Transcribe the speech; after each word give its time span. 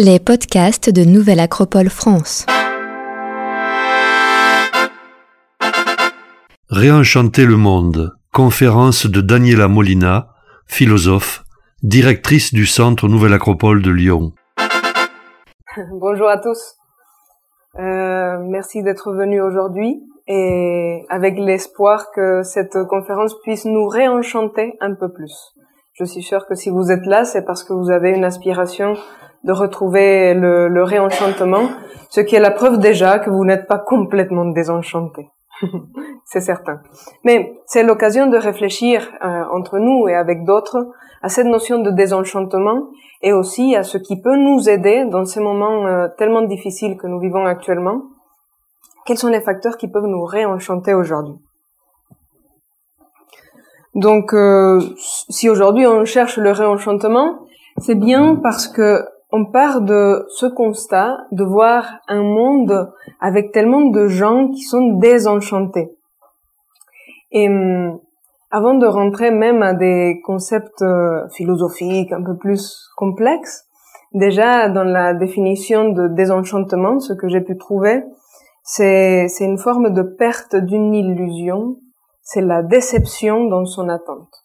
Les 0.00 0.20
podcasts 0.20 0.90
de 0.90 1.04
Nouvelle 1.04 1.40
Acropole 1.40 1.88
France. 1.88 2.46
Réenchanter 6.70 7.44
le 7.44 7.56
monde. 7.56 8.12
Conférence 8.32 9.06
de 9.06 9.20
Daniela 9.20 9.66
Molina, 9.66 10.28
philosophe, 10.68 11.42
directrice 11.82 12.54
du 12.54 12.64
Centre 12.64 13.08
Nouvelle 13.08 13.32
Acropole 13.32 13.82
de 13.82 13.90
Lyon. 13.90 14.34
Bonjour 15.90 16.28
à 16.28 16.38
tous. 16.38 16.76
Euh, 17.80 18.38
merci 18.38 18.84
d'être 18.84 19.12
venus 19.12 19.42
aujourd'hui 19.42 20.00
et 20.28 21.04
avec 21.08 21.36
l'espoir 21.40 22.12
que 22.14 22.44
cette 22.44 22.84
conférence 22.88 23.34
puisse 23.42 23.64
nous 23.64 23.88
réenchanter 23.88 24.76
un 24.80 24.94
peu 24.94 25.12
plus. 25.12 25.34
Je 25.94 26.04
suis 26.04 26.22
sûre 26.22 26.46
que 26.46 26.54
si 26.54 26.70
vous 26.70 26.92
êtes 26.92 27.04
là, 27.04 27.24
c'est 27.24 27.44
parce 27.44 27.64
que 27.64 27.72
vous 27.72 27.90
avez 27.90 28.10
une 28.10 28.22
aspiration 28.22 28.94
de 29.44 29.52
retrouver 29.52 30.34
le, 30.34 30.68
le, 30.68 30.82
réenchantement, 30.82 31.68
ce 32.10 32.20
qui 32.20 32.34
est 32.36 32.40
la 32.40 32.50
preuve 32.50 32.78
déjà 32.78 33.18
que 33.18 33.30
vous 33.30 33.44
n'êtes 33.44 33.66
pas 33.66 33.78
complètement 33.78 34.46
désenchanté. 34.46 35.28
c'est 36.24 36.40
certain. 36.40 36.80
Mais 37.24 37.54
c'est 37.66 37.82
l'occasion 37.82 38.26
de 38.28 38.36
réfléchir 38.36 39.08
euh, 39.24 39.44
entre 39.52 39.78
nous 39.78 40.08
et 40.08 40.14
avec 40.14 40.44
d'autres 40.44 40.88
à 41.22 41.28
cette 41.28 41.46
notion 41.46 41.80
de 41.80 41.90
désenchantement 41.90 42.88
et 43.22 43.32
aussi 43.32 43.74
à 43.74 43.82
ce 43.82 43.98
qui 43.98 44.20
peut 44.20 44.36
nous 44.36 44.68
aider 44.68 45.04
dans 45.06 45.24
ces 45.24 45.40
moments 45.40 45.86
euh, 45.86 46.08
tellement 46.16 46.42
difficiles 46.42 46.96
que 46.96 47.06
nous 47.06 47.18
vivons 47.18 47.44
actuellement. 47.44 48.02
Quels 49.06 49.18
sont 49.18 49.28
les 49.28 49.40
facteurs 49.40 49.76
qui 49.76 49.88
peuvent 49.88 50.06
nous 50.06 50.24
réenchanter 50.24 50.94
aujourd'hui? 50.94 51.34
Donc, 53.94 54.32
euh, 54.34 54.80
si 54.98 55.48
aujourd'hui 55.48 55.86
on 55.86 56.04
cherche 56.04 56.36
le 56.36 56.52
réenchantement, 56.52 57.40
c'est 57.78 57.96
bien 57.96 58.36
parce 58.36 58.68
que 58.68 59.02
on 59.30 59.44
part 59.44 59.82
de 59.82 60.26
ce 60.30 60.46
constat 60.46 61.18
de 61.32 61.44
voir 61.44 62.00
un 62.08 62.22
monde 62.22 62.92
avec 63.20 63.52
tellement 63.52 63.90
de 63.90 64.08
gens 64.08 64.48
qui 64.48 64.62
sont 64.62 64.98
désenchantés. 64.98 65.90
Et 67.30 67.48
hum, 67.48 68.00
avant 68.50 68.74
de 68.74 68.86
rentrer 68.86 69.30
même 69.30 69.62
à 69.62 69.74
des 69.74 70.20
concepts 70.24 70.80
euh, 70.80 71.28
philosophiques 71.28 72.12
un 72.12 72.22
peu 72.22 72.36
plus 72.36 72.88
complexes, 72.96 73.66
déjà 74.14 74.70
dans 74.70 74.84
la 74.84 75.12
définition 75.12 75.90
de 75.90 76.08
désenchantement, 76.08 76.98
ce 76.98 77.12
que 77.12 77.28
j'ai 77.28 77.42
pu 77.42 77.58
trouver, 77.58 78.02
c'est, 78.62 79.28
c'est 79.28 79.44
une 79.44 79.58
forme 79.58 79.92
de 79.92 80.02
perte 80.02 80.56
d'une 80.56 80.94
illusion, 80.94 81.76
c'est 82.22 82.40
la 82.40 82.62
déception 82.62 83.44
dans 83.44 83.66
son 83.66 83.90
attente, 83.90 84.44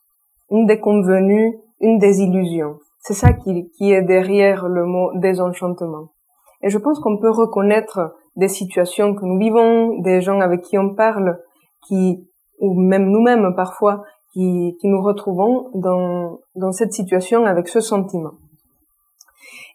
une 0.49 0.65
déconvenue, 0.65 1.58
une 1.80 1.97
désillusion. 1.99 2.80
C'est 3.05 3.13
ça 3.13 3.33
qui, 3.33 3.69
qui 3.71 3.91
est 3.91 4.01
derrière 4.01 4.69
le 4.69 4.85
mot 4.85 5.11
désenchantement. 5.15 6.13
Et 6.61 6.69
je 6.69 6.77
pense 6.77 6.99
qu'on 6.99 7.17
peut 7.17 7.29
reconnaître 7.29 8.15
des 8.37 8.47
situations 8.47 9.13
que 9.13 9.25
nous 9.25 9.37
vivons, 9.37 9.99
des 9.99 10.21
gens 10.21 10.39
avec 10.39 10.61
qui 10.61 10.77
on 10.77 10.95
parle, 10.95 11.37
qui, 11.85 12.25
ou 12.59 12.73
même 12.73 13.09
nous-mêmes 13.09 13.53
parfois, 13.57 14.03
qui, 14.31 14.77
qui 14.79 14.87
nous 14.87 15.01
retrouvons 15.01 15.69
dans, 15.75 16.39
dans 16.55 16.71
cette 16.71 16.93
situation 16.93 17.45
avec 17.45 17.67
ce 17.67 17.81
sentiment. 17.81 18.31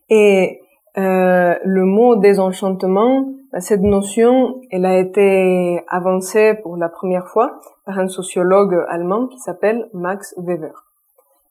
Et 0.09 0.63
euh, 0.97 1.55
le 1.63 1.85
mot 1.85 2.17
désenchantement, 2.17 3.27
bah, 3.53 3.61
cette 3.61 3.83
notion, 3.83 4.63
elle 4.71 4.87
a 4.87 4.99
été 4.99 5.83
avancée 5.89 6.55
pour 6.63 6.79
la 6.79 6.89
première 6.89 7.29
fois 7.29 7.59
par 7.85 7.99
un 7.99 8.09
sociologue 8.09 8.75
allemand 8.89 9.27
qui 9.27 9.39
s'appelle 9.39 9.91
Max 9.93 10.35
Weber 10.39 10.88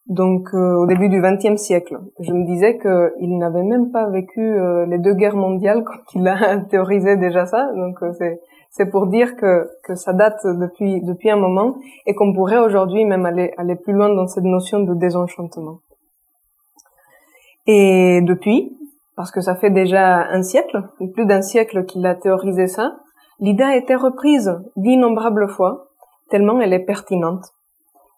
donc 0.10 0.50
euh, 0.54 0.76
au 0.76 0.86
début 0.86 1.10
du 1.10 1.22
XXe 1.22 1.62
siècle. 1.62 2.00
Je 2.20 2.32
me 2.32 2.46
disais 2.46 2.78
qu'il 2.78 3.38
n'avait 3.38 3.64
même 3.64 3.92
pas 3.92 4.10
vécu 4.10 4.42
euh, 4.42 4.86
les 4.86 4.98
deux 4.98 5.14
guerres 5.14 5.36
mondiales 5.36 5.84
quand 5.84 6.00
il 6.16 6.28
a 6.28 6.58
théorisé 6.70 7.18
déjà 7.18 7.46
ça. 7.46 7.70
Donc 7.76 8.02
euh, 8.02 8.12
c'est 8.70 8.90
pour 8.90 9.08
dire 9.08 9.36
que 9.36 9.70
que 9.84 9.96
ça 9.96 10.14
date 10.14 10.46
depuis 10.46 11.02
depuis 11.02 11.30
un 11.30 11.36
moment 11.36 11.76
et 12.06 12.14
qu'on 12.16 12.34
pourrait 12.34 12.60
aujourd'hui 12.60 13.06
même 13.06 13.26
aller 13.26 13.54
aller 13.58 13.76
plus 13.76 13.94
loin 13.94 14.10
dans 14.14 14.28
cette 14.28 14.44
notion 14.44 14.80
de 14.80 14.94
désenchantement. 14.94 15.80
Et 17.66 18.22
depuis, 18.22 18.78
parce 19.17 19.32
que 19.32 19.42
ça 19.42 19.56
fait 19.56 19.72
déjà 19.72 20.26
un 20.30 20.42
siècle, 20.42 20.84
plus 21.14 21.26
d'un 21.26 21.42
siècle 21.42 21.84
qu'il 21.84 22.06
a 22.06 22.16
théorisé 22.16 22.67
ça, 22.67 22.96
l'idée 23.42 23.64
a 23.64 23.76
été 23.76 23.94
reprise 23.94 24.58
d'innombrables 24.78 25.50
fois, 25.50 25.90
tellement 26.30 26.62
elle 26.62 26.72
est 26.72 26.86
pertinente 26.86 27.44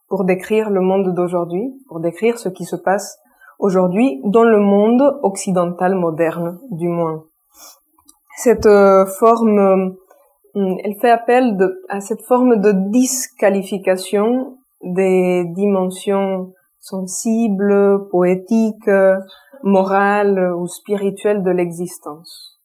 pour 0.09 0.25
décrire 0.25 0.69
le 0.69 0.81
monde 0.81 1.13
d'aujourd'hui, 1.13 1.71
pour 1.87 1.99
décrire 1.99 2.37
ce 2.39 2.49
qui 2.49 2.65
se 2.65 2.75
passe 2.75 3.17
aujourd'hui 3.59 4.21
dans 4.25 4.43
le 4.43 4.59
monde 4.59 5.19
occidental 5.23 5.95
moderne, 5.95 6.59
du 6.71 6.87
moins. 6.87 7.23
Cette 8.37 8.65
euh, 8.65 9.05
forme, 9.05 9.95
euh, 10.55 10.75
elle 10.83 10.95
fait 10.99 11.11
appel 11.11 11.57
à 11.89 11.99
cette 11.99 12.21
forme 12.23 12.59
de 12.59 12.71
disqualification 12.89 14.57
des 14.81 15.43
dimensions 15.55 16.53
sensibles, 16.79 18.07
poétiques, 18.09 18.89
morales 19.63 20.53
ou 20.55 20.67
spirituelles 20.67 21.43
de 21.43 21.51
l'existence, 21.51 22.59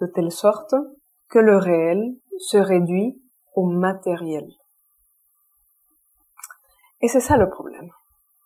de 0.00 0.06
telle 0.06 0.32
sorte 0.32 0.74
que 1.28 1.38
le 1.38 1.58
réel 1.58 2.14
se 2.38 2.56
réduit 2.56 3.20
au 3.54 3.66
matériel. 3.66 4.46
Et 7.00 7.08
c'est 7.08 7.20
ça 7.20 7.36
le 7.36 7.48
problème. 7.48 7.88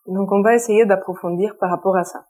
Donc 0.07 0.33
on 0.33 0.43
va 0.43 0.55
essayer 0.55 0.85
d'approfondir 0.85 1.57
par 1.59 1.71
rapport 1.71 1.97
à 1.97 2.05
ça. 2.05 2.25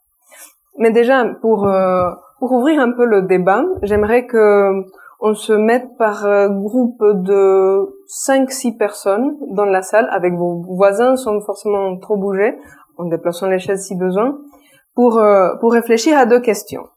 Mais 0.78 0.90
déjà, 0.90 1.24
pour, 1.40 1.66
euh, 1.66 2.10
pour 2.38 2.52
ouvrir 2.52 2.80
un 2.80 2.92
peu 2.92 3.04
le 3.04 3.22
débat, 3.22 3.64
j'aimerais 3.82 4.26
que 4.26 4.84
on 5.24 5.34
se 5.34 5.52
mette 5.52 5.96
par 5.98 6.26
euh, 6.26 6.48
groupe 6.48 7.00
de 7.00 7.88
5-6 8.08 8.76
personnes 8.76 9.36
dans 9.50 9.64
la 9.64 9.82
salle, 9.82 10.08
avec 10.10 10.34
vos 10.34 10.62
voisins 10.62 11.16
sans 11.16 11.40
forcément 11.42 11.96
trop 11.98 12.16
bouger, 12.16 12.58
en 12.98 13.04
déplaçant 13.04 13.46
les 13.46 13.60
chaises 13.60 13.86
si 13.86 13.94
besoin, 13.94 14.36
pour, 14.94 15.18
euh, 15.18 15.54
pour 15.60 15.72
réfléchir 15.72 16.18
à 16.18 16.26
deux 16.26 16.40
questions. 16.40 16.88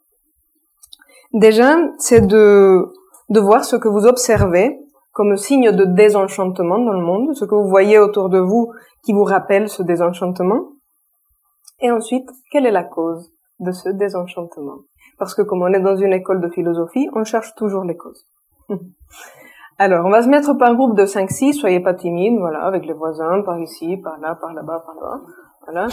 Déjà, 1.34 1.76
c'est 2.00 2.26
de, 2.26 2.88
de 3.30 3.40
voir 3.40 3.64
ce 3.64 3.76
que 3.76 3.88
vous 3.88 4.08
observez 4.08 4.80
comme 5.16 5.38
signe 5.38 5.72
de 5.72 5.86
désenchantement 5.86 6.78
dans 6.78 6.92
le 6.92 7.06
monde, 7.06 7.34
ce 7.36 7.46
que 7.46 7.56
vous 7.56 7.70
voyez 7.70 7.98
autour 8.00 8.28
de 8.28 8.38
vous 8.38 8.74
qui 9.06 9.14
vous 9.14 9.24
rappelle 9.24 9.70
ce 9.70 9.82
désenchantement. 9.82 10.74
Et 11.80 11.90
ensuite, 11.90 12.30
quelle 12.52 12.66
est 12.66 12.72
la 12.72 12.84
cause 12.84 13.32
de 13.60 13.72
ce 13.72 13.88
désenchantement? 13.88 14.80
Parce 15.18 15.34
que 15.34 15.42
comme 15.42 15.62
on 15.62 15.74
est 15.74 15.80
dans 15.80 15.96
une 15.96 16.12
école 16.12 16.42
de 16.42 16.50
philosophie, 16.50 17.08
on 17.14 17.24
cherche 17.24 17.56
toujours 17.56 17.86
les 17.86 17.96
causes. 17.96 18.28
Alors, 19.78 20.06
on 20.06 20.10
va 20.10 20.22
se 20.22 20.28
mettre 20.28 20.54
par 20.56 20.76
groupe 20.76 20.98
de 20.98 21.06
5-6, 21.06 21.54
soyez 21.54 21.80
pas 21.80 21.94
timides, 21.94 22.38
voilà, 22.38 22.66
avec 22.66 22.86
les 22.86 22.94
voisins, 22.94 23.42
par 23.42 23.58
ici, 23.62 23.96
par 23.96 24.20
là, 24.20 24.36
par 24.36 24.54
là-bas, 24.54 24.84
par 24.86 24.96
là. 24.96 25.22
Voilà, 25.66 25.88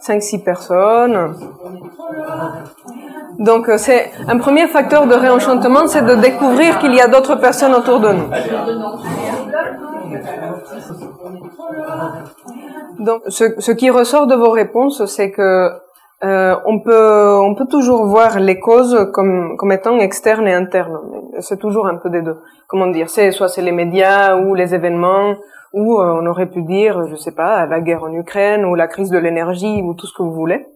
5-6 0.00 0.42
personnes. 0.42 1.34
Donc 3.38 3.68
euh, 3.68 3.76
c'est 3.76 4.10
un 4.26 4.38
premier 4.38 4.66
facteur 4.66 5.06
de 5.06 5.14
réenchantement, 5.14 5.86
c'est 5.86 6.04
de 6.04 6.14
découvrir 6.14 6.78
qu'il 6.78 6.94
y 6.94 7.00
a 7.00 7.08
d'autres 7.08 7.36
personnes 7.36 7.74
autour 7.74 8.00
de 8.00 8.12
nous. 8.12 8.28
Donc 12.98 13.22
ce, 13.28 13.54
ce 13.58 13.72
qui 13.72 13.90
ressort 13.90 14.26
de 14.26 14.34
vos 14.34 14.50
réponses, 14.50 15.04
c'est 15.06 15.30
que 15.30 15.70
euh, 16.24 16.56
on 16.66 16.80
peut 16.80 17.38
on 17.38 17.54
peut 17.54 17.66
toujours 17.66 18.06
voir 18.06 18.40
les 18.40 18.58
causes 18.58 19.08
comme 19.12 19.56
comme 19.56 19.70
étant 19.70 19.98
externes 19.98 20.48
et 20.48 20.52
internes. 20.52 20.98
C'est 21.38 21.58
toujours 21.58 21.86
un 21.86 21.96
peu 21.96 22.10
des 22.10 22.22
deux. 22.22 22.36
Comment 22.66 22.88
dire 22.88 23.08
C'est 23.08 23.30
soit 23.30 23.48
c'est 23.48 23.62
les 23.62 23.72
médias 23.72 24.36
ou 24.36 24.54
les 24.54 24.74
événements 24.74 25.36
ou 25.72 26.00
euh, 26.00 26.20
on 26.20 26.26
aurait 26.26 26.50
pu 26.50 26.62
dire, 26.62 27.06
je 27.06 27.14
sais 27.14 27.34
pas, 27.34 27.66
la 27.66 27.80
guerre 27.80 28.02
en 28.02 28.12
Ukraine 28.12 28.64
ou 28.64 28.74
la 28.74 28.88
crise 28.88 29.10
de 29.10 29.18
l'énergie 29.18 29.80
ou 29.82 29.94
tout 29.94 30.06
ce 30.06 30.14
que 30.16 30.22
vous 30.22 30.32
voulez. 30.32 30.66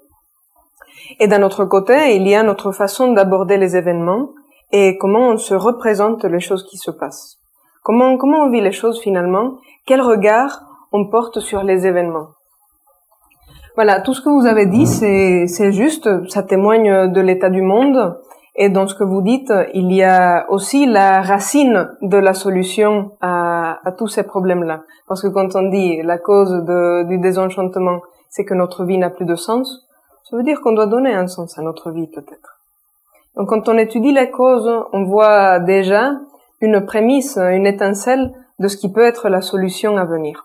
Et 1.18 1.26
d'un 1.26 1.42
autre 1.42 1.64
côté, 1.64 2.14
il 2.14 2.28
y 2.28 2.34
a 2.36 2.42
notre 2.44 2.70
façon 2.70 3.12
d'aborder 3.12 3.56
les 3.56 3.76
événements 3.76 4.28
et 4.70 4.96
comment 4.96 5.30
on 5.30 5.38
se 5.38 5.54
représente 5.54 6.24
les 6.24 6.40
choses 6.40 6.64
qui 6.64 6.76
se 6.76 6.90
passent. 6.90 7.38
Comment, 7.82 8.16
comment 8.16 8.44
on 8.44 8.50
vit 8.50 8.60
les 8.60 8.72
choses 8.72 9.00
finalement? 9.00 9.58
Quel 9.86 10.00
regard 10.00 10.60
on 10.92 11.08
porte 11.08 11.40
sur 11.40 11.64
les 11.64 11.86
événements? 11.86 12.28
Voilà, 13.74 14.00
tout 14.00 14.12
ce 14.12 14.20
que 14.20 14.28
vous 14.28 14.46
avez 14.46 14.66
dit, 14.66 14.86
c'est, 14.86 15.46
c'est 15.46 15.72
juste, 15.72 16.08
ça 16.28 16.42
témoigne 16.42 17.10
de 17.10 17.20
l'état 17.20 17.48
du 17.48 17.62
monde. 17.62 18.18
Et 18.54 18.68
dans 18.68 18.86
ce 18.86 18.94
que 18.94 19.04
vous 19.04 19.22
dites, 19.22 19.50
il 19.72 19.90
y 19.92 20.02
a 20.02 20.44
aussi 20.50 20.84
la 20.84 21.22
racine 21.22 21.88
de 22.02 22.18
la 22.18 22.34
solution 22.34 23.12
à, 23.22 23.80
à 23.82 23.92
tous 23.92 24.08
ces 24.08 24.24
problèmes-là. 24.24 24.82
Parce 25.08 25.22
que 25.22 25.28
quand 25.28 25.56
on 25.56 25.70
dit 25.70 26.02
la 26.02 26.18
cause 26.18 26.50
de, 26.50 27.04
du 27.04 27.16
désenchantement, 27.18 28.00
c'est 28.28 28.44
que 28.44 28.52
notre 28.52 28.84
vie 28.84 28.98
n'a 28.98 29.08
plus 29.08 29.24
de 29.24 29.36
sens, 29.36 29.86
ça 30.24 30.36
veut 30.36 30.42
dire 30.42 30.60
qu'on 30.60 30.72
doit 30.72 30.86
donner 30.86 31.14
un 31.14 31.26
sens 31.26 31.58
à 31.58 31.62
notre 31.62 31.90
vie 31.90 32.08
peut-être. 32.08 32.58
Donc 33.36 33.48
quand 33.48 33.70
on 33.70 33.78
étudie 33.78 34.12
les 34.12 34.30
causes, 34.30 34.70
on 34.92 35.04
voit 35.04 35.58
déjà 35.58 36.12
une 36.60 36.84
prémisse, 36.84 37.38
une 37.38 37.66
étincelle 37.66 38.32
de 38.58 38.68
ce 38.68 38.76
qui 38.76 38.92
peut 38.92 39.04
être 39.04 39.30
la 39.30 39.40
solution 39.40 39.96
à 39.96 40.04
venir. 40.04 40.44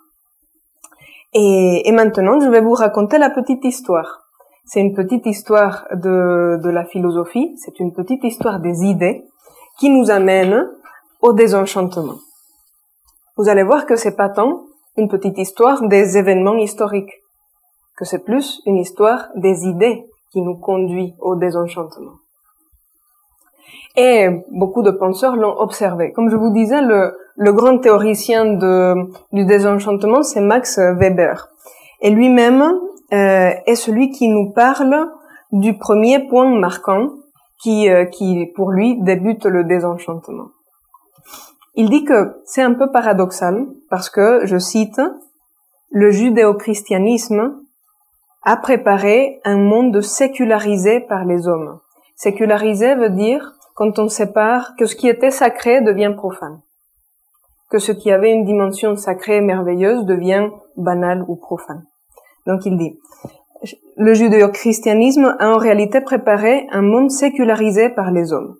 Et, 1.39 1.91
maintenant, 1.91 2.39
je 2.39 2.49
vais 2.49 2.61
vous 2.61 2.73
raconter 2.73 3.19
la 3.19 3.29
petite 3.29 3.63
histoire. 3.63 4.23
c'est 4.65 4.81
une 4.81 4.95
petite 4.95 5.27
histoire 5.27 5.85
de, 5.93 6.59
de 6.63 6.69
la 6.69 6.83
philosophie, 6.83 7.55
c'est 7.57 7.79
une 7.79 7.93
petite 7.93 8.23
histoire 8.23 8.59
des 8.59 8.83
idées 8.83 9.23
qui 9.79 9.91
nous 9.91 10.09
amène 10.09 10.67
au 11.21 11.33
désenchantement. 11.33 12.17
Vous 13.37 13.49
allez 13.49 13.61
voir 13.61 13.85
que 13.85 13.95
c'est 13.95 14.15
pas 14.15 14.29
tant 14.29 14.63
une 14.97 15.09
petite 15.09 15.37
histoire 15.37 15.87
des 15.87 16.17
événements 16.17 16.57
historiques, 16.57 17.13
que 17.97 18.03
c'est 18.03 18.25
plus 18.25 18.61
une 18.65 18.77
histoire 18.77 19.27
des 19.35 19.67
idées 19.67 20.07
qui 20.31 20.41
nous 20.41 20.57
conduit 20.57 21.13
au 21.19 21.35
désenchantement. 21.35 22.15
Et 23.95 24.27
beaucoup 24.51 24.83
de 24.83 24.91
penseurs 24.91 25.35
l'ont 25.35 25.59
observé. 25.59 26.11
Comme 26.11 26.29
je 26.29 26.35
vous 26.35 26.51
disais, 26.51 26.81
le, 26.81 27.17
le 27.35 27.51
grand 27.51 27.79
théoricien 27.79 28.45
de, 28.45 28.95
du 29.31 29.45
désenchantement, 29.45 30.23
c'est 30.23 30.41
Max 30.41 30.77
Weber. 30.77 31.49
Et 32.01 32.09
lui-même 32.11 32.61
euh, 33.13 33.51
est 33.65 33.75
celui 33.75 34.11
qui 34.11 34.29
nous 34.29 34.51
parle 34.51 35.09
du 35.51 35.77
premier 35.77 36.27
point 36.27 36.45
marquant 36.59 37.09
qui, 37.61 37.89
euh, 37.89 38.05
qui, 38.05 38.51
pour 38.55 38.71
lui, 38.71 39.01
débute 39.01 39.45
le 39.45 39.63
désenchantement. 39.63 40.49
Il 41.75 41.89
dit 41.89 42.03
que 42.03 42.41
c'est 42.45 42.61
un 42.61 42.73
peu 42.73 42.91
paradoxal 42.91 43.67
parce 43.89 44.09
que, 44.09 44.41
je 44.45 44.57
cite, 44.57 44.99
le 45.91 46.11
judéo-christianisme 46.11 47.61
a 48.43 48.57
préparé 48.57 49.39
un 49.43 49.57
monde 49.57 50.01
sécularisé 50.01 51.01
par 51.01 51.25
les 51.25 51.47
hommes. 51.47 51.79
Sécularisé 52.15 52.95
veut 52.95 53.09
dire 53.09 53.53
quand 53.77 53.99
on 53.99 54.09
sépare 54.09 54.75
que 54.75 54.87
ce 54.87 54.95
qui 54.95 55.07
était 55.07 55.29
sacré 55.29 55.81
devient 55.81 56.13
profane, 56.17 56.61
que 57.69 57.77
ce 57.77 57.91
qui 57.91 58.11
avait 58.11 58.33
une 58.33 58.43
dimension 58.43 58.97
sacrée 58.97 59.37
et 59.37 59.41
merveilleuse 59.41 60.03
devient 60.03 60.49
banal 60.77 61.23
ou 61.27 61.35
profane. 61.35 61.85
Donc 62.47 62.65
il 62.65 62.75
dit, 62.75 62.99
le 63.95 64.15
judéo-christianisme 64.15 65.35
a 65.39 65.51
en 65.51 65.57
réalité 65.57 66.01
préparé 66.01 66.67
un 66.71 66.81
monde 66.81 67.11
sécularisé 67.11 67.89
par 67.89 68.09
les 68.09 68.33
hommes. 68.33 68.55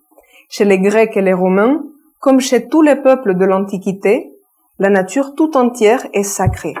Chez 0.48 0.64
les 0.64 0.78
Grecs 0.78 1.16
et 1.16 1.22
les 1.22 1.32
Romains, 1.32 1.82
comme 2.20 2.38
chez 2.38 2.68
tous 2.68 2.82
les 2.82 2.96
peuples 2.96 3.34
de 3.34 3.44
l'Antiquité, 3.44 4.32
la 4.78 4.88
nature 4.88 5.34
tout 5.34 5.56
entière 5.56 6.06
est 6.12 6.22
sacrée. 6.22 6.74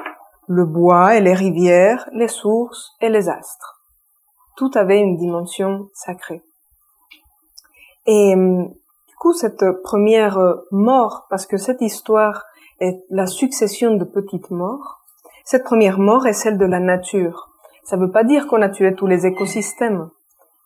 Le 0.46 0.64
bois 0.64 1.16
et 1.16 1.20
les 1.20 1.34
rivières, 1.34 2.08
les 2.12 2.28
sources 2.28 2.92
et 3.00 3.08
les 3.08 3.28
astres. 3.28 3.82
Tout 4.56 4.70
avait 4.76 5.00
une 5.00 5.16
dimension 5.16 5.88
sacrée. 5.92 6.42
Et 8.10 8.34
du 8.34 9.14
coup, 9.20 9.34
cette 9.34 9.64
première 9.84 10.38
mort, 10.72 11.26
parce 11.28 11.44
que 11.44 11.58
cette 11.58 11.82
histoire 11.82 12.44
est 12.80 13.04
la 13.10 13.26
succession 13.26 13.96
de 13.96 14.04
petites 14.04 14.50
morts, 14.50 15.02
cette 15.44 15.64
première 15.64 15.98
mort 15.98 16.26
est 16.26 16.32
celle 16.32 16.56
de 16.56 16.64
la 16.64 16.80
nature. 16.80 17.50
Ça 17.84 17.98
ne 17.98 18.06
veut 18.06 18.10
pas 18.10 18.24
dire 18.24 18.46
qu'on 18.46 18.62
a 18.62 18.70
tué 18.70 18.94
tous 18.94 19.06
les 19.06 19.26
écosystèmes. 19.26 20.08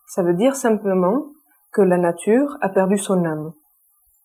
Ça 0.06 0.22
veut 0.22 0.34
dire 0.34 0.54
simplement 0.54 1.26
que 1.72 1.82
la 1.82 1.98
nature 1.98 2.56
a 2.60 2.68
perdu 2.68 2.96
son 2.96 3.24
âme, 3.24 3.52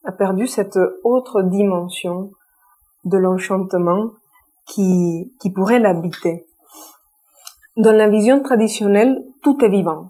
a 0.06 0.12
perdu 0.12 0.46
cette 0.46 0.78
autre 1.04 1.42
dimension 1.42 2.30
de 3.04 3.18
l'enchantement 3.18 4.12
qui, 4.68 5.34
qui 5.40 5.50
pourrait 5.50 5.80
l'habiter. 5.80 6.46
Dans 7.78 7.96
la 7.96 8.10
vision 8.10 8.44
traditionnelle, 8.44 9.24
tout 9.42 9.64
est 9.66 9.70
vivant. 9.70 10.10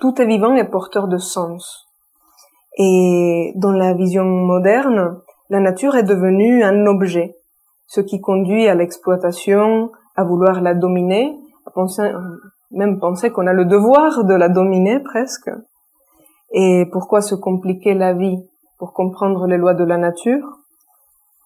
Tout 0.00 0.20
est 0.20 0.26
vivant 0.26 0.54
et 0.54 0.64
porteur 0.64 1.08
de 1.08 1.18
sens. 1.18 1.91
Et 2.78 3.52
dans 3.56 3.72
la 3.72 3.92
vision 3.94 4.24
moderne, 4.24 5.20
la 5.50 5.60
nature 5.60 5.94
est 5.96 6.02
devenue 6.02 6.62
un 6.62 6.86
objet, 6.86 7.34
ce 7.86 8.00
qui 8.00 8.20
conduit 8.20 8.68
à 8.68 8.74
l'exploitation, 8.74 9.90
à 10.16 10.24
vouloir 10.24 10.60
la 10.62 10.74
dominer, 10.74 11.36
à 11.66 11.70
penser, 11.70 12.10
même 12.70 12.98
penser 12.98 13.30
qu'on 13.30 13.46
a 13.46 13.52
le 13.52 13.66
devoir 13.66 14.24
de 14.24 14.34
la 14.34 14.48
dominer 14.48 15.00
presque. 15.00 15.50
Et 16.52 16.86
pourquoi 16.90 17.20
se 17.20 17.34
compliquer 17.34 17.94
la 17.94 18.14
vie 18.14 18.38
pour 18.78 18.92
comprendre 18.94 19.46
les 19.46 19.58
lois 19.58 19.74
de 19.74 19.84
la 19.84 19.98
nature, 19.98 20.58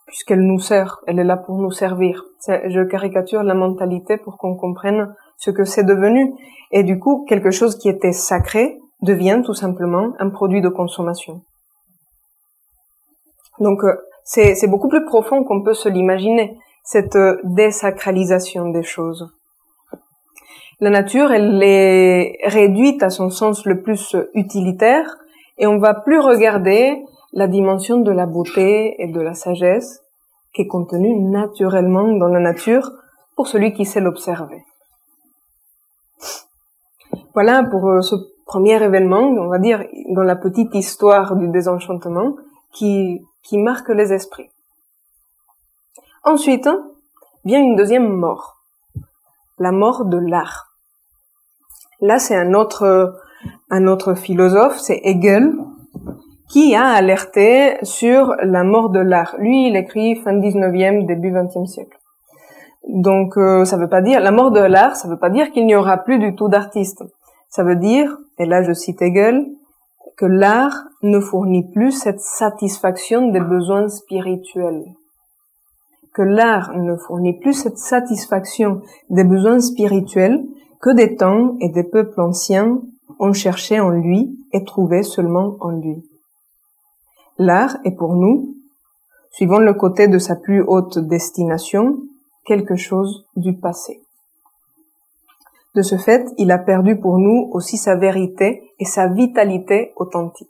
puisqu'elle 0.06 0.40
nous 0.40 0.60
sert, 0.60 1.00
elle 1.06 1.18
est 1.18 1.24
là 1.24 1.36
pour 1.36 1.58
nous 1.58 1.70
servir. 1.70 2.24
Je 2.46 2.84
caricature 2.84 3.42
la 3.42 3.54
mentalité 3.54 4.16
pour 4.16 4.38
qu'on 4.38 4.56
comprenne 4.56 5.14
ce 5.36 5.50
que 5.50 5.64
c'est 5.64 5.84
devenu. 5.84 6.32
Et 6.70 6.82
du 6.82 6.98
coup, 6.98 7.24
quelque 7.28 7.50
chose 7.50 7.76
qui 7.76 7.88
était 7.88 8.12
sacré 8.12 8.78
devient 9.06 9.40
tout 9.46 9.54
simplement 9.54 10.12
un 10.18 10.28
produit 10.28 10.60
de 10.60 10.68
consommation. 10.68 11.40
Donc, 13.58 13.84
euh, 13.84 13.96
c'est 14.24 14.66
beaucoup 14.66 14.88
plus 14.88 15.04
profond 15.04 15.44
qu'on 15.44 15.62
peut 15.62 15.74
se 15.74 15.88
l'imaginer, 15.88 16.58
cette 16.84 17.16
euh, 17.16 17.40
désacralisation 17.44 18.68
des 18.70 18.82
choses. 18.82 19.32
La 20.78 20.90
nature, 20.90 21.32
elle 21.32 21.62
est 21.62 22.36
réduite 22.44 23.02
à 23.02 23.08
son 23.08 23.30
sens 23.30 23.64
le 23.64 23.80
plus 23.80 24.14
utilitaire 24.34 25.16
et 25.56 25.66
on 25.66 25.78
va 25.78 25.94
plus 25.94 26.20
regarder 26.20 27.02
la 27.32 27.48
dimension 27.48 28.00
de 28.00 28.10
la 28.10 28.26
beauté 28.26 28.94
et 28.98 29.08
de 29.08 29.20
la 29.20 29.34
sagesse 29.34 30.02
qui 30.52 30.62
est 30.62 30.66
contenue 30.66 31.14
naturellement 31.18 32.08
dans 32.16 32.28
la 32.28 32.40
nature 32.40 32.90
pour 33.36 33.46
celui 33.46 33.72
qui 33.72 33.84
sait 33.84 34.00
l'observer. 34.00 34.64
Voilà 37.34 37.64
pour 37.64 37.88
euh, 37.88 38.00
ce 38.00 38.16
premier 38.46 38.82
événement, 38.82 39.22
on 39.22 39.48
va 39.48 39.58
dire, 39.58 39.84
dans 40.14 40.22
la 40.22 40.36
petite 40.36 40.74
histoire 40.74 41.36
du 41.36 41.48
désenchantement 41.48 42.36
qui 42.72 43.20
marque 43.52 43.90
les 43.90 44.12
esprits. 44.12 44.50
Ensuite, 46.24 46.68
vient 47.44 47.60
une 47.60 47.76
deuxième 47.76 48.08
mort, 48.08 48.56
la 49.58 49.70
mort 49.70 50.04
de 50.04 50.18
l'art. 50.18 50.72
Là, 52.00 52.18
c'est 52.18 52.34
un 52.34 52.52
autre, 52.54 53.16
un 53.70 53.86
autre 53.86 54.14
philosophe, 54.14 54.78
c'est 54.78 55.00
Hegel, 55.04 55.52
qui 56.48 56.74
a 56.74 56.88
alerté 56.88 57.76
sur 57.84 58.34
la 58.42 58.64
mort 58.64 58.90
de 58.90 58.98
l'art. 58.98 59.36
Lui, 59.38 59.68
il 59.68 59.76
écrit 59.76 60.16
fin 60.16 60.34
19e, 60.34 61.06
début 61.06 61.32
20e 61.32 61.66
siècle. 61.66 61.96
Donc, 62.88 63.36
euh, 63.36 63.64
ça 63.64 63.76
veut 63.76 63.88
pas 63.88 64.02
dire, 64.02 64.20
la 64.20 64.32
mort 64.32 64.50
de 64.50 64.60
l'art, 64.60 64.96
ça 64.96 65.08
veut 65.08 65.18
pas 65.18 65.30
dire 65.30 65.52
qu'il 65.52 65.66
n'y 65.66 65.76
aura 65.76 65.98
plus 65.98 66.18
du 66.18 66.34
tout 66.34 66.48
d'artistes. 66.48 67.04
Ça 67.48 67.62
veut 67.62 67.76
dire, 67.76 68.16
et 68.38 68.46
là 68.46 68.62
je 68.62 68.72
cite 68.72 69.02
Hegel, 69.02 69.46
que 70.16 70.26
l'art 70.26 70.84
ne 71.02 71.20
fournit 71.20 71.70
plus 71.70 71.92
cette 71.92 72.20
satisfaction 72.20 73.30
des 73.30 73.40
besoins 73.40 73.88
spirituels. 73.88 74.84
Que 76.14 76.22
l'art 76.22 76.74
ne 76.74 76.96
fournit 76.96 77.38
plus 77.38 77.52
cette 77.52 77.78
satisfaction 77.78 78.80
des 79.10 79.24
besoins 79.24 79.60
spirituels 79.60 80.42
que 80.80 80.90
des 80.90 81.16
temps 81.16 81.56
et 81.60 81.68
des 81.68 81.84
peuples 81.84 82.20
anciens 82.20 82.80
ont 83.18 83.32
cherché 83.32 83.80
en 83.80 83.90
lui 83.90 84.38
et 84.52 84.64
trouvé 84.64 85.02
seulement 85.02 85.56
en 85.60 85.70
lui. 85.70 86.08
L'art 87.38 87.76
est 87.84 87.94
pour 87.94 88.14
nous, 88.14 88.54
suivant 89.30 89.58
le 89.58 89.74
côté 89.74 90.08
de 90.08 90.18
sa 90.18 90.36
plus 90.36 90.62
haute 90.62 90.98
destination, 90.98 91.98
quelque 92.46 92.76
chose 92.76 93.26
du 93.36 93.58
passé. 93.58 94.00
De 95.76 95.82
ce 95.82 95.96
fait, 95.98 96.26
il 96.38 96.50
a 96.50 96.58
perdu 96.58 96.98
pour 96.98 97.18
nous 97.18 97.50
aussi 97.52 97.76
sa 97.76 97.96
vérité 97.96 98.62
et 98.78 98.86
sa 98.86 99.08
vitalité 99.08 99.92
authentique. 99.96 100.48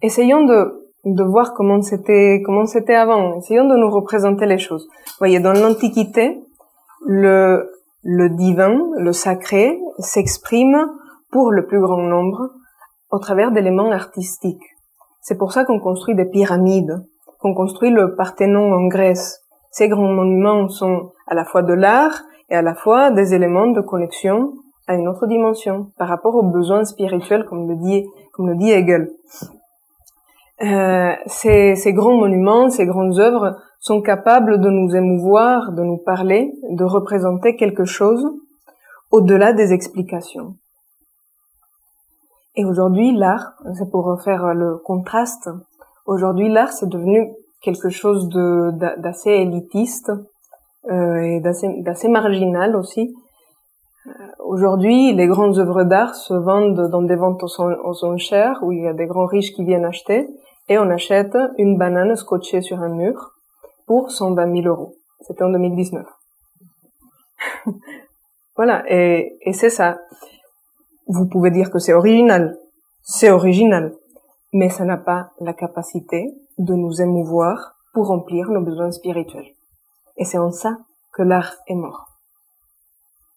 Essayons 0.00 0.44
de, 0.44 0.92
de 1.04 1.24
voir 1.24 1.52
comment 1.52 1.82
c'était, 1.82 2.42
comment 2.46 2.66
c'était 2.66 2.94
avant. 2.94 3.38
Essayons 3.38 3.68
de 3.68 3.74
nous 3.74 3.90
représenter 3.90 4.46
les 4.46 4.58
choses. 4.58 4.86
Vous 5.06 5.18
voyez, 5.18 5.40
dans 5.40 5.52
l'Antiquité, 5.52 6.40
le, 7.04 7.68
le 8.04 8.28
divin, 8.30 8.78
le 8.96 9.12
sacré, 9.12 9.80
s'exprime 9.98 10.88
pour 11.32 11.50
le 11.50 11.66
plus 11.66 11.80
grand 11.80 12.02
nombre 12.02 12.50
au 13.10 13.18
travers 13.18 13.50
d'éléments 13.50 13.90
artistiques. 13.90 14.62
C'est 15.22 15.38
pour 15.38 15.52
ça 15.52 15.64
qu'on 15.64 15.80
construit 15.80 16.14
des 16.14 16.26
pyramides, 16.26 17.04
qu'on 17.40 17.54
construit 17.54 17.90
le 17.90 18.14
Parthénon 18.14 18.72
en 18.72 18.86
Grèce, 18.86 19.43
ces 19.74 19.88
grands 19.88 20.12
monuments 20.12 20.68
sont 20.68 21.10
à 21.26 21.34
la 21.34 21.44
fois 21.44 21.62
de 21.62 21.72
l'art 21.72 22.22
et 22.48 22.54
à 22.54 22.62
la 22.62 22.76
fois 22.76 23.10
des 23.10 23.34
éléments 23.34 23.66
de 23.66 23.80
connexion 23.80 24.54
à 24.86 24.94
une 24.94 25.08
autre 25.08 25.26
dimension 25.26 25.90
par 25.98 26.06
rapport 26.06 26.36
aux 26.36 26.44
besoins 26.44 26.84
spirituels, 26.84 27.44
comme 27.44 27.66
le 27.68 27.74
dit, 27.74 28.06
comme 28.32 28.48
le 28.48 28.54
dit 28.54 28.70
Hegel. 28.70 29.10
Euh, 30.62 31.12
ces, 31.26 31.74
ces 31.74 31.92
grands 31.92 32.16
monuments, 32.16 32.70
ces 32.70 32.86
grandes 32.86 33.18
œuvres 33.18 33.56
sont 33.80 34.00
capables 34.00 34.60
de 34.60 34.70
nous 34.70 34.94
émouvoir, 34.94 35.72
de 35.72 35.82
nous 35.82 35.98
parler, 35.98 36.52
de 36.70 36.84
représenter 36.84 37.56
quelque 37.56 37.84
chose 37.84 38.24
au-delà 39.10 39.52
des 39.52 39.72
explications. 39.72 40.54
Et 42.54 42.64
aujourd'hui, 42.64 43.10
l'art, 43.10 43.54
c'est 43.76 43.90
pour 43.90 44.22
faire 44.22 44.54
le 44.54 44.76
contraste, 44.76 45.50
aujourd'hui 46.06 46.48
l'art 46.48 46.72
c'est 46.72 46.88
devenu 46.88 47.34
quelque 47.64 47.88
chose 47.88 48.28
de 48.28 48.70
d'assez 49.00 49.30
élitiste 49.30 50.12
euh, 50.90 51.16
et 51.16 51.40
d'assez 51.40 52.08
marginal 52.08 52.76
aussi. 52.76 53.14
Euh, 54.06 54.10
aujourd'hui, 54.38 55.14
les 55.14 55.26
grandes 55.26 55.58
œuvres 55.58 55.84
d'art 55.84 56.14
se 56.14 56.34
vendent 56.34 56.90
dans 56.90 57.02
des 57.02 57.16
ventes 57.16 57.42
aux, 57.42 58.04
enchères 58.04 58.58
où 58.62 58.70
il 58.70 58.82
y 58.82 58.86
a 58.86 58.92
des 58.92 59.06
grands 59.06 59.26
riches 59.26 59.52
qui 59.54 59.64
viennent 59.64 59.86
acheter 59.86 60.28
et 60.68 60.78
on 60.78 60.90
achète 60.90 61.36
une 61.56 61.78
banane 61.78 62.14
scotchée 62.16 62.60
sur 62.60 62.80
un 62.80 62.90
mur 62.90 63.32
pour 63.86 64.10
120 64.10 64.62
000 64.62 64.66
euros. 64.66 64.94
C'était 65.22 65.42
en 65.42 65.50
2019. 65.50 66.06
voilà, 68.56 68.84
et, 68.88 69.38
et 69.40 69.52
c'est 69.54 69.70
ça. 69.70 69.98
Vous 71.06 71.26
pouvez 71.26 71.50
dire 71.50 71.70
que 71.70 71.78
c'est 71.78 71.94
original, 71.94 72.58
c'est 73.02 73.30
original, 73.30 73.94
mais 74.52 74.68
ça 74.68 74.84
n'a 74.84 74.98
pas 74.98 75.30
la 75.40 75.54
capacité 75.54 76.34
de 76.58 76.74
nous 76.74 77.00
émouvoir 77.00 77.74
pour 77.92 78.08
remplir 78.08 78.50
nos 78.50 78.60
besoins 78.60 78.92
spirituels. 78.92 79.52
Et 80.16 80.24
c'est 80.24 80.38
en 80.38 80.50
ça 80.50 80.78
que 81.12 81.22
l'art 81.22 81.54
est 81.66 81.74
mort. 81.74 82.08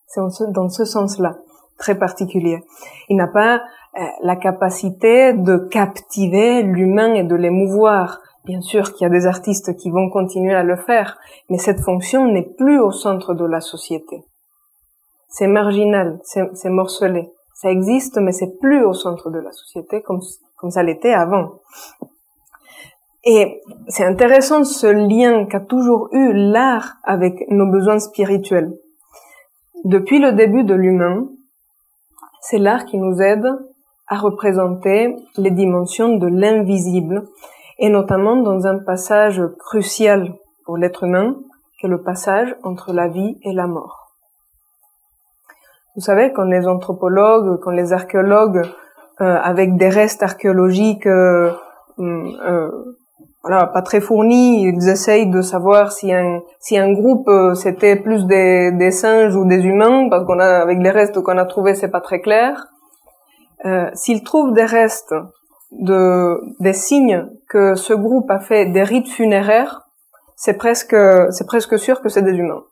C'est 0.08 0.22
dans 0.52 0.70
ce 0.70 0.86
sens-là, 0.86 1.38
très 1.78 1.98
particulier. 1.98 2.64
Il 3.10 3.18
n'a 3.18 3.28
pas 3.28 3.62
euh, 4.00 4.04
la 4.24 4.36
capacité 4.36 5.34
de 5.34 5.58
captiver 5.58 6.64
l'humain 6.64 7.14
et 7.14 7.24
de 7.24 7.36
l'émouvoir. 7.36 8.20
Bien 8.46 8.62
sûr 8.62 8.94
qu'il 8.94 9.04
y 9.04 9.06
a 9.06 9.12
des 9.12 9.26
artistes 9.26 9.76
qui 9.76 9.90
vont 9.90 10.10
continuer 10.10 10.54
à 10.54 10.64
le 10.64 10.78
faire, 10.78 11.18
mais 11.50 11.58
cette 11.58 11.82
fonction 11.82 12.26
n'est 12.32 12.50
plus 12.58 12.80
au 12.80 12.92
centre 12.92 13.34
de 13.34 13.46
la 13.46 13.60
société. 13.60 14.24
C'est 15.28 15.48
marginal, 15.48 16.20
c'est 16.24 16.70
morcelé. 16.70 17.30
Ça 17.54 17.70
existe, 17.70 18.18
mais 18.18 18.32
c'est 18.32 18.60
plus 18.60 18.86
au 18.86 18.94
centre 18.94 19.30
de 19.30 19.40
la 19.40 19.52
société 19.52 20.02
comme, 20.02 20.22
comme 20.56 20.72
ça 20.72 20.84
l'était 20.84 21.14
avant. 21.14 21.60
Et 23.24 23.62
c'est 23.88 24.06
intéressant 24.06 24.64
ce 24.64 24.88
lien 24.88 25.46
qu'a 25.46 25.60
toujours 25.60 26.10
eu 26.12 26.34
l'art 26.34 26.96
avec 27.04 27.50
nos 27.50 27.70
besoins 27.70 28.00
spirituels. 28.00 28.74
Depuis 29.84 30.20
le 30.20 30.34
début 30.34 30.64
de 30.64 30.74
l'humain, 30.74 31.28
c'est 32.42 32.58
l'art 32.58 32.86
qui 32.86 32.98
nous 32.98 33.22
aide 33.22 33.48
à 34.08 34.18
représenter 34.18 35.16
les 35.36 35.52
dimensions 35.52 36.16
de 36.18 36.28
l'invisible, 36.28 37.28
et 37.80 37.90
notamment 37.90 38.38
dans 38.38 38.66
un 38.66 38.80
passage 38.80 39.42
crucial 39.60 40.34
pour 40.66 40.78
l'être 40.78 41.04
humain, 41.04 41.36
qui 41.80 41.86
est 41.86 41.90
le 41.90 42.02
passage 42.02 42.56
entre 42.64 42.94
la 42.94 43.08
vie 43.08 43.38
et 43.44 43.54
la 43.54 43.68
mort. 43.68 44.08
Vous 45.96 46.02
savez, 46.02 46.32
quand 46.32 46.44
les 46.44 46.68
anthropologues, 46.68 47.60
quand 47.60 47.72
les 47.72 47.92
archéologues, 47.92 48.62
euh, 49.20 49.38
avec 49.42 49.78
des 49.78 49.90
restes 49.90 50.24
archéologiques 50.24 51.08
euh, 51.08 51.52
euh, 52.00 52.70
pas 53.48 53.82
très 53.82 54.02
fournis. 54.02 54.64
Ils 54.64 54.90
essayent 54.90 55.30
de 55.30 55.42
savoir 55.42 55.92
si 55.92 56.14
un 56.14 56.42
si 56.60 56.78
un 56.78 56.92
groupe 56.94 57.28
euh, 57.28 57.56
c'était 57.56 57.96
plus 57.96 58.26
des, 58.26 58.72
des 58.72 58.92
singes 58.92 59.36
ou 59.36 59.46
des 59.46 59.64
humains, 59.66 60.10
parce 60.10 60.26
qu'on 60.26 60.40
a 60.40 60.60
avec 60.60 60.80
les 60.80 60.92
restes 60.92 61.20
qu'on 61.22 61.38
a 61.38 61.46
trouvés 61.46 61.76
c'est 61.76 61.90
pas 61.90 62.02
très 62.02 62.20
clair. 62.20 62.68
Euh, 63.66 63.90
S'ils 63.94 64.24
trouvent 64.24 64.54
des 64.54 64.66
restes 64.66 65.16
de 65.72 66.40
des 66.60 66.74
signes 66.74 67.28
que 67.50 67.76
ce 67.76 67.94
groupe 67.94 68.30
a 68.30 68.40
fait 68.40 68.66
des 68.66 68.84
rites 68.84 69.10
funéraires, 69.10 69.82
c'est 70.36 70.58
presque 70.58 70.96
c'est 71.32 71.48
presque 71.48 71.80
sûr 71.80 72.02
que 72.02 72.10
c'est 72.10 72.22
des 72.22 72.34
humains. 72.34 72.64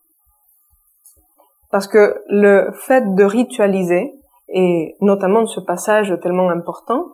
Parce 1.72 1.88
que 1.88 2.22
le 2.30 2.72
fait 2.74 3.16
de 3.16 3.24
ritualiser 3.24 4.14
et 4.50 4.96
notamment 5.02 5.46
ce 5.46 5.60
passage 5.60 6.14
tellement 6.22 6.50
important 6.50 7.06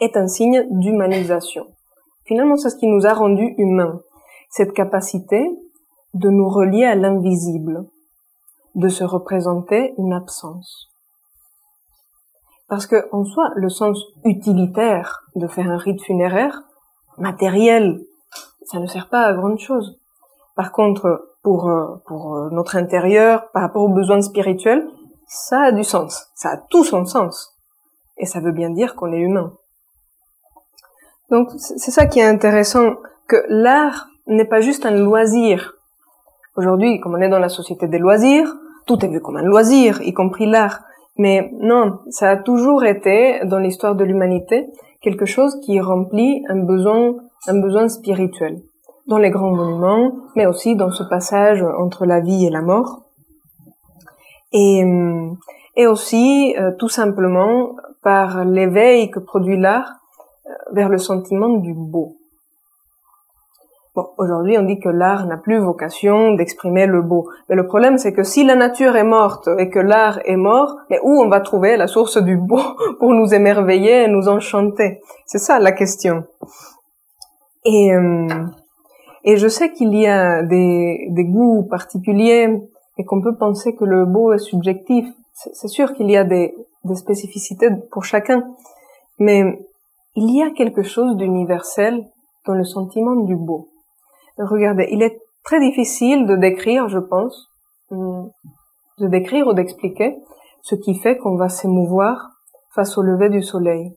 est 0.00 0.16
un 0.16 0.28
signe 0.28 0.64
d'humanisation. 0.70 1.66
Finalement, 2.28 2.58
c'est 2.58 2.68
ce 2.68 2.76
qui 2.76 2.86
nous 2.86 3.06
a 3.06 3.14
rendus 3.14 3.54
humains. 3.56 4.02
Cette 4.50 4.74
capacité 4.74 5.50
de 6.12 6.28
nous 6.28 6.48
relier 6.48 6.84
à 6.84 6.94
l'invisible, 6.94 7.86
de 8.74 8.88
se 8.88 9.02
représenter 9.02 9.94
une 9.96 10.12
absence. 10.12 10.90
Parce 12.68 12.86
que, 12.86 13.08
en 13.12 13.24
soi, 13.24 13.50
le 13.56 13.70
sens 13.70 14.04
utilitaire 14.24 15.22
de 15.36 15.46
faire 15.46 15.70
un 15.70 15.78
rite 15.78 16.02
funéraire, 16.02 16.64
matériel, 17.16 17.98
ça 18.66 18.78
ne 18.78 18.86
sert 18.86 19.08
pas 19.08 19.22
à 19.22 19.32
grand 19.32 19.56
chose. 19.56 19.98
Par 20.54 20.70
contre, 20.70 21.34
pour, 21.42 21.66
euh, 21.70 21.96
pour 22.06 22.36
euh, 22.36 22.50
notre 22.50 22.76
intérieur, 22.76 23.50
par 23.52 23.62
rapport 23.62 23.84
aux 23.84 23.94
besoins 23.94 24.20
spirituels, 24.20 24.86
ça 25.26 25.62
a 25.62 25.72
du 25.72 25.82
sens. 25.82 26.26
Ça 26.34 26.50
a 26.50 26.56
tout 26.58 26.84
son 26.84 27.06
sens. 27.06 27.56
Et 28.18 28.26
ça 28.26 28.40
veut 28.40 28.52
bien 28.52 28.68
dire 28.68 28.96
qu'on 28.96 29.12
est 29.12 29.20
humain. 29.20 29.54
Donc 31.30 31.50
c'est 31.56 31.90
ça 31.90 32.06
qui 32.06 32.20
est 32.20 32.24
intéressant, 32.24 32.94
que 33.26 33.36
l'art 33.48 34.08
n'est 34.26 34.46
pas 34.46 34.60
juste 34.60 34.86
un 34.86 34.92
loisir. 34.92 35.74
Aujourd'hui, 36.56 36.98
comme 37.00 37.14
on 37.14 37.20
est 37.20 37.28
dans 37.28 37.38
la 37.38 37.50
société 37.50 37.86
des 37.86 37.98
loisirs, 37.98 38.54
tout 38.86 39.04
est 39.04 39.08
vu 39.08 39.20
comme 39.20 39.36
un 39.36 39.42
loisir, 39.42 40.00
y 40.02 40.12
compris 40.12 40.46
l'art. 40.46 40.80
Mais 41.18 41.50
non, 41.60 41.98
ça 42.10 42.30
a 42.30 42.36
toujours 42.36 42.84
été, 42.84 43.40
dans 43.44 43.58
l'histoire 43.58 43.94
de 43.94 44.04
l'humanité, 44.04 44.66
quelque 45.02 45.26
chose 45.26 45.60
qui 45.64 45.80
remplit 45.80 46.44
un 46.48 46.64
besoin, 46.64 47.16
un 47.46 47.60
besoin 47.60 47.88
spirituel. 47.88 48.60
Dans 49.06 49.18
les 49.18 49.30
grands 49.30 49.54
monuments, 49.54 50.12
mais 50.36 50.46
aussi 50.46 50.76
dans 50.76 50.90
ce 50.90 51.02
passage 51.02 51.62
entre 51.62 52.06
la 52.06 52.20
vie 52.20 52.46
et 52.46 52.50
la 52.50 52.62
mort. 52.62 53.02
Et, 54.52 54.82
et 55.76 55.86
aussi, 55.86 56.54
euh, 56.58 56.72
tout 56.78 56.88
simplement, 56.88 57.76
par 58.02 58.44
l'éveil 58.44 59.10
que 59.10 59.18
produit 59.18 59.58
l'art 59.58 59.97
vers 60.72 60.88
le 60.88 60.98
sentiment 60.98 61.48
du 61.48 61.74
beau. 61.74 62.16
Bon, 63.98 64.06
aujourd'hui, 64.16 64.56
on 64.56 64.62
dit 64.62 64.78
que 64.78 64.88
l'art 64.88 65.26
n'a 65.26 65.38
plus 65.38 65.58
vocation 65.58 66.34
d'exprimer 66.34 66.86
le 66.86 67.02
beau. 67.02 67.28
Mais 67.48 67.56
le 67.56 67.66
problème, 67.66 67.98
c'est 67.98 68.12
que 68.12 68.22
si 68.22 68.44
la 68.44 68.54
nature 68.54 68.94
est 68.94 69.02
morte 69.02 69.48
et 69.58 69.70
que 69.70 69.80
l'art 69.80 70.20
est 70.24 70.36
mort, 70.36 70.76
mais 70.88 71.00
où 71.02 71.20
on 71.20 71.28
va 71.28 71.40
trouver 71.40 71.76
la 71.76 71.88
source 71.88 72.16
du 72.22 72.36
beau 72.36 72.60
pour 73.00 73.12
nous 73.12 73.34
émerveiller 73.34 74.04
et 74.04 74.08
nous 74.08 74.28
enchanter? 74.28 75.00
C'est 75.26 75.38
ça 75.38 75.58
la 75.58 75.72
question. 75.72 76.22
Et, 77.64 77.92
euh, 77.92 78.28
et 79.24 79.36
je 79.36 79.48
sais 79.48 79.72
qu'il 79.72 79.92
y 79.94 80.06
a 80.06 80.42
des, 80.44 81.08
des 81.10 81.24
goûts 81.24 81.66
particuliers 81.68 82.56
et 82.98 83.04
qu'on 83.04 83.20
peut 83.20 83.36
penser 83.36 83.74
que 83.74 83.84
le 83.84 84.04
beau 84.04 84.32
est 84.32 84.38
subjectif. 84.38 85.06
C'est 85.34 85.68
sûr 85.68 85.92
qu'il 85.94 86.08
y 86.08 86.16
a 86.16 86.22
des, 86.22 86.54
des 86.84 86.94
spécificités 86.94 87.68
pour 87.90 88.04
chacun. 88.04 88.44
Mais 89.18 89.58
il 90.18 90.34
y 90.34 90.42
a 90.42 90.50
quelque 90.50 90.82
chose 90.82 91.16
d'universel 91.16 92.04
dans 92.44 92.54
le 92.54 92.64
sentiment 92.64 93.14
du 93.14 93.36
beau. 93.36 93.68
Regardez, 94.36 94.88
il 94.90 95.00
est 95.00 95.20
très 95.44 95.60
difficile 95.60 96.26
de 96.26 96.34
décrire, 96.34 96.88
je 96.88 96.98
pense, 96.98 97.48
hum, 97.90 98.28
de 98.98 99.06
décrire 99.06 99.46
ou 99.46 99.52
d'expliquer 99.52 100.16
ce 100.62 100.74
qui 100.74 100.96
fait 100.96 101.18
qu'on 101.18 101.36
va 101.36 101.48
s'émouvoir 101.48 102.30
face 102.74 102.98
au 102.98 103.02
lever 103.02 103.28
du 103.28 103.42
soleil. 103.42 103.96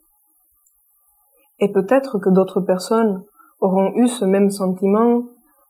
Et 1.60 1.72
peut-être 1.72 2.20
que 2.20 2.30
d'autres 2.30 2.62
personnes 2.62 3.24
auront 3.60 3.92
eu 3.96 4.08
ce 4.08 4.24
même 4.24 4.51
sentiment 4.51 5.24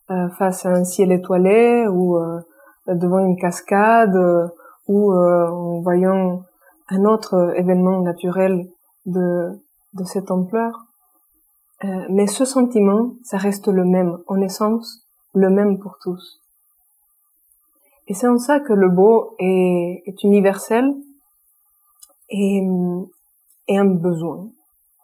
euh, 0.10 0.28
face 0.38 0.66
à 0.66 0.70
un 0.70 0.84
ciel 0.84 1.14
étoilé 1.14 1.88
ou 1.88 2.18
euh, 2.18 2.42
devant 2.88 3.20
une 3.20 3.38
cascade 3.38 4.18
ou 4.88 5.14
euh, 5.14 5.48
en 5.48 5.80
voyant 5.82 6.44
un 6.90 7.06
autre 7.06 7.54
événement 7.56 8.02
naturel 8.02 8.68
de 9.06 9.58
de 9.94 10.04
cette 10.04 10.32
ampleur. 10.32 10.86
Euh, 11.84 12.06
mais 12.10 12.28
ce 12.28 12.46
sentiment, 12.46 13.14
ça 13.24 13.38
reste 13.38 13.68
le 13.68 13.86
même, 13.86 14.20
en 14.28 14.40
essence, 14.42 15.08
le 15.34 15.50
même 15.50 15.80
pour 15.80 15.98
tous. 16.00 16.42
Et 18.08 18.14
c'est 18.14 18.28
en 18.28 18.38
ça 18.38 18.60
que 18.60 18.74
le 18.74 18.90
beau 18.90 19.36
est, 19.40 20.24
universel 20.24 20.94
et, 22.30 22.62
un 23.70 23.86
besoin, 23.86 24.50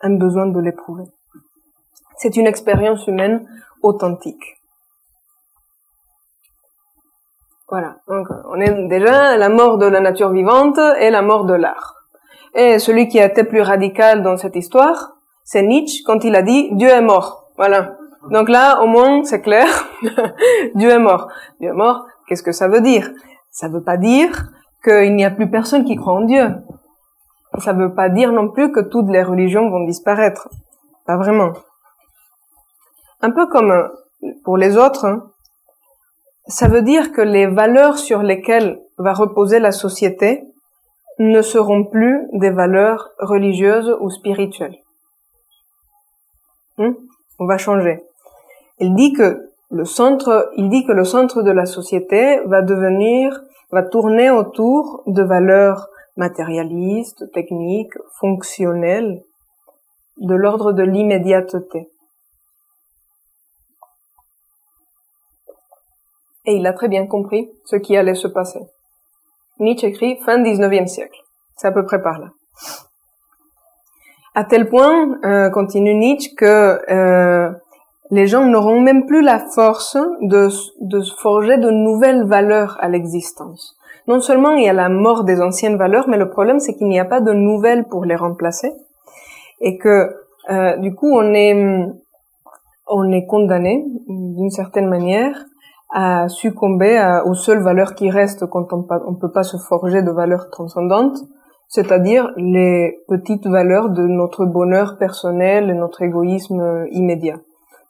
un 0.01 0.15
besoin 0.17 0.47
de 0.47 0.59
l'éprouver. 0.59 1.05
C'est 2.17 2.35
une 2.35 2.47
expérience 2.47 3.07
humaine 3.07 3.47
authentique. 3.81 4.57
Voilà. 7.69 7.97
Donc, 8.07 8.27
on 8.49 8.59
est 8.59 8.87
déjà 8.87 9.37
la 9.37 9.49
mort 9.49 9.77
de 9.77 9.85
la 9.85 9.99
nature 9.99 10.31
vivante 10.31 10.79
et 10.99 11.09
la 11.09 11.21
mort 11.21 11.45
de 11.45 11.53
l'art. 11.53 11.96
Et 12.55 12.79
celui 12.79 13.07
qui 13.07 13.19
a 13.19 13.25
été 13.25 13.43
plus 13.43 13.61
radical 13.61 14.23
dans 14.23 14.37
cette 14.37 14.55
histoire, 14.55 15.17
c'est 15.43 15.63
Nietzsche 15.63 16.03
quand 16.05 16.23
il 16.23 16.35
a 16.35 16.41
dit 16.41 16.69
Dieu 16.73 16.89
est 16.89 17.01
mort. 17.01 17.51
Voilà. 17.57 17.97
Donc 18.31 18.49
là, 18.49 18.81
au 18.81 18.87
moins, 18.87 19.23
c'est 19.23 19.41
clair. 19.41 19.67
Dieu 20.75 20.89
est 20.89 20.99
mort. 20.99 21.29
Dieu 21.59 21.69
est 21.69 21.73
mort. 21.73 22.05
Qu'est-ce 22.27 22.43
que 22.43 22.51
ça 22.51 22.67
veut 22.67 22.81
dire? 22.81 23.09
Ça 23.51 23.69
veut 23.69 23.83
pas 23.83 23.97
dire 23.97 24.49
qu'il 24.83 25.15
n'y 25.15 25.25
a 25.25 25.31
plus 25.31 25.49
personne 25.49 25.85
qui 25.85 25.95
croit 25.95 26.13
en 26.13 26.21
Dieu. 26.21 26.55
Ça 27.59 27.73
veut 27.73 27.93
pas 27.93 28.09
dire 28.09 28.31
non 28.31 28.49
plus 28.49 28.71
que 28.71 28.81
toutes 28.81 29.09
les 29.09 29.23
religions 29.23 29.69
vont 29.69 29.85
disparaître. 29.85 30.49
Pas 31.05 31.17
vraiment. 31.17 31.53
Un 33.21 33.31
peu 33.31 33.47
comme 33.47 33.71
euh, 33.71 33.87
pour 34.43 34.57
les 34.57 34.77
autres, 34.77 35.05
hein. 35.05 35.23
ça 36.47 36.67
veut 36.67 36.81
dire 36.81 37.11
que 37.11 37.21
les 37.21 37.47
valeurs 37.47 37.97
sur 37.97 38.21
lesquelles 38.21 38.79
va 38.97 39.13
reposer 39.13 39.59
la 39.59 39.71
société 39.71 40.43
ne 41.19 41.41
seront 41.41 41.83
plus 41.83 42.27
des 42.33 42.49
valeurs 42.49 43.09
religieuses 43.19 43.95
ou 43.99 44.09
spirituelles. 44.09 44.77
Hmm? 46.77 46.93
On 47.39 47.45
va 47.45 47.57
changer. 47.57 48.03
Il 48.79 48.93
dit 48.93 49.13
que 49.13 49.49
le 49.69 49.85
centre, 49.85 50.51
il 50.55 50.69
dit 50.69 50.85
que 50.85 50.91
le 50.91 51.03
centre 51.03 51.41
de 51.41 51.51
la 51.51 51.65
société 51.65 52.39
va 52.45 52.61
devenir, 52.61 53.41
va 53.71 53.83
tourner 53.83 54.29
autour 54.29 55.03
de 55.07 55.23
valeurs 55.23 55.87
matérialistes, 56.15 57.31
techniques, 57.31 57.93
fonctionnelles, 58.19 59.23
de 60.17 60.35
l'ordre 60.35 60.71
de 60.71 60.83
l'immédiateté. 60.83 61.89
Et 66.45 66.55
il 66.55 66.65
a 66.65 66.73
très 66.73 66.87
bien 66.87 67.07
compris 67.07 67.51
ce 67.65 67.75
qui 67.75 67.97
allait 67.97 68.15
se 68.15 68.27
passer. 68.27 68.61
Nietzsche 69.59 69.87
écrit 69.87 70.17
fin 70.25 70.41
19e 70.41 70.87
siècle. 70.87 71.19
C'est 71.55 71.67
à 71.67 71.71
peu 71.71 71.85
près 71.85 72.01
par 72.01 72.19
là. 72.19 72.27
À 74.35 74.43
tel 74.43 74.69
point, 74.69 75.17
euh, 75.25 75.49
continue 75.49 75.95
Nietzsche, 75.95 76.35
que 76.35 76.79
euh, 76.91 77.51
les 78.11 78.27
gens 78.27 78.45
n'auront 78.45 78.79
même 78.79 79.05
plus 79.05 79.21
la 79.21 79.39
force 79.39 79.97
de, 80.21 80.49
de 80.81 81.01
forger 81.19 81.57
de 81.57 81.71
nouvelles 81.71 82.23
valeurs 82.23 82.77
à 82.79 82.87
l'existence. 82.87 83.75
Non 84.07 84.21
seulement 84.21 84.51
il 84.51 84.63
y 84.63 84.69
a 84.69 84.73
la 84.73 84.89
mort 84.89 85.23
des 85.23 85.41
anciennes 85.41 85.77
valeurs, 85.77 86.07
mais 86.07 86.17
le 86.17 86.29
problème 86.29 86.59
c'est 86.59 86.73
qu'il 86.75 86.87
n'y 86.87 86.99
a 86.99 87.05
pas 87.05 87.19
de 87.19 87.33
nouvelles 87.33 87.85
pour 87.85 88.05
les 88.05 88.15
remplacer, 88.15 88.71
et 89.59 89.77
que 89.77 90.15
euh, 90.49 90.77
du 90.77 90.95
coup 90.95 91.11
on 91.11 91.33
est 91.33 91.55
on 92.89 93.11
est 93.11 93.25
condamné 93.25 93.83
d'une 94.07 94.49
certaine 94.49 94.87
manière 94.87 95.35
à 95.89 96.27
succomber 96.29 97.21
aux 97.25 97.33
seules 97.33 97.63
valeurs 97.63 97.95
qui 97.95 98.09
restent 98.09 98.45
quand 98.45 98.73
on 98.73 99.11
ne 99.11 99.19
peut 99.19 99.31
pas 99.31 99.43
se 99.43 99.57
forger 99.57 100.01
de 100.01 100.11
valeurs 100.11 100.49
transcendantes, 100.49 101.17
c'est-à-dire 101.69 102.31
les 102.37 102.99
petites 103.07 103.47
valeurs 103.47 103.89
de 103.89 104.03
notre 104.03 104.45
bonheur 104.45 104.97
personnel 104.97 105.69
et 105.69 105.73
notre 105.73 106.01
égoïsme 106.01 106.85
immédiat. 106.91 107.37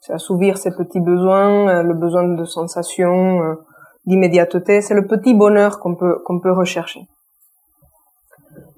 C'est 0.00 0.12
assouvir 0.12 0.58
ses 0.58 0.70
petits 0.70 1.00
besoins, 1.00 1.68
euh, 1.68 1.82
le 1.82 1.94
besoin 1.94 2.28
de 2.28 2.44
sensation, 2.44 3.42
euh, 3.42 3.54
d'immédiateté, 4.06 4.80
c'est 4.80 4.94
le 4.94 5.06
petit 5.06 5.34
bonheur 5.34 5.80
qu'on 5.80 5.94
peut, 5.94 6.18
qu'on 6.24 6.40
peut 6.40 6.52
rechercher. 6.52 7.00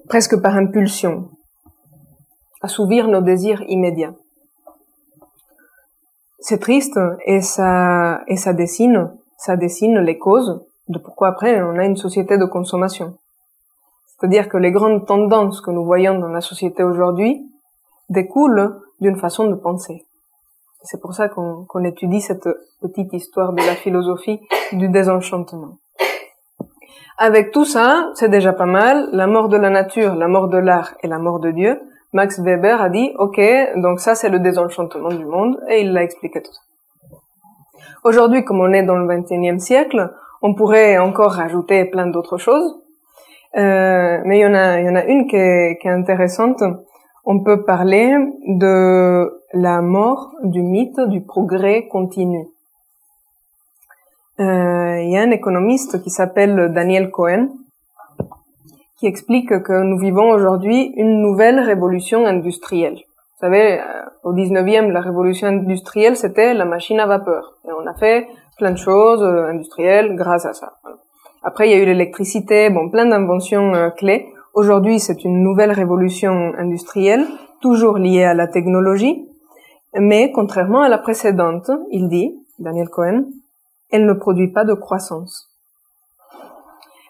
Presque 0.09 0.41
par 0.41 0.55
impulsion. 0.55 1.29
Assouvir 2.61 3.07
nos 3.07 3.21
désirs 3.21 3.63
immédiats 3.67 4.13
c'est 6.41 6.59
triste 6.59 6.99
et 7.25 7.41
ça 7.41 8.21
et 8.27 8.35
ça 8.35 8.53
dessine 8.53 9.11
ça 9.37 9.55
dessine 9.55 9.97
les 9.99 10.19
causes 10.19 10.63
de 10.87 10.99
pourquoi 10.99 11.29
après 11.29 11.61
on 11.63 11.77
a 11.79 11.85
une 11.85 11.97
société 11.97 12.37
de 12.37 12.45
consommation. 12.45 13.17
C'est-à-dire 14.05 14.49
que 14.49 14.57
les 14.57 14.71
grandes 14.71 15.07
tendances 15.07 15.61
que 15.61 15.71
nous 15.71 15.83
voyons 15.83 16.19
dans 16.19 16.27
la 16.27 16.41
société 16.41 16.83
aujourd'hui 16.83 17.43
découlent 18.09 18.79
d'une 18.99 19.17
façon 19.17 19.47
de 19.47 19.55
penser. 19.55 20.05
C'est 20.83 21.01
pour 21.01 21.15
ça 21.15 21.27
qu'on 21.27 21.83
étudie 21.83 22.21
cette 22.21 22.47
petite 22.81 23.13
histoire 23.13 23.53
de 23.53 23.63
la 23.65 23.75
philosophie 23.75 24.39
du 24.73 24.89
désenchantement. 24.89 25.77
Avec 27.17 27.51
tout 27.51 27.65
ça, 27.65 28.11
c'est 28.15 28.29
déjà 28.29 28.53
pas 28.53 28.65
mal, 28.65 29.09
la 29.11 29.25
mort 29.25 29.47
de 29.47 29.57
la 29.57 29.69
nature, 29.69 30.15
la 30.15 30.27
mort 30.27 30.49
de 30.49 30.57
l'art 30.57 30.93
et 31.01 31.07
la 31.07 31.17
mort 31.17 31.39
de 31.39 31.51
Dieu, 31.51 31.79
Max 32.13 32.39
Weber 32.39 32.81
a 32.81 32.89
dit, 32.89 33.11
OK, 33.17 33.39
donc 33.77 33.99
ça 33.99 34.15
c'est 34.15 34.29
le 34.29 34.39
désenchantement 34.39 35.09
du 35.09 35.25
monde, 35.25 35.57
et 35.69 35.81
il 35.81 35.93
l'a 35.93 36.03
expliqué 36.03 36.41
tout 36.41 36.51
ça. 36.51 36.61
Aujourd'hui, 38.03 38.43
comme 38.43 38.59
on 38.59 38.73
est 38.73 38.83
dans 38.83 38.97
le 38.97 39.07
XXIe 39.07 39.59
siècle, 39.59 40.11
on 40.41 40.53
pourrait 40.53 40.97
encore 40.97 41.31
rajouter 41.31 41.85
plein 41.85 42.07
d'autres 42.07 42.37
choses, 42.37 42.81
euh, 43.57 44.19
mais 44.25 44.39
il 44.39 44.41
y 44.41 44.45
en 44.45 44.55
a, 44.55 45.05
une 45.05 45.27
qui 45.27 45.35
est, 45.35 45.77
qui 45.81 45.87
est 45.87 45.91
intéressante. 45.91 46.63
On 47.25 47.43
peut 47.43 47.63
parler 47.63 48.15
de 48.47 49.41
la 49.53 49.81
mort 49.81 50.33
du 50.43 50.61
mythe 50.61 50.99
du 51.01 51.21
progrès 51.21 51.87
continu. 51.87 52.47
Euh, 54.39 55.01
il 55.01 55.11
y 55.11 55.17
a 55.17 55.21
un 55.21 55.31
économiste 55.31 56.01
qui 56.01 56.09
s'appelle 56.09 56.71
Daniel 56.73 57.11
Cohen, 57.11 57.49
qui 59.01 59.07
explique 59.07 59.63
que 59.63 59.81
nous 59.81 59.97
vivons 59.97 60.29
aujourd'hui 60.29 60.93
une 60.95 61.23
nouvelle 61.23 61.59
révolution 61.59 62.27
industrielle. 62.27 62.97
Vous 62.97 63.47
savez, 63.47 63.79
euh, 63.79 63.83
au 64.23 64.31
19e, 64.31 64.91
la 64.91 65.01
révolution 65.01 65.47
industrielle, 65.47 66.15
c'était 66.15 66.53
la 66.53 66.65
machine 66.65 66.99
à 66.99 67.07
vapeur. 67.07 67.57
Et 67.65 67.71
on 67.71 67.87
a 67.87 67.95
fait 67.95 68.27
plein 68.59 68.69
de 68.69 68.77
choses 68.77 69.23
euh, 69.23 69.49
industrielles 69.49 70.15
grâce 70.15 70.45
à 70.45 70.53
ça. 70.53 70.73
Après, 71.41 71.67
il 71.67 71.71
y 71.71 71.73
a 71.73 71.81
eu 71.81 71.85
l'électricité, 71.87 72.69
bon, 72.69 72.91
plein 72.91 73.07
d'inventions 73.07 73.73
euh, 73.73 73.89
clés. 73.89 74.27
Aujourd'hui, 74.53 74.99
c'est 74.99 75.23
une 75.23 75.41
nouvelle 75.41 75.71
révolution 75.71 76.53
industrielle, 76.55 77.25
toujours 77.59 77.97
liée 77.97 78.25
à 78.25 78.35
la 78.35 78.47
technologie, 78.47 79.27
mais 79.95 80.31
contrairement 80.31 80.83
à 80.83 80.89
la 80.89 80.99
précédente, 80.99 81.71
il 81.89 82.07
dit, 82.07 82.35
Daniel 82.59 82.89
Cohen, 82.89 83.23
elle 83.89 84.05
ne 84.05 84.13
produit 84.13 84.51
pas 84.51 84.63
de 84.63 84.75
croissance. 84.75 85.49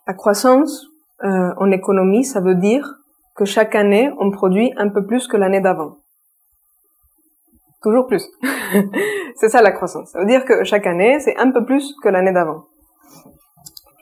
La 0.07 0.13
croissance, 0.13 0.90
euh, 1.23 1.53
en 1.57 1.71
économie, 1.71 2.23
ça 2.23 2.41
veut 2.41 2.55
dire 2.55 2.95
que 3.35 3.45
chaque 3.45 3.75
année, 3.75 4.11
on 4.19 4.31
produit 4.31 4.73
un 4.77 4.89
peu 4.89 5.05
plus 5.05 5.27
que 5.27 5.37
l'année 5.37 5.61
d'avant. 5.61 5.97
Toujours 7.81 8.07
plus. 8.07 8.23
c'est 9.35 9.49
ça 9.49 9.61
la 9.61 9.71
croissance. 9.71 10.11
Ça 10.11 10.19
veut 10.19 10.25
dire 10.25 10.45
que 10.45 10.63
chaque 10.63 10.85
année, 10.85 11.19
c'est 11.19 11.37
un 11.37 11.51
peu 11.51 11.65
plus 11.65 11.95
que 12.03 12.09
l'année 12.09 12.31
d'avant. 12.31 12.65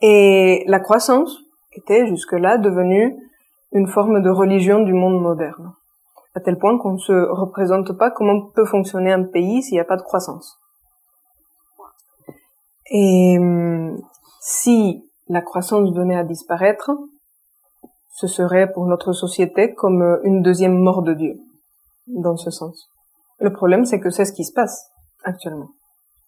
Et 0.01 0.63
la 0.67 0.79
croissance 0.79 1.37
était 1.73 2.07
jusque-là 2.07 2.57
devenue 2.57 3.15
une 3.71 3.87
forme 3.87 4.21
de 4.21 4.29
religion 4.29 4.83
du 4.83 4.93
monde 4.93 5.21
moderne. 5.21 5.73
À 6.35 6.39
tel 6.39 6.57
point 6.57 6.77
qu'on 6.77 6.93
ne 6.93 6.97
se 6.97 7.13
représente 7.13 7.97
pas 7.97 8.11
comment 8.11 8.47
peut 8.55 8.65
fonctionner 8.65 9.11
un 9.11 9.23
pays 9.23 9.61
s'il 9.61 9.75
n'y 9.75 9.79
a 9.79 9.85
pas 9.85 9.97
de 9.97 10.01
croissance. 10.01 10.59
Et 12.91 13.37
hum, 13.37 14.01
si 14.41 15.08
la 15.29 15.41
croissance 15.41 15.91
venait 15.93 16.17
à 16.17 16.23
disparaître, 16.23 16.91
ce 18.09 18.27
serait 18.27 18.71
pour 18.71 18.85
notre 18.87 19.13
société 19.13 19.73
comme 19.73 20.01
euh, 20.01 20.19
une 20.23 20.41
deuxième 20.41 20.77
mort 20.77 21.03
de 21.03 21.13
Dieu, 21.13 21.35
dans 22.07 22.35
ce 22.35 22.49
sens. 22.49 22.89
Le 23.39 23.53
problème, 23.53 23.85
c'est 23.85 23.99
que 23.99 24.09
c'est 24.09 24.25
ce 24.25 24.33
qui 24.33 24.43
se 24.43 24.51
passe 24.51 24.89
actuellement. 25.23 25.69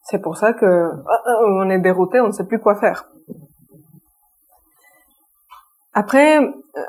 C'est 0.03 0.19
pour 0.19 0.37
ça 0.37 0.53
que 0.53 0.65
ah, 0.65 1.21
ah, 1.25 1.37
on 1.45 1.69
est 1.69 1.79
dérouté, 1.79 2.21
on 2.21 2.27
ne 2.27 2.31
sait 2.31 2.45
plus 2.45 2.59
quoi 2.59 2.75
faire. 2.75 3.09
Après, 5.93 6.39
euh, 6.39 6.81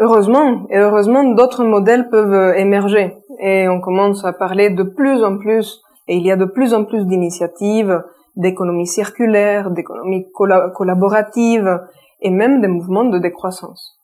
heureusement, 0.00 0.66
et 0.68 0.78
heureusement, 0.78 1.24
d'autres 1.24 1.64
modèles 1.64 2.08
peuvent 2.10 2.34
euh, 2.34 2.54
émerger. 2.54 3.16
Et 3.38 3.68
on 3.68 3.80
commence 3.80 4.24
à 4.24 4.32
parler 4.32 4.70
de 4.70 4.82
plus 4.82 5.24
en 5.24 5.38
plus, 5.38 5.80
et 6.08 6.16
il 6.16 6.26
y 6.26 6.32
a 6.32 6.36
de 6.36 6.44
plus 6.44 6.74
en 6.74 6.84
plus 6.84 7.06
d'initiatives 7.06 8.02
d'économie 8.36 8.86
circulaire, 8.86 9.70
d'économie 9.70 10.26
collaborative, 10.32 11.80
et 12.20 12.30
même 12.30 12.60
des 12.60 12.68
mouvements 12.68 13.04
de 13.04 13.18
décroissance. 13.18 13.98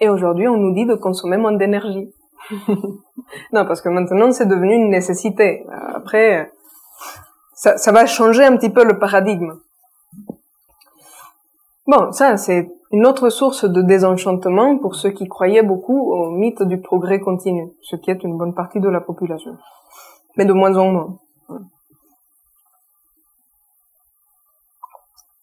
Et 0.00 0.08
aujourd'hui, 0.08 0.46
on 0.48 0.56
nous 0.56 0.74
dit 0.74 0.86
de 0.86 0.94
consommer 0.94 1.36
moins 1.36 1.52
d'énergie. 1.52 2.12
non, 3.52 3.66
parce 3.66 3.80
que 3.80 3.88
maintenant, 3.88 4.30
c'est 4.32 4.46
devenu 4.46 4.74
une 4.74 4.90
nécessité. 4.90 5.66
Après, 5.94 6.52
ça, 7.54 7.76
ça 7.76 7.90
va 7.90 8.06
changer 8.06 8.44
un 8.44 8.56
petit 8.56 8.70
peu 8.70 8.84
le 8.84 8.98
paradigme. 8.98 9.54
Bon, 11.86 12.12
ça, 12.12 12.36
c'est 12.36 12.70
une 12.92 13.06
autre 13.06 13.30
source 13.30 13.64
de 13.64 13.82
désenchantement 13.82 14.76
pour 14.78 14.94
ceux 14.94 15.10
qui 15.10 15.26
croyaient 15.26 15.62
beaucoup 15.62 16.12
au 16.12 16.30
mythe 16.30 16.62
du 16.62 16.78
progrès 16.78 17.18
continu, 17.18 17.72
ce 17.82 17.96
qui 17.96 18.10
est 18.10 18.22
une 18.22 18.36
bonne 18.36 18.54
partie 18.54 18.78
de 18.78 18.88
la 18.88 19.00
population. 19.00 19.56
Mais 20.36 20.44
de 20.44 20.52
moins 20.52 20.76
en 20.76 20.92
moins. 20.92 21.18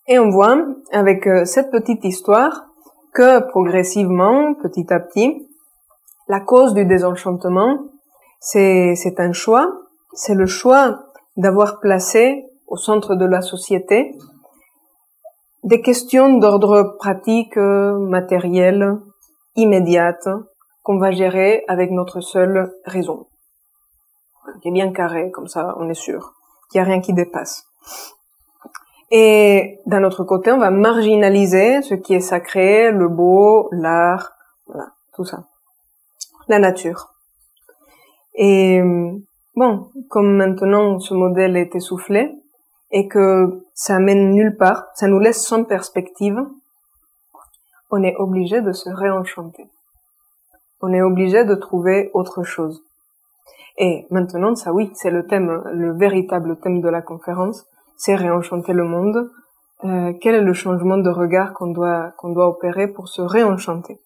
Et 0.08 0.20
on 0.20 0.30
voit, 0.30 0.58
avec 0.91 1.26
euh, 1.28 1.46
cette 1.46 1.72
petite 1.72 2.04
histoire, 2.04 2.65
que 3.13 3.39
progressivement, 3.50 4.54
petit 4.56 4.91
à 4.94 5.00
petit, 5.00 5.48
la 6.28 6.39
cause 6.39 6.74
du 6.74 6.86
désenchantement, 6.86 7.80
c'est, 8.39 8.96
c'est 8.96 9.20
un 9.20 9.32
choix, 9.32 9.68
c'est 10.13 10.36
le 10.36 10.46
choix 10.46 11.00
d'avoir 11.38 11.80
placé 11.80 12.46
au 12.68 12.78
centre 12.78 13.15
de 13.15 13.26
la 13.26 13.41
société 13.41 14.15
des 15.63 15.82
questions 15.82 16.38
d'ordre 16.38 16.96
pratique, 17.00 17.58
matériel, 17.58 19.00
immédiate, 19.56 20.30
qu'on 20.84 21.00
va 21.00 21.10
gérer 21.10 21.63
avec 21.68 21.89
notre 21.89 22.22
seule 22.22 22.72
raison. 22.86 23.26
Qui 24.62 24.68
est 24.68 24.72
bien 24.72 24.94
carré, 24.94 25.32
comme 25.32 25.48
ça 25.48 25.76
on 25.80 25.89
est 25.89 25.96
sûr 25.96 26.34
qu'il 26.70 26.82
n'y 26.82 26.88
a 26.88 26.89
rien 26.91 27.02
qui 27.02 27.13
dépasse. 27.13 27.65
Et 29.12 29.80
d'un 29.86 30.04
autre 30.04 30.24
côté, 30.24 30.52
on 30.52 30.58
va 30.58 30.72
marginaliser 30.72 31.82
ce 31.82 31.94
qui 31.94 32.15
est 32.15 32.22
sacré, 32.22 32.91
le 32.91 33.08
beau, 33.08 33.70
l'art, 33.72 34.32
voilà, 34.68 34.88
tout 35.13 35.26
ça. 35.26 35.46
La 36.48 36.60
nature. 36.60 37.13
Et 38.36 38.82
bon, 39.56 39.89
comme 40.10 40.36
maintenant 40.36 41.00
ce 41.00 41.13
modèle 41.13 41.56
est 41.56 41.76
essoufflé 41.76 42.36
et 42.91 43.08
que 43.08 43.63
ça 43.74 44.00
mène 44.00 44.32
nulle 44.32 44.58
part, 44.58 44.88
ça 44.96 45.08
nous 45.08 45.20
laisse 45.20 45.46
sans 45.46 45.63
perspective, 45.63 46.38
on 47.91 48.04
est 48.04 48.15
obligé 48.18 48.62
de 48.62 48.72
se 48.72 48.89
réenchanter. 48.89 49.70
On 50.82 50.91
est 50.91 51.02
obligé 51.02 51.46
de 51.46 51.56
trouver 51.56 52.10
autre 52.13 52.44
chose. 52.44 52.84
Et 53.78 54.06
maintenant, 54.10 54.56
ça 54.56 54.74
oui, 54.74 54.91
c'est 54.96 55.10
le 55.10 55.26
thème, 55.26 55.63
le 55.74 55.94
véritable 55.94 56.58
thème 56.58 56.82
de 56.82 56.89
la 56.89 57.02
conférence, 57.02 57.65
c'est 57.97 58.15
réenchanter 58.15 58.73
le 58.73 58.84
monde. 58.84 59.29
Euh, 59.84 60.13
quel 60.21 60.36
est 60.36 60.41
le 60.41 60.53
changement 60.53 60.97
de 60.97 61.10
regard 61.10 61.53
qu'on 61.53 61.67
doit 61.67 62.12
qu'on 62.17 62.29
doit 62.29 62.47
opérer 62.47 62.88
pour 62.88 63.08
se 63.08 63.21
réenchanter? 63.21 63.99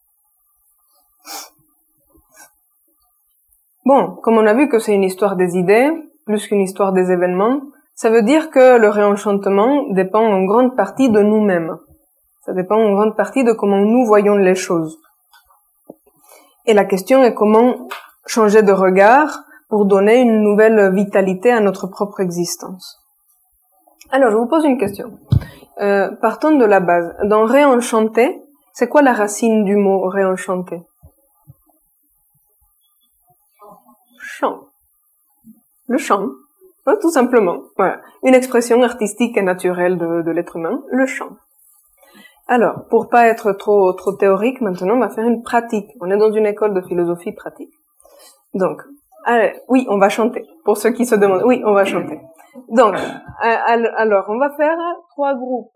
Bon, 3.86 4.16
comme 4.24 4.38
on 4.38 4.46
a 4.46 4.54
vu 4.54 4.68
que 4.70 4.80
c'est 4.80 4.94
une 4.94 5.04
histoire 5.04 5.36
des 5.36 5.58
idées 5.58 5.92
plus 6.30 6.48
qu'une 6.48 6.62
histoire 6.62 6.94
des 6.94 7.12
événements, 7.12 7.60
Ça 8.02 8.10
veut 8.10 8.22
dire 8.22 8.50
que 8.50 8.78
le 8.78 8.88
réenchantement 8.88 9.92
dépend 9.92 10.26
en 10.26 10.46
grande 10.46 10.78
partie 10.78 11.10
de 11.10 11.22
nous-mêmes. 11.22 11.76
Ça 12.46 12.54
dépend 12.54 12.78
en 12.78 12.94
grande 12.94 13.18
partie 13.18 13.44
de 13.44 13.52
comment 13.52 13.84
nous 13.94 14.06
voyons 14.06 14.38
les 14.38 14.56
choses. 14.56 15.00
Et 16.66 16.74
la 16.74 16.86
question 16.86 17.24
est 17.24 17.34
comment 17.34 17.90
changer 18.26 18.62
de 18.62 18.72
regard 18.72 19.40
pour 19.68 19.86
donner 19.86 20.22
une 20.22 20.44
nouvelle 20.44 20.94
vitalité 20.94 21.52
à 21.52 21.60
notre 21.60 21.88
propre 21.88 22.22
existence. 22.22 22.86
Alors, 24.12 24.32
je 24.32 24.38
vous 24.38 24.48
pose 24.48 24.66
une 24.66 24.78
question. 24.80 25.20
Euh, 25.82 26.10
partons 26.22 26.58
de 26.58 26.66
la 26.66 26.80
base. 26.80 27.16
Dans 27.26 27.46
réenchanter, 27.46 28.42
c'est 28.74 28.88
quoi 28.88 29.02
la 29.02 29.14
racine 29.14 29.64
du 29.64 29.76
mot 29.76 30.08
réenchanter 30.08 30.82
Chant. 34.20 34.62
Le 35.88 35.98
chant. 35.98 36.30
tout 37.02 37.12
simplement. 37.12 37.60
Voilà. 37.78 38.02
Une 38.24 38.34
expression 38.34 38.82
artistique 38.82 39.38
et 39.38 39.44
naturelle 39.44 39.98
de, 39.98 40.24
de 40.24 40.32
l'être 40.32 40.56
humain, 40.56 40.82
le 40.92 41.06
chant. 41.06 41.38
Alors, 42.48 42.86
pour 42.90 43.10
pas 43.10 43.28
être 43.28 43.52
trop 43.52 43.94
trop 43.94 44.14
théorique, 44.14 44.60
maintenant 44.60 44.96
on 44.96 45.00
va 45.00 45.10
faire 45.10 45.28
une 45.28 45.44
pratique. 45.44 45.88
On 46.02 46.10
est 46.10 46.18
dans 46.18 46.32
une 46.32 46.48
école 46.48 46.74
de 46.74 46.82
philosophie 46.82 47.32
pratique. 47.32 47.72
Donc, 48.56 48.82
allez, 49.24 49.54
oui, 49.68 49.86
on 49.88 50.00
va 50.00 50.10
chanter. 50.10 50.48
Pour 50.66 50.78
ceux 50.78 50.90
qui 50.90 51.06
se 51.06 51.14
demandent, 51.14 51.44
oui, 51.46 51.62
on 51.64 51.74
va 51.74 51.86
chanter. 51.86 52.20
Donc, 52.70 52.96
alors, 53.42 54.26
on 54.30 54.38
va 54.40 54.50
faire 54.58 54.78
trois 55.10 55.36
groupes. 55.36 55.72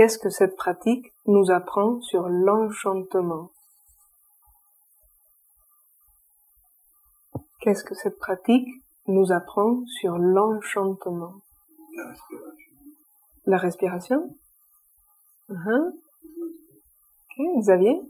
Qu'est-ce 0.00 0.18
que 0.18 0.30
cette 0.30 0.56
pratique 0.56 1.12
nous 1.26 1.50
apprend 1.50 2.00
sur 2.00 2.30
l'enchantement? 2.30 3.50
Qu'est-ce 7.60 7.84
que 7.84 7.94
cette 7.94 8.16
pratique 8.16 8.66
nous 9.08 9.30
apprend 9.30 9.84
sur 10.00 10.16
l'enchantement? 10.16 11.34
La 11.94 12.08
respiration. 12.08 12.56
La 13.44 13.58
respiration? 13.58 14.36
Uh 15.50 15.92
Xavier? 17.58 18.00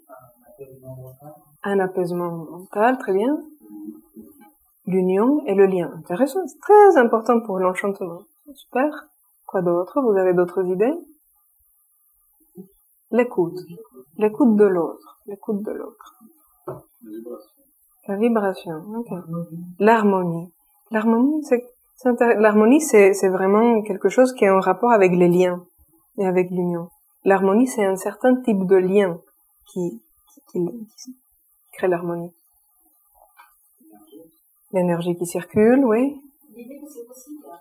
Un 1.65 1.81
apaisement 1.81 2.31
mental, 2.31 2.99
très 2.99 3.15
bien. 3.15 3.43
L'union 4.87 5.45
et 5.47 5.57
le 5.57 5.67
lien. 5.67 5.91
Intéressant, 5.97 6.47
c'est 6.47 6.61
très 6.61 6.99
important 6.99 7.41
pour 7.41 7.59
l'enchantement. 7.59 8.23
Super. 8.55 9.09
Quoi 9.45 9.63
d'autre? 9.63 10.01
Vous 10.01 10.17
avez 10.17 10.35
d'autres 10.35 10.65
idées? 10.67 10.95
L'écoute. 13.11 13.59
L'écoute 14.19 14.57
de 14.57 14.65
l'autre. 14.65 15.19
L'écoute 15.27 15.63
de 15.63 15.73
l'autre. 15.73 16.15
La 18.07 18.17
vibration. 18.17 18.83
L'harmonie. 19.79 20.53
L'harmonie, 20.91 21.45
c'est, 21.45 21.65
l'harmonie, 22.19 22.81
c'est, 22.81 23.15
c'est 23.15 23.29
vraiment 23.29 23.83
quelque 23.83 24.09
chose 24.09 24.33
qui 24.33 24.45
est 24.45 24.51
en 24.51 24.61
rapport 24.61 24.91
avec 24.91 25.13
les 25.13 25.29
liens 25.29 25.65
et 26.19 26.27
avec 26.27 26.51
l'union. 26.51 26.89
L'harmonie, 27.25 27.67
c'est 27.67 27.85
un 27.85 27.97
certain 27.97 28.35
type 28.37 28.67
de 28.67 28.77
lien 28.77 29.21
qui, 29.67 30.03
qui, 30.51 30.61
qui 30.99 31.17
crée 31.73 31.89
l'harmonie. 31.89 32.33
L'énergie 34.73 35.17
qui 35.17 35.27
circule, 35.27 35.85
oui. 35.85 36.21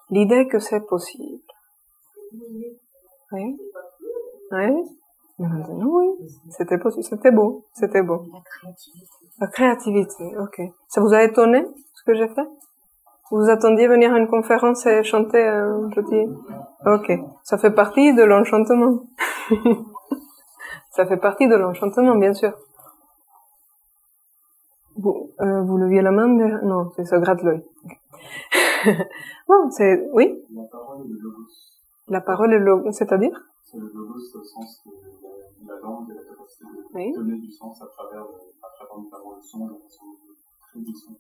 L'idée 0.10 0.48
que 0.48 0.60
c'est 0.60 0.86
possible. 0.88 1.42
Oui. 3.32 3.58
Oui. 4.52 4.99
Oui. 5.40 6.08
C'était 6.50 6.78
possible. 6.78 7.04
C'était 7.04 7.32
beau. 7.32 7.66
C'était 7.74 8.02
beau. 8.02 8.26
La 8.32 8.42
créativité. 8.42 9.08
La 9.40 9.48
créativité. 9.48 10.38
Ok. 10.38 10.62
Ça 10.88 11.02
vous 11.02 11.14
a 11.14 11.24
étonné 11.24 11.66
ce 11.96 12.04
que 12.04 12.14
j'ai 12.14 12.28
fait? 12.28 12.48
Vous 13.32 13.50
attendiez 13.50 13.88
venir 13.88 14.14
à 14.14 14.18
une 14.18 14.28
conférence 14.28 14.86
et 14.86 15.04
chanter 15.04 15.46
un 15.48 15.90
petit. 15.90 16.28
Ok. 16.86 17.12
Ça 17.44 17.58
fait 17.58 17.72
partie 17.72 18.14
de 18.14 18.24
l'enchantement. 18.24 19.04
Ça 20.92 21.06
fait 21.06 21.18
partie 21.18 21.48
de 21.48 21.56
l'enchantement, 21.56 22.16
bien 22.16 22.34
sûr. 22.34 22.52
Vous, 24.98 25.32
euh, 25.40 25.62
vous 25.62 25.78
leviez 25.78 26.02
la 26.02 26.12
main, 26.12 26.28
mais 26.28 26.52
non, 26.64 26.92
c'est 26.96 27.06
ça 27.06 27.20
gratte 27.20 27.42
l'œil. 27.42 27.64
non, 29.48 29.70
c'est 29.72 30.10
oui? 30.12 30.44
La 32.10 32.20
parole 32.20 32.54
est 32.54 32.60
le 32.60 32.92
c'est-à-dire? 32.92 33.49
C'est 33.70 33.78
le 33.78 33.92
logos 33.94 34.36
au 34.36 34.44
sens 34.44 34.82
de 34.84 35.68
la, 35.68 35.80
langue 35.80 36.10
et 36.10 36.16
la 36.16 36.24
capacité 36.24 36.66
de 36.66 37.16
donner 37.16 37.38
du 37.38 37.52
sens 37.52 37.80
à 37.84 37.86
travers, 37.86 38.24
à 38.24 38.70
travers 38.74 38.98
notamment 38.98 39.36
le 39.36 39.42
son 39.44 39.68
la 39.68 39.76
façon 39.76 40.06
de 40.08 40.36
créer 40.68 40.82
du 40.82 40.96
son 40.96 41.14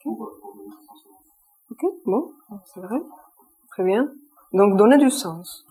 pour, 0.00 0.16
pour 0.40 0.54
donner 0.54 0.68
du 0.68 0.86
sens 0.86 1.04
Ok, 1.72 1.84
bon, 2.06 2.32
c'est 2.66 2.80
vrai. 2.80 3.02
Très 3.70 3.82
bien. 3.82 4.12
Donc 4.52 4.76
donner 4.76 4.96
du 4.96 5.10
sens. 5.10 5.66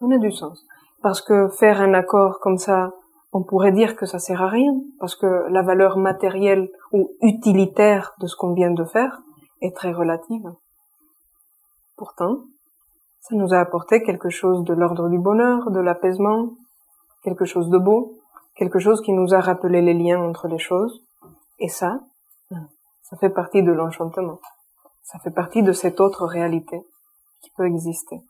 Donner 0.00 0.20
du 0.20 0.30
sens. 0.30 0.64
Parce 1.02 1.20
que 1.20 1.48
faire 1.48 1.80
un 1.80 1.94
accord 1.94 2.38
comme 2.38 2.58
ça, 2.58 2.92
on 3.32 3.42
pourrait 3.42 3.72
dire 3.72 3.96
que 3.96 4.06
ça 4.06 4.20
sert 4.20 4.42
à 4.42 4.48
rien, 4.48 4.80
parce 5.00 5.16
que 5.16 5.48
la 5.48 5.62
valeur 5.62 5.96
matérielle 5.96 6.70
ou 6.92 7.10
utilitaire 7.22 8.14
de 8.20 8.28
ce 8.28 8.36
qu'on 8.36 8.52
vient 8.52 8.70
de 8.70 8.84
faire 8.84 9.20
est 9.62 9.74
très 9.74 9.92
relative. 9.92 10.48
Pourtant, 11.96 12.44
ça 13.28 13.34
nous 13.34 13.52
a 13.52 13.58
apporté 13.58 14.04
quelque 14.04 14.30
chose 14.30 14.62
de 14.62 14.72
l'ordre 14.72 15.08
du 15.08 15.18
bonheur, 15.18 15.72
de 15.72 15.80
l'apaisement, 15.80 16.50
quelque 17.24 17.44
chose 17.44 17.70
de 17.70 17.78
beau, 17.78 18.18
quelque 18.54 18.78
chose 18.78 19.00
qui 19.02 19.12
nous 19.12 19.34
a 19.34 19.40
rappelé 19.40 19.82
les 19.82 19.94
liens 19.94 20.20
entre 20.20 20.46
les 20.46 20.60
choses. 20.60 21.02
Et 21.58 21.68
ça, 21.68 21.98
ça 23.02 23.16
fait 23.16 23.30
partie 23.30 23.64
de 23.64 23.72
l'enchantement. 23.72 24.38
Ça 25.02 25.18
fait 25.18 25.32
partie 25.32 25.64
de 25.64 25.72
cette 25.72 26.00
autre 26.00 26.24
réalité 26.24 26.80
qui 27.42 27.50
peut 27.56 27.66
exister. 27.66 28.20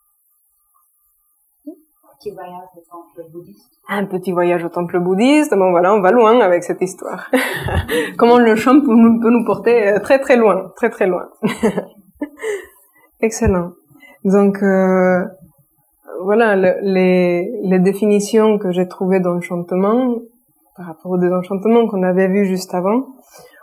Petit 2.18 2.30
voyage 2.30 2.68
au 2.74 2.80
temple 2.90 3.30
bouddhiste. 3.30 3.70
Un 3.88 4.06
petit 4.06 4.32
voyage 4.32 4.64
au 4.64 4.70
temple 4.70 4.98
bouddhiste. 5.00 5.54
Bon 5.54 5.72
voilà, 5.72 5.92
on 5.92 6.00
va 6.00 6.10
loin 6.10 6.40
avec 6.40 6.64
cette 6.64 6.80
histoire. 6.80 7.30
Comment 8.16 8.38
le 8.38 8.56
chant 8.56 8.80
peut 8.80 9.30
nous 9.30 9.44
porter 9.44 9.88
euh, 9.88 10.00
très 10.00 10.18
très 10.18 10.36
loin, 10.36 10.72
très 10.76 10.88
très 10.88 11.06
loin. 11.06 11.28
Excellent. 13.20 13.72
Donc 14.26 14.60
euh, 14.60 15.24
voilà 16.22 16.56
les, 16.56 17.48
les 17.62 17.78
définitions 17.78 18.58
que 18.58 18.72
j'ai 18.72 18.88
trouvées 18.88 19.20
d'enchantement 19.20 20.16
par 20.76 20.86
rapport 20.86 21.12
au 21.12 21.18
désenchantement 21.18 21.86
qu'on 21.86 22.02
avait 22.02 22.26
vu 22.26 22.44
juste 22.44 22.74
avant. 22.74 23.06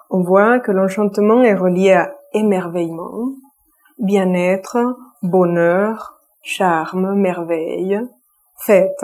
On 0.09 0.21
voit 0.21 0.61
que 0.61 0.71
l'enchantement 0.71 1.41
est 1.41 1.53
relié 1.53 1.91
à 1.91 2.15
émerveillement, 2.33 3.33
bien-être, 3.99 4.77
bonheur, 5.21 6.21
charme, 6.41 7.13
merveille, 7.15 7.99
fête. 8.57 9.03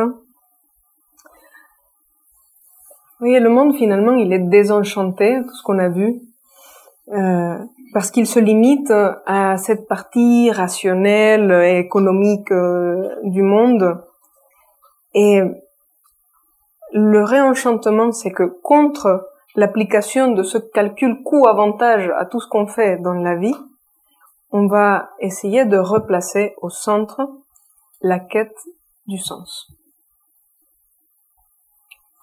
Vous 3.20 3.26
voyez, 3.26 3.42
le 3.42 3.50
monde 3.50 3.76
finalement, 3.76 4.14
il 4.14 4.32
est 4.32 4.48
désenchanté, 4.48 5.42
tout 5.42 5.56
ce 5.56 5.64
qu'on 5.64 5.78
a 5.78 5.90
vu. 5.90 6.22
Euh, 7.12 7.58
parce 7.92 8.12
qu'il 8.12 8.28
se 8.28 8.40
limite 8.40 8.92
à 9.26 9.58
cette 9.58 9.88
partie 9.88 10.52
rationnelle 10.52 11.52
et 11.52 11.80
économique 11.80 12.52
euh, 12.52 13.16
du 13.24 13.42
monde. 13.42 14.00
Et 15.16 15.42
le 16.94 17.24
réenchantement, 17.24 18.12
c'est 18.12 18.32
que 18.32 18.44
contre 18.44 19.28
l'application 19.56 20.32
de 20.32 20.44
ce 20.44 20.60
calcul 20.60 21.24
coût-avantage 21.24 22.12
à 22.16 22.26
tout 22.26 22.40
ce 22.40 22.48
qu'on 22.48 22.68
fait 22.68 22.98
dans 22.98 23.14
la 23.14 23.36
vie, 23.36 23.56
on 24.52 24.68
va 24.68 25.10
essayer 25.20 25.66
de 25.66 25.78
replacer 25.78 26.54
au 26.62 26.70
centre 26.70 27.22
la 28.02 28.20
quête 28.20 28.58
du 29.08 29.18
sens 29.18 29.68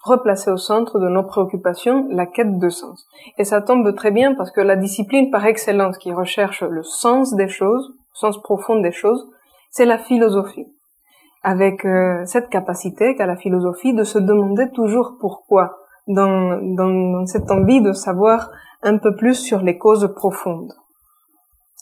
replacer 0.07 0.51
au 0.51 0.57
centre 0.57 0.99
de 0.99 1.07
nos 1.07 1.23
préoccupations 1.23 2.07
la 2.09 2.25
quête 2.25 2.57
de 2.57 2.69
sens. 2.69 3.05
Et 3.37 3.43
ça 3.43 3.61
tombe 3.61 3.93
très 3.95 4.11
bien 4.11 4.33
parce 4.35 4.51
que 4.51 4.61
la 4.61 4.75
discipline 4.75 5.29
par 5.31 5.45
excellence 5.45 5.97
qui 5.97 6.11
recherche 6.13 6.63
le 6.63 6.83
sens 6.83 7.35
des 7.35 7.47
choses, 7.47 7.89
le 7.89 8.15
sens 8.15 8.41
profond 8.41 8.79
des 8.79 8.91
choses, 8.91 9.27
c'est 9.69 9.85
la 9.85 9.97
philosophie. 9.97 10.67
avec 11.43 11.85
euh, 11.85 12.25
cette 12.25 12.49
capacité 12.49 13.15
qu'a 13.15 13.25
la 13.25 13.37
philosophie 13.37 13.93
de 13.93 14.03
se 14.03 14.19
demander 14.19 14.69
toujours 14.71 15.17
pourquoi, 15.21 15.77
dans, 16.07 16.59
dans, 16.75 17.25
cette 17.25 17.49
envie 17.51 17.81
de 17.81 17.93
savoir 17.93 18.49
un 18.83 18.97
peu 18.97 19.15
plus 19.15 19.35
sur 19.35 19.59
les 19.61 19.77
causes 19.77 20.11
profondes. 20.15 20.73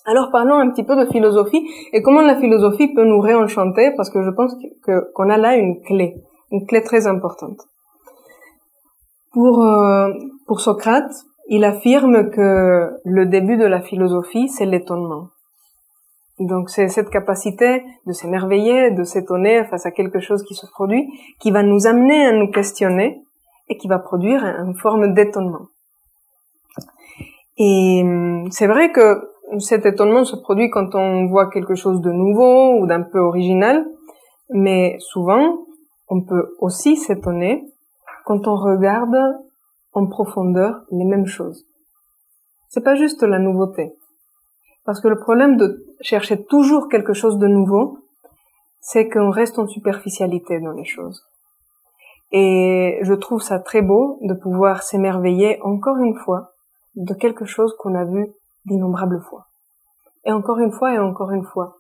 Alors 0.06 0.30
parlons 0.32 0.60
un 0.60 0.70
petit 0.70 0.84
peu 0.84 0.96
de 0.96 1.10
philosophie 1.10 1.68
et 1.94 2.04
comment 2.04 2.22
la 2.22 2.36
philosophie 2.36 2.94
peut 2.94 3.06
nous 3.06 3.20
réenchanter, 3.20 3.92
parce 3.98 4.12
que 4.12 4.22
je 4.24 4.30
pense 4.30 4.54
qu'on 5.16 5.30
a 5.30 5.38
là 5.38 5.56
une 5.56 5.82
clé, 5.82 6.16
une 6.52 6.68
clé 6.68 6.84
très 6.84 7.08
importante. 7.08 7.62
Pour 9.36 9.62
euh, 9.62 10.14
pour 10.48 10.62
Socrate, 10.62 11.12
il 11.50 11.66
affirme 11.66 12.30
que 12.30 12.90
le 13.04 13.26
début 13.26 13.58
de 13.58 13.66
la 13.66 13.82
philosophie, 13.82 14.48
c'est 14.48 14.66
l'étonnement. 14.66 15.28
Donc 16.40 16.70
c'est 16.70 16.88
cette 16.88 17.10
capacité 17.10 17.84
de 18.08 18.14
s'émerveiller, 18.14 18.92
de 18.92 19.04
s'étonner 19.04 19.66
face 19.66 19.86
à 19.86 19.92
quelque 19.92 20.22
chose 20.22 20.42
qui 20.44 20.56
se 20.56 20.66
produit, 20.66 21.06
qui 21.42 21.52
va 21.52 21.64
nous 21.64 21.86
amener 21.86 22.26
à 22.26 22.32
nous 22.32 22.50
questionner 22.50 23.22
et 23.68 23.76
qui 23.76 23.90
va 23.90 24.00
produire 24.00 24.42
une 24.46 24.74
forme 24.74 25.14
d'étonnement. 25.14 25.68
Et 27.58 28.04
hum, 28.06 28.48
c'est 28.52 28.68
vrai 28.68 28.94
que 28.94 29.20
cet 29.60 29.86
étonnement 29.86 30.24
se 30.24 30.38
produit 30.38 30.70
quand 30.70 30.96
on 30.96 31.26
voit 31.26 31.50
quelque 31.50 31.76
chose 31.76 32.00
de 32.00 32.12
nouveau 32.14 32.80
ou 32.80 32.88
d'un 32.88 33.02
peu 33.02 33.20
original, 33.20 33.86
mais 34.50 34.96
souvent 35.00 35.66
on 36.08 36.22
peut 36.22 36.56
aussi 36.60 36.96
s'étonner 36.96 37.66
quand 38.26 38.48
on 38.48 38.56
regarde 38.56 39.16
en 39.94 40.08
profondeur 40.08 40.82
les 40.92 41.06
mêmes 41.06 41.28
choses. 41.28 41.66
C'est 42.70 42.84
pas 42.84 42.96
juste 42.96 43.24
la 43.24 43.40
nouveauté. 43.40 43.94
Parce 44.84 45.00
que 45.00 45.08
le 45.08 45.20
problème 45.20 45.58
de 45.58 45.86
chercher 46.02 46.44
toujours 46.44 46.90
quelque 46.90 47.14
chose 47.14 47.38
de 47.38 47.48
nouveau, 47.48 48.00
c'est 48.82 49.10
qu'on 49.10 49.32
reste 49.32 49.58
en 49.58 49.68
superficialité 49.68 50.60
dans 50.60 50.74
les 50.74 50.86
choses. 50.86 51.24
Et 52.32 53.00
je 53.02 53.14
trouve 53.14 53.42
ça 53.42 53.60
très 53.60 53.82
beau 53.82 54.20
de 54.22 54.34
pouvoir 54.34 54.84
s'émerveiller 54.84 55.60
encore 55.62 55.98
une 55.98 56.16
fois 56.16 56.52
de 56.96 57.14
quelque 57.14 57.46
chose 57.46 57.76
qu'on 57.80 57.96
a 57.96 58.06
vu 58.06 58.28
d'innombrables 58.66 59.22
fois. 59.22 59.46
Et 60.26 60.32
encore 60.32 60.60
une 60.60 60.72
fois 60.72 60.94
et 60.94 61.00
encore 61.00 61.32
une 61.32 61.46
fois. 61.46 61.78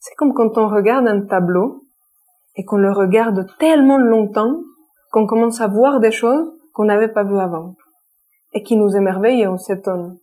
C'est 0.00 0.14
comme 0.14 0.34
quand 0.34 0.58
on 0.58 0.68
regarde 0.68 1.06
un 1.06 1.22
tableau 1.22 1.82
et 2.54 2.64
qu'on 2.64 2.76
le 2.76 2.92
regarde 2.92 3.46
tellement 3.58 3.98
longtemps 3.98 4.60
qu'on 5.10 5.26
commence 5.26 5.60
à 5.60 5.68
voir 5.68 6.00
des 6.00 6.12
choses 6.12 6.52
qu'on 6.72 6.84
n'avait 6.84 7.12
pas 7.12 7.24
vues 7.24 7.38
avant 7.38 7.74
et 8.52 8.62
qui 8.62 8.76
nous 8.76 8.96
émerveillent 8.96 9.42
et 9.42 9.48
on 9.48 9.58
s'étonne. 9.58 10.18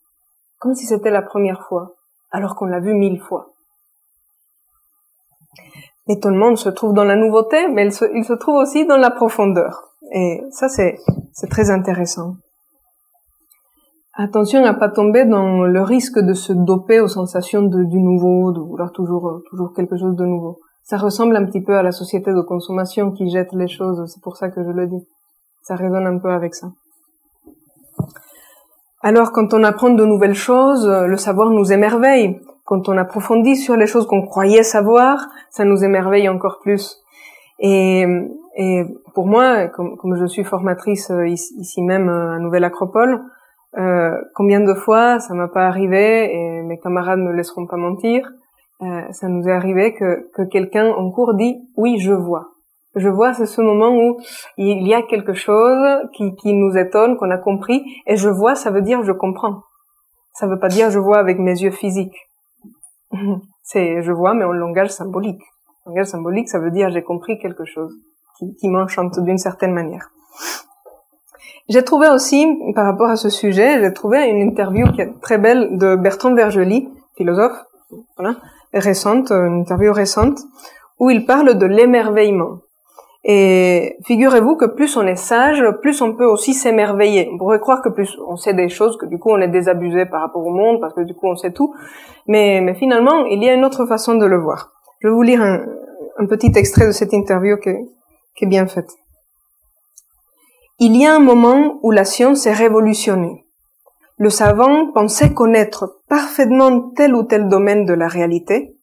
Comme 0.59 0.75
si 0.75 0.85
c'était 0.85 1.11
la 1.11 1.21
première 1.21 1.65
fois 1.67 1.95
alors 2.33 2.55
qu'on 2.55 2.65
l'a 2.65 2.79
vu 2.79 2.93
mille 2.93 3.21
fois. 3.21 3.53
L'étonnement 6.07 6.55
se 6.57 6.67
trouve 6.67 6.93
dans 6.93 7.05
la 7.05 7.15
nouveauté, 7.15 7.69
mais 7.69 7.85
il 7.85 8.25
se, 8.25 8.33
trouve 8.33 8.55
aussi 8.55 8.85
dans 8.85 8.97
la 8.97 9.11
profondeur. 9.11 9.93
Et 10.13 10.41
ça, 10.51 10.67
c'est, 10.67 10.97
très 11.49 11.69
intéressant. 11.69 12.35
Attention 14.15 14.65
à 14.65 14.73
pas 14.73 14.89
tomber 14.89 15.25
dans 15.25 15.63
le 15.63 15.81
risque 15.81 16.19
de 16.19 16.33
se 16.33 16.51
doper 16.51 16.99
aux 16.99 17.07
sensations 17.07 17.63
du 17.63 17.99
nouveau, 17.99 18.51
de 18.51 18.59
vouloir 18.59 18.91
toujours, 18.91 19.41
toujours 19.49 19.73
quelque 19.73 19.97
chose 19.97 20.15
de 20.15 20.25
nouveau. 20.25 20.59
Ça 20.83 20.97
ressemble 20.97 21.35
un 21.35 21.45
petit 21.45 21.61
peu 21.61 21.75
à 21.75 21.83
la 21.83 21.91
société 21.91 22.31
de 22.33 22.41
consommation 22.41 23.11
qui 23.11 23.29
jette 23.29 23.53
les 23.53 23.67
choses, 23.67 24.03
c'est 24.13 24.21
pour 24.21 24.37
ça 24.37 24.49
que 24.49 24.63
je 24.63 24.69
le 24.69 24.87
dis. 24.87 25.07
Ça 25.63 25.75
résonne 25.75 26.05
un 26.05 26.17
peu 26.17 26.29
avec 26.29 26.55
ça. 26.55 26.67
Alors 29.01 29.31
quand 29.31 29.53
on 29.53 29.63
apprend 29.63 29.89
de 29.89 30.05
nouvelles 30.05 30.35
choses, 30.35 30.87
le 30.87 31.17
savoir 31.17 31.49
nous 31.49 31.71
émerveille. 31.71 32.39
Quand 32.65 32.87
on 32.87 32.97
approfondit 32.97 33.57
sur 33.57 33.75
les 33.75 33.87
choses 33.87 34.07
qu'on 34.07 34.25
croyait 34.25 34.63
savoir, 34.63 35.27
ça 35.49 35.65
nous 35.65 35.83
émerveille 35.83 36.29
encore 36.29 36.59
plus. 36.61 37.03
Et, 37.59 38.05
pour 39.13 39.27
moi, 39.27 39.67
comme, 39.67 40.15
je 40.15 40.25
suis 40.25 40.43
formatrice 40.43 41.11
euh, 41.11 41.27
ici, 41.27 41.81
même 41.81 42.09
à 42.09 42.39
Nouvelle 42.39 42.63
Acropole, 42.63 43.21
euh, 43.77 44.11
combien 44.35 44.59
de 44.59 44.73
fois 44.73 45.19
ça 45.19 45.33
m'a 45.33 45.47
pas 45.47 45.65
arrivé, 45.65 46.33
et 46.33 46.61
mes 46.61 46.79
camarades 46.79 47.19
ne 47.19 47.31
laisseront 47.31 47.65
pas 47.65 47.77
mentir, 47.77 48.29
euh, 48.83 49.11
ça 49.11 49.27
nous 49.27 49.47
est 49.47 49.51
arrivé 49.51 49.93
que, 49.93 50.29
que 50.35 50.43
quelqu'un 50.43 50.91
en 50.91 51.09
cours 51.11 51.33
dit 51.35 51.61
oui 51.77 51.99
je 51.99 52.13
vois 52.13 52.53
je 52.95 53.09
vois, 53.09 53.33
c'est 53.33 53.47
ce 53.47 53.61
moment 53.61 53.95
où 53.95 54.19
il 54.57 54.87
y 54.87 54.93
a 54.93 55.01
quelque 55.01 55.33
chose 55.33 56.07
qui, 56.15 56.35
qui 56.35 56.53
nous 56.53 56.77
étonne, 56.77 57.17
qu'on 57.17 57.31
a 57.31 57.37
compris, 57.37 57.83
et 58.05 58.17
je 58.17 58.29
vois, 58.29 58.55
ça 58.55 58.69
veut 58.69 58.81
dire 58.81 59.03
je 59.03 59.11
comprends. 59.11 59.63
Ça 60.33 60.47
veut 60.47 60.59
pas 60.59 60.67
dire 60.67 60.91
je 60.91 60.99
vois 60.99 61.17
avec 61.17 61.39
mes 61.39 61.59
yeux 61.59 61.71
physiques. 61.71 62.29
c'est 63.63 64.03
je 64.03 64.11
vois, 64.11 64.33
mais 64.33 64.45
en 64.45 64.51
langage 64.51 64.89
symbolique. 64.89 65.41
Langage 65.87 66.07
symbolique, 66.07 66.49
ça 66.49 66.59
veut 66.59 66.71
dire 66.71 66.91
j'ai 66.91 67.01
compris 67.01 67.39
quelque 67.39 67.65
chose 67.65 67.95
qui, 68.37 68.55
qui 68.55 68.69
m'enchante 68.69 69.19
d'une 69.19 69.39
certaine 69.39 69.73
manière. 69.73 70.09
J'ai 71.69 71.83
trouvé 71.83 72.09
aussi, 72.09 72.45
par 72.75 72.85
rapport 72.85 73.09
à 73.09 73.15
ce 73.15 73.29
sujet, 73.29 73.79
j'ai 73.79 73.93
trouvé 73.93 74.29
une 74.29 74.41
interview 74.41 74.85
qui 74.91 75.01
est 75.01 75.19
très 75.21 75.37
belle 75.37 75.77
de 75.77 75.95
Bertrand 75.95 76.35
Vergely, 76.35 76.89
philosophe, 77.15 77.57
voilà, 78.17 78.35
récente, 78.73 79.31
une 79.31 79.61
interview 79.61 79.93
récente, 79.93 80.39
où 80.99 81.09
il 81.09 81.25
parle 81.25 81.57
de 81.57 81.65
l'émerveillement. 81.65 82.59
Et 83.25 83.95
figurez-vous 84.05 84.57
que 84.57 84.65
plus 84.65 84.97
on 84.97 85.07
est 85.07 85.15
sage, 85.15 85.63
plus 85.81 86.01
on 86.01 86.13
peut 86.13 86.25
aussi 86.25 86.53
s'émerveiller. 86.53 87.29
On 87.31 87.37
pourrait 87.37 87.59
croire 87.59 87.81
que 87.81 87.89
plus 87.89 88.17
on 88.27 88.35
sait 88.35 88.53
des 88.53 88.67
choses, 88.67 88.97
que 88.97 89.05
du 89.05 89.17
coup 89.17 89.29
on 89.31 89.39
est 89.39 89.47
désabusé 89.47 90.05
par 90.05 90.21
rapport 90.21 90.45
au 90.45 90.51
monde, 90.51 90.81
parce 90.81 90.93
que 90.93 91.01
du 91.01 91.13
coup 91.13 91.27
on 91.27 91.35
sait 91.35 91.51
tout. 91.53 91.73
Mais, 92.27 92.59
mais 92.61 92.73
finalement, 92.73 93.25
il 93.25 93.41
y 93.41 93.49
a 93.49 93.53
une 93.53 93.63
autre 93.63 93.85
façon 93.85 94.15
de 94.15 94.25
le 94.25 94.37
voir. 94.37 94.73
Je 94.99 95.07
vais 95.07 95.13
vous 95.13 95.21
lire 95.21 95.41
un, 95.41 96.25
petit 96.27 96.51
extrait 96.55 96.87
de 96.87 96.91
cette 96.91 97.13
interview 97.13 97.57
qui 97.57 97.71
qui 98.35 98.45
est 98.45 98.47
bien 98.47 98.65
faite. 98.65 98.91
Il 100.79 100.97
y 100.97 101.05
a 101.05 101.15
un 101.15 101.19
moment 101.19 101.79
où 101.83 101.91
la 101.91 102.03
science 102.03 102.45
est 102.47 102.53
révolutionnée. 102.53 103.42
Le 104.23 104.29
savant 104.29 104.89
pensait 104.93 105.33
connaître 105.33 105.99
parfaitement 106.07 106.91
tel 106.95 107.13
ou 107.13 107.23
tel 107.23 107.49
domaine 107.49 107.83
de 107.83 107.91
la 107.91 108.07
réalité, 108.07 108.73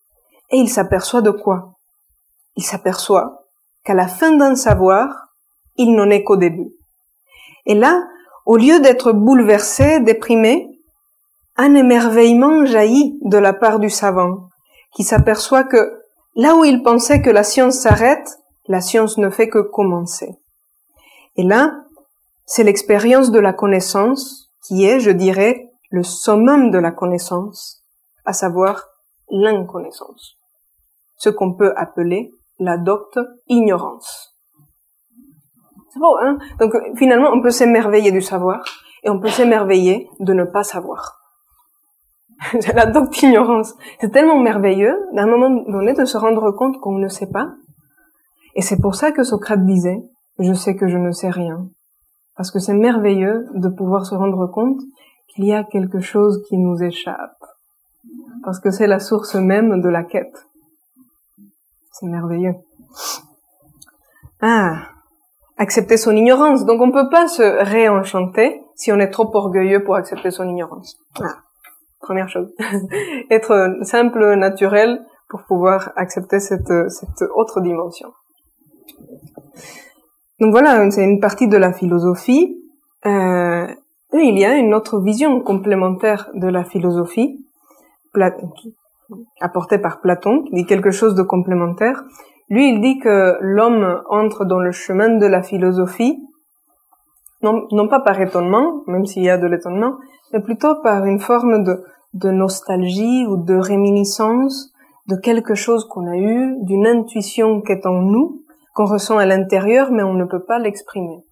et 0.50 0.56
il 0.58 0.68
s'aperçoit 0.68 1.22
de 1.22 1.30
quoi? 1.30 1.78
Il 2.56 2.62
s'aperçoit 2.62 3.46
qu'à 3.82 3.94
la 3.94 4.06
fin 4.06 4.36
d'un 4.36 4.54
savoir, 4.54 5.28
il 5.76 5.94
n'en 5.94 6.10
est 6.10 6.24
qu'au 6.24 6.36
début. 6.36 6.72
Et 7.64 7.74
là, 7.74 8.02
au 8.44 8.58
lieu 8.58 8.80
d'être 8.80 9.12
bouleversé, 9.12 10.00
déprimé, 10.00 10.68
un 11.56 11.74
émerveillement 11.74 12.66
jaillit 12.66 13.18
de 13.22 13.38
la 13.38 13.54
part 13.54 13.78
du 13.78 13.88
savant, 13.88 14.50
qui 14.94 15.04
s'aperçoit 15.04 15.64
que 15.64 16.02
là 16.36 16.54
où 16.54 16.66
il 16.66 16.82
pensait 16.82 17.22
que 17.22 17.30
la 17.30 17.44
science 17.44 17.78
s'arrête, 17.78 18.28
la 18.68 18.82
science 18.82 19.16
ne 19.16 19.30
fait 19.30 19.48
que 19.48 19.60
commencer. 19.60 20.28
Et 21.36 21.44
là, 21.44 21.72
c'est 22.44 22.62
l'expérience 22.62 23.30
de 23.30 23.38
la 23.40 23.54
connaissance 23.54 24.39
qui 24.70 24.84
est, 24.84 25.00
je 25.00 25.10
dirais, 25.10 25.68
le 25.90 26.04
summum 26.04 26.70
de 26.70 26.78
la 26.78 26.92
connaissance, 26.92 27.82
à 28.24 28.32
savoir 28.32 28.86
l'inconnaissance. 29.28 30.36
Ce 31.16 31.28
qu'on 31.28 31.54
peut 31.54 31.72
appeler 31.76 32.30
la 32.60 32.78
docte 32.78 33.18
ignorance. 33.48 34.36
C'est 35.92 35.98
beau, 35.98 36.16
hein? 36.22 36.38
Donc 36.60 36.72
finalement, 36.96 37.30
on 37.32 37.42
peut 37.42 37.50
s'émerveiller 37.50 38.12
du 38.12 38.22
savoir 38.22 38.62
et 39.02 39.10
on 39.10 39.18
peut 39.18 39.28
s'émerveiller 39.28 40.08
de 40.20 40.32
ne 40.34 40.44
pas 40.44 40.62
savoir. 40.62 41.16
La 42.74 42.86
docte 42.86 43.20
ignorance. 43.22 43.74
C'est 44.00 44.12
tellement 44.12 44.38
merveilleux 44.38 44.96
d'un 45.14 45.26
moment 45.26 45.50
donné 45.66 45.94
de 45.94 46.04
se 46.04 46.16
rendre 46.16 46.52
compte 46.52 46.78
qu'on 46.80 46.96
ne 46.96 47.08
sait 47.08 47.30
pas. 47.30 47.48
Et 48.54 48.62
c'est 48.62 48.80
pour 48.80 48.94
ça 48.94 49.10
que 49.10 49.24
Socrate 49.24 49.66
disait, 49.66 49.98
je 50.38 50.52
sais 50.52 50.76
que 50.76 50.86
je 50.86 50.96
ne 50.96 51.10
sais 51.10 51.28
rien. 51.28 51.68
Parce 52.36 52.50
que 52.50 52.58
c'est 52.58 52.74
merveilleux 52.74 53.46
de 53.54 53.68
pouvoir 53.68 54.06
se 54.06 54.14
rendre 54.14 54.46
compte 54.46 54.80
qu'il 55.28 55.44
y 55.44 55.52
a 55.52 55.64
quelque 55.64 56.00
chose 56.00 56.42
qui 56.48 56.56
nous 56.56 56.82
échappe. 56.82 57.36
Parce 58.44 58.60
que 58.60 58.70
c'est 58.70 58.86
la 58.86 59.00
source 59.00 59.34
même 59.34 59.80
de 59.80 59.88
la 59.88 60.02
quête. 60.02 60.46
C'est 61.92 62.06
merveilleux. 62.06 62.54
Ah, 64.40 64.86
accepter 65.58 65.96
son 65.96 66.16
ignorance. 66.16 66.64
Donc 66.64 66.80
on 66.80 66.86
ne 66.86 66.92
peut 66.92 67.10
pas 67.10 67.28
se 67.28 67.42
réenchanter 67.42 68.62
si 68.74 68.90
on 68.90 68.98
est 68.98 69.10
trop 69.10 69.30
orgueilleux 69.34 69.84
pour 69.84 69.96
accepter 69.96 70.30
son 70.30 70.48
ignorance. 70.48 70.96
Ah, 71.20 71.36
première 72.00 72.28
chose. 72.28 72.52
Être 73.30 73.76
simple, 73.82 74.34
naturel 74.36 75.04
pour 75.28 75.42
pouvoir 75.44 75.92
accepter 75.96 76.40
cette, 76.40 76.90
cette 76.90 77.22
autre 77.34 77.60
dimension. 77.60 78.12
Donc 80.40 80.52
voilà, 80.52 80.90
c'est 80.90 81.04
une 81.04 81.20
partie 81.20 81.48
de 81.48 81.56
la 81.56 81.72
philosophie. 81.72 82.56
Euh, 83.04 83.66
il 84.14 84.38
y 84.38 84.44
a 84.44 84.56
une 84.56 84.74
autre 84.74 84.98
vision 85.00 85.40
complémentaire 85.40 86.30
de 86.34 86.48
la 86.48 86.64
philosophie, 86.64 87.44
apporté 89.40 89.78
par 89.78 90.00
Platon, 90.00 90.42
qui 90.44 90.54
dit 90.54 90.66
quelque 90.66 90.90
chose 90.90 91.14
de 91.14 91.22
complémentaire. 91.22 92.02
Lui, 92.48 92.70
il 92.70 92.80
dit 92.80 92.98
que 92.98 93.36
l'homme 93.40 94.02
entre 94.08 94.44
dans 94.44 94.58
le 94.58 94.72
chemin 94.72 95.16
de 95.18 95.26
la 95.26 95.42
philosophie, 95.42 96.18
non, 97.42 97.66
non 97.70 97.86
pas 97.86 98.00
par 98.00 98.20
étonnement, 98.20 98.82
même 98.86 99.06
s'il 99.06 99.22
y 99.22 99.30
a 99.30 99.38
de 99.38 99.46
l'étonnement, 99.46 99.98
mais 100.32 100.40
plutôt 100.40 100.74
par 100.82 101.04
une 101.04 101.20
forme 101.20 101.62
de, 101.62 101.84
de 102.14 102.30
nostalgie 102.30 103.26
ou 103.26 103.36
de 103.36 103.54
réminiscence 103.54 104.72
de 105.06 105.16
quelque 105.16 105.54
chose 105.54 105.86
qu'on 105.86 106.06
a 106.06 106.16
eu, 106.16 106.56
d'une 106.62 106.86
intuition 106.86 107.60
qui 107.60 107.72
est 107.72 107.86
en 107.86 108.02
nous, 108.02 108.42
qu'on 108.74 108.86
ressent 108.86 109.18
à 109.18 109.26
l'intérieur, 109.26 109.90
mais 109.90 110.02
on 110.02 110.14
ne 110.14 110.24
peut 110.24 110.44
pas 110.44 110.58
l'exprimer. 110.58 111.24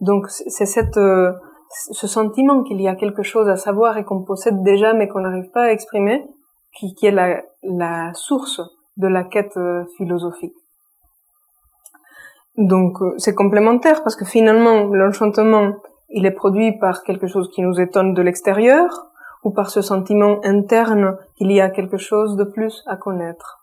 Donc 0.00 0.28
c'est 0.28 0.66
cette 0.66 0.96
euh, 0.96 1.32
ce 1.70 2.06
sentiment 2.06 2.62
qu'il 2.62 2.80
y 2.80 2.88
a 2.88 2.94
quelque 2.94 3.22
chose 3.22 3.48
à 3.48 3.56
savoir 3.56 3.98
et 3.98 4.04
qu'on 4.04 4.22
possède 4.22 4.62
déjà 4.62 4.94
mais 4.94 5.08
qu'on 5.08 5.20
n'arrive 5.20 5.50
pas 5.50 5.64
à 5.64 5.72
exprimer, 5.72 6.24
qui, 6.78 6.94
qui 6.94 7.06
est 7.06 7.10
la, 7.10 7.42
la, 7.62 8.12
source 8.14 8.60
de 8.96 9.08
la 9.08 9.24
quête 9.24 9.56
euh, 9.56 9.84
philosophique. 9.96 10.54
Donc 12.56 13.02
euh, 13.02 13.14
c'est 13.18 13.34
complémentaire 13.34 14.02
parce 14.02 14.16
que 14.16 14.24
finalement 14.24 14.84
l'enchantement 14.84 15.72
il 16.10 16.26
est 16.26 16.32
produit 16.32 16.78
par 16.78 17.02
quelque 17.02 17.26
chose 17.26 17.50
qui 17.50 17.62
nous 17.62 17.80
étonne 17.80 18.14
de 18.14 18.22
l'extérieur 18.22 19.06
ou 19.44 19.50
par 19.50 19.70
ce 19.70 19.82
sentiment 19.82 20.40
interne 20.44 21.16
qu'il 21.36 21.52
y 21.52 21.60
a 21.60 21.70
quelque 21.70 21.98
chose 21.98 22.36
de 22.36 22.44
plus 22.44 22.82
à 22.86 22.96
connaître. 22.96 23.57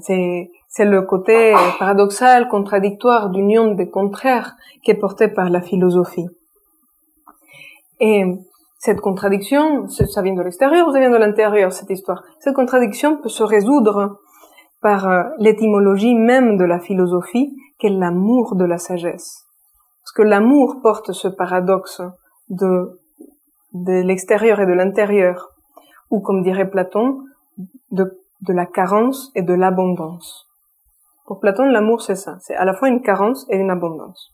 C'est 0.00 0.50
c'est 0.72 0.84
le 0.84 1.02
côté 1.02 1.52
paradoxal, 1.80 2.48
contradictoire 2.48 3.30
d'union 3.30 3.74
des 3.74 3.90
contraires 3.90 4.54
qui 4.84 4.92
est 4.92 4.98
porté 4.98 5.26
par 5.26 5.50
la 5.50 5.60
philosophie. 5.60 6.28
Et 7.98 8.24
cette 8.78 9.00
contradiction, 9.00 9.88
ça 9.88 10.22
vient 10.22 10.34
de 10.34 10.42
l'extérieur 10.42 10.86
ou 10.86 10.92
ça 10.92 11.00
vient 11.00 11.10
de 11.10 11.16
l'intérieur, 11.16 11.72
cette 11.72 11.90
histoire? 11.90 12.22
Cette 12.38 12.54
contradiction 12.54 13.16
peut 13.20 13.28
se 13.28 13.42
résoudre 13.42 14.20
par 14.80 15.08
euh, 15.08 15.24
l'étymologie 15.38 16.14
même 16.14 16.56
de 16.56 16.64
la 16.64 16.78
philosophie, 16.78 17.52
qui 17.80 17.88
est 17.88 17.90
l'amour 17.90 18.54
de 18.54 18.64
la 18.64 18.78
sagesse. 18.78 19.44
Parce 20.02 20.12
que 20.14 20.22
l'amour 20.22 20.76
porte 20.82 21.12
ce 21.12 21.26
paradoxe 21.26 22.00
de, 22.48 23.00
de 23.74 24.02
l'extérieur 24.02 24.60
et 24.60 24.66
de 24.66 24.72
l'intérieur, 24.72 25.50
ou 26.10 26.20
comme 26.20 26.42
dirait 26.42 26.70
Platon, 26.70 27.24
de, 27.90 28.19
de 28.42 28.52
la 28.52 28.66
carence 28.66 29.30
et 29.34 29.42
de 29.42 29.54
l'abondance. 29.54 30.46
Pour 31.26 31.40
Platon, 31.40 31.64
l'amour, 31.64 32.02
c'est 32.02 32.16
ça. 32.16 32.38
C'est 32.40 32.56
à 32.56 32.64
la 32.64 32.74
fois 32.74 32.88
une 32.88 33.02
carence 33.02 33.46
et 33.50 33.56
une 33.56 33.70
abondance. 33.70 34.32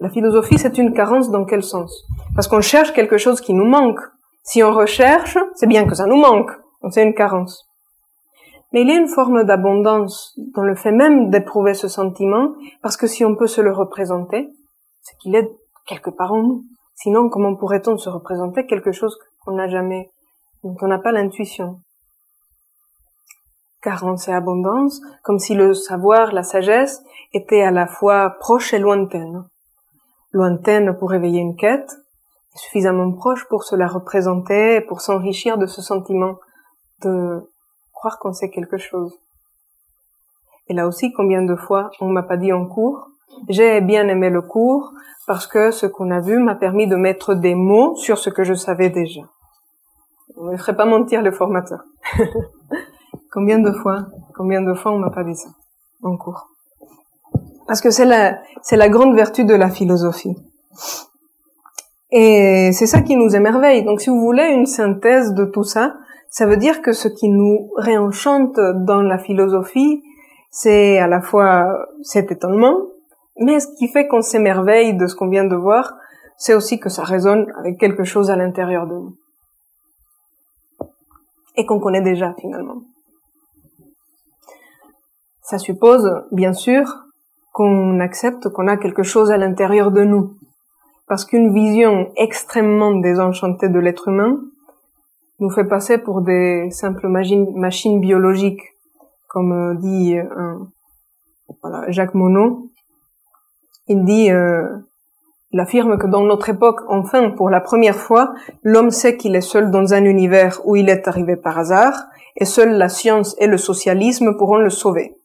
La 0.00 0.10
philosophie, 0.10 0.58
c'est 0.58 0.78
une 0.78 0.94
carence 0.94 1.30
dans 1.30 1.44
quel 1.44 1.62
sens? 1.62 2.04
Parce 2.34 2.48
qu'on 2.48 2.60
cherche 2.60 2.92
quelque 2.92 3.18
chose 3.18 3.40
qui 3.40 3.54
nous 3.54 3.64
manque. 3.64 4.00
Si 4.42 4.62
on 4.62 4.72
recherche, 4.72 5.38
c'est 5.54 5.66
bien 5.66 5.86
que 5.86 5.94
ça 5.94 6.06
nous 6.06 6.16
manque. 6.16 6.50
Donc 6.82 6.92
c'est 6.92 7.02
une 7.02 7.14
carence. 7.14 7.66
Mais 8.72 8.82
il 8.82 8.88
y 8.88 8.92
a 8.92 8.96
une 8.96 9.08
forme 9.08 9.44
d'abondance 9.44 10.38
dans 10.54 10.62
le 10.62 10.74
fait 10.74 10.92
même 10.92 11.30
d'éprouver 11.30 11.74
ce 11.74 11.88
sentiment, 11.88 12.52
parce 12.82 12.96
que 12.96 13.06
si 13.06 13.24
on 13.24 13.36
peut 13.36 13.46
se 13.46 13.60
le 13.60 13.72
représenter, 13.72 14.48
c'est 15.02 15.16
qu'il 15.18 15.34
est 15.36 15.48
quelque 15.86 16.10
part 16.10 16.32
en 16.32 16.42
nous. 16.42 16.64
Sinon, 16.94 17.28
comment 17.28 17.54
pourrait-on 17.54 17.96
se 17.96 18.08
représenter 18.08 18.66
quelque 18.66 18.92
chose 18.92 19.16
qu'on 19.44 19.52
n'a 19.52 19.68
jamais, 19.68 20.10
dont 20.64 20.76
on 20.80 20.88
n'a 20.88 20.98
pas 20.98 21.12
l'intuition? 21.12 21.80
Carence 23.86 24.26
et 24.26 24.32
abondance, 24.32 25.00
comme 25.22 25.38
si 25.38 25.54
le 25.54 25.72
savoir, 25.72 26.32
la 26.32 26.42
sagesse, 26.42 27.04
étaient 27.32 27.62
à 27.62 27.70
la 27.70 27.86
fois 27.86 28.30
proches 28.40 28.74
et 28.74 28.80
lointaines. 28.80 29.44
Lointaines 30.32 30.96
pour 30.98 31.14
éveiller 31.14 31.38
une 31.38 31.54
quête, 31.54 31.92
suffisamment 32.56 33.12
proches 33.12 33.46
pour 33.48 33.62
se 33.62 33.76
la 33.76 33.86
représenter, 33.86 34.80
pour 34.80 35.00
s'enrichir 35.00 35.56
de 35.56 35.66
ce 35.66 35.82
sentiment 35.82 36.34
de 37.04 37.48
croire 37.92 38.18
qu'on 38.18 38.32
sait 38.32 38.50
quelque 38.50 38.76
chose. 38.76 39.14
Et 40.66 40.74
là 40.74 40.88
aussi, 40.88 41.12
combien 41.12 41.42
de 41.42 41.54
fois 41.54 41.90
on 42.00 42.08
m'a 42.08 42.24
pas 42.24 42.36
dit 42.36 42.52
en 42.52 42.66
cours, 42.66 43.06
j'ai 43.48 43.80
bien 43.80 44.08
aimé 44.08 44.30
le 44.30 44.42
cours 44.42 44.90
parce 45.28 45.46
que 45.46 45.70
ce 45.70 45.86
qu'on 45.86 46.10
a 46.10 46.20
vu 46.20 46.40
m'a 46.40 46.56
permis 46.56 46.88
de 46.88 46.96
mettre 46.96 47.34
des 47.34 47.54
mots 47.54 47.94
sur 47.94 48.18
ce 48.18 48.30
que 48.30 48.42
je 48.42 48.54
savais 48.54 48.90
déjà. 48.90 49.20
On 50.36 50.50
ne 50.50 50.56
ferait 50.56 50.76
pas 50.76 50.86
mentir 50.86 51.22
le 51.22 51.30
formateur. 51.30 51.84
Combien 53.36 53.58
de 53.58 53.70
fois, 53.70 54.06
combien 54.34 54.62
de 54.62 54.72
fois 54.72 54.92
on 54.92 54.98
m'a 54.98 55.10
pas 55.10 55.22
dit 55.22 55.34
ça 55.34 55.50
en 56.02 56.16
cours? 56.16 56.48
Parce 57.66 57.82
que 57.82 57.90
c'est 57.90 58.06
la, 58.06 58.38
c'est 58.62 58.78
la 58.78 58.88
grande 58.88 59.14
vertu 59.14 59.44
de 59.44 59.52
la 59.52 59.68
philosophie. 59.68 60.34
Et 62.10 62.70
c'est 62.72 62.86
ça 62.86 63.02
qui 63.02 63.14
nous 63.14 63.36
émerveille. 63.36 63.84
Donc, 63.84 64.00
si 64.00 64.08
vous 64.08 64.22
voulez 64.22 64.46
une 64.54 64.64
synthèse 64.64 65.34
de 65.34 65.44
tout 65.44 65.64
ça, 65.64 65.96
ça 66.30 66.46
veut 66.46 66.56
dire 66.56 66.80
que 66.80 66.92
ce 66.92 67.08
qui 67.08 67.28
nous 67.28 67.70
réenchante 67.76 68.58
dans 68.86 69.02
la 69.02 69.18
philosophie, 69.18 70.02
c'est 70.50 70.96
à 70.96 71.06
la 71.06 71.20
fois 71.20 71.76
cet 72.00 72.32
étonnement, 72.32 72.74
mais 73.38 73.60
ce 73.60 73.66
qui 73.76 73.88
fait 73.88 74.06
qu'on 74.06 74.22
s'émerveille 74.22 74.96
de 74.96 75.06
ce 75.06 75.14
qu'on 75.14 75.28
vient 75.28 75.44
de 75.44 75.56
voir, 75.56 75.92
c'est 76.38 76.54
aussi 76.54 76.80
que 76.80 76.88
ça 76.88 77.02
résonne 77.02 77.52
avec 77.58 77.78
quelque 77.78 78.04
chose 78.04 78.30
à 78.30 78.36
l'intérieur 78.36 78.86
de 78.86 78.94
nous. 78.94 79.14
Et 81.58 81.66
qu'on 81.66 81.80
connaît 81.80 82.00
déjà 82.00 82.34
finalement. 82.40 82.80
Ça 85.48 85.58
suppose, 85.58 86.24
bien 86.32 86.52
sûr, 86.52 87.04
qu'on 87.52 88.00
accepte 88.00 88.48
qu'on 88.48 88.66
a 88.66 88.76
quelque 88.76 89.04
chose 89.04 89.30
à 89.30 89.36
l'intérieur 89.36 89.92
de 89.92 90.02
nous. 90.02 90.34
Parce 91.06 91.24
qu'une 91.24 91.54
vision 91.54 92.10
extrêmement 92.16 92.96
désenchantée 92.96 93.68
de 93.68 93.78
l'être 93.78 94.08
humain 94.08 94.40
nous 95.38 95.50
fait 95.50 95.64
passer 95.64 95.98
pour 95.98 96.22
des 96.22 96.68
simples 96.72 97.06
machines, 97.06 98.00
biologiques, 98.00 98.74
comme 99.28 99.52
euh, 99.52 99.74
dit 99.74 100.18
euh, 100.18 100.56
Jacques 101.90 102.14
Monod. 102.14 102.56
Il 103.86 104.04
dit, 104.04 104.32
euh, 104.32 104.66
il 105.52 105.60
affirme 105.60 105.96
que 105.96 106.08
dans 106.08 106.22
notre 106.22 106.48
époque, 106.48 106.80
enfin, 106.88 107.30
pour 107.30 107.50
la 107.50 107.60
première 107.60 108.00
fois, 108.00 108.34
l'homme 108.64 108.90
sait 108.90 109.16
qu'il 109.16 109.36
est 109.36 109.40
seul 109.42 109.70
dans 109.70 109.94
un 109.94 110.02
univers 110.06 110.60
où 110.64 110.74
il 110.74 110.88
est 110.88 111.06
arrivé 111.06 111.36
par 111.36 111.56
hasard, 111.56 111.94
et 112.34 112.44
seule 112.44 112.76
la 112.76 112.88
science 112.88 113.36
et 113.38 113.46
le 113.46 113.58
socialisme 113.58 114.36
pourront 114.36 114.58
le 114.58 114.70
sauver. 114.70 115.16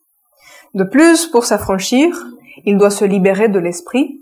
De 0.74 0.84
plus, 0.84 1.28
pour 1.28 1.44
s'affranchir, 1.44 2.26
il 2.66 2.78
doit 2.78 2.90
se 2.90 3.06
libérer 3.06 3.50
de 3.50 3.60
l'esprit, 3.60 4.22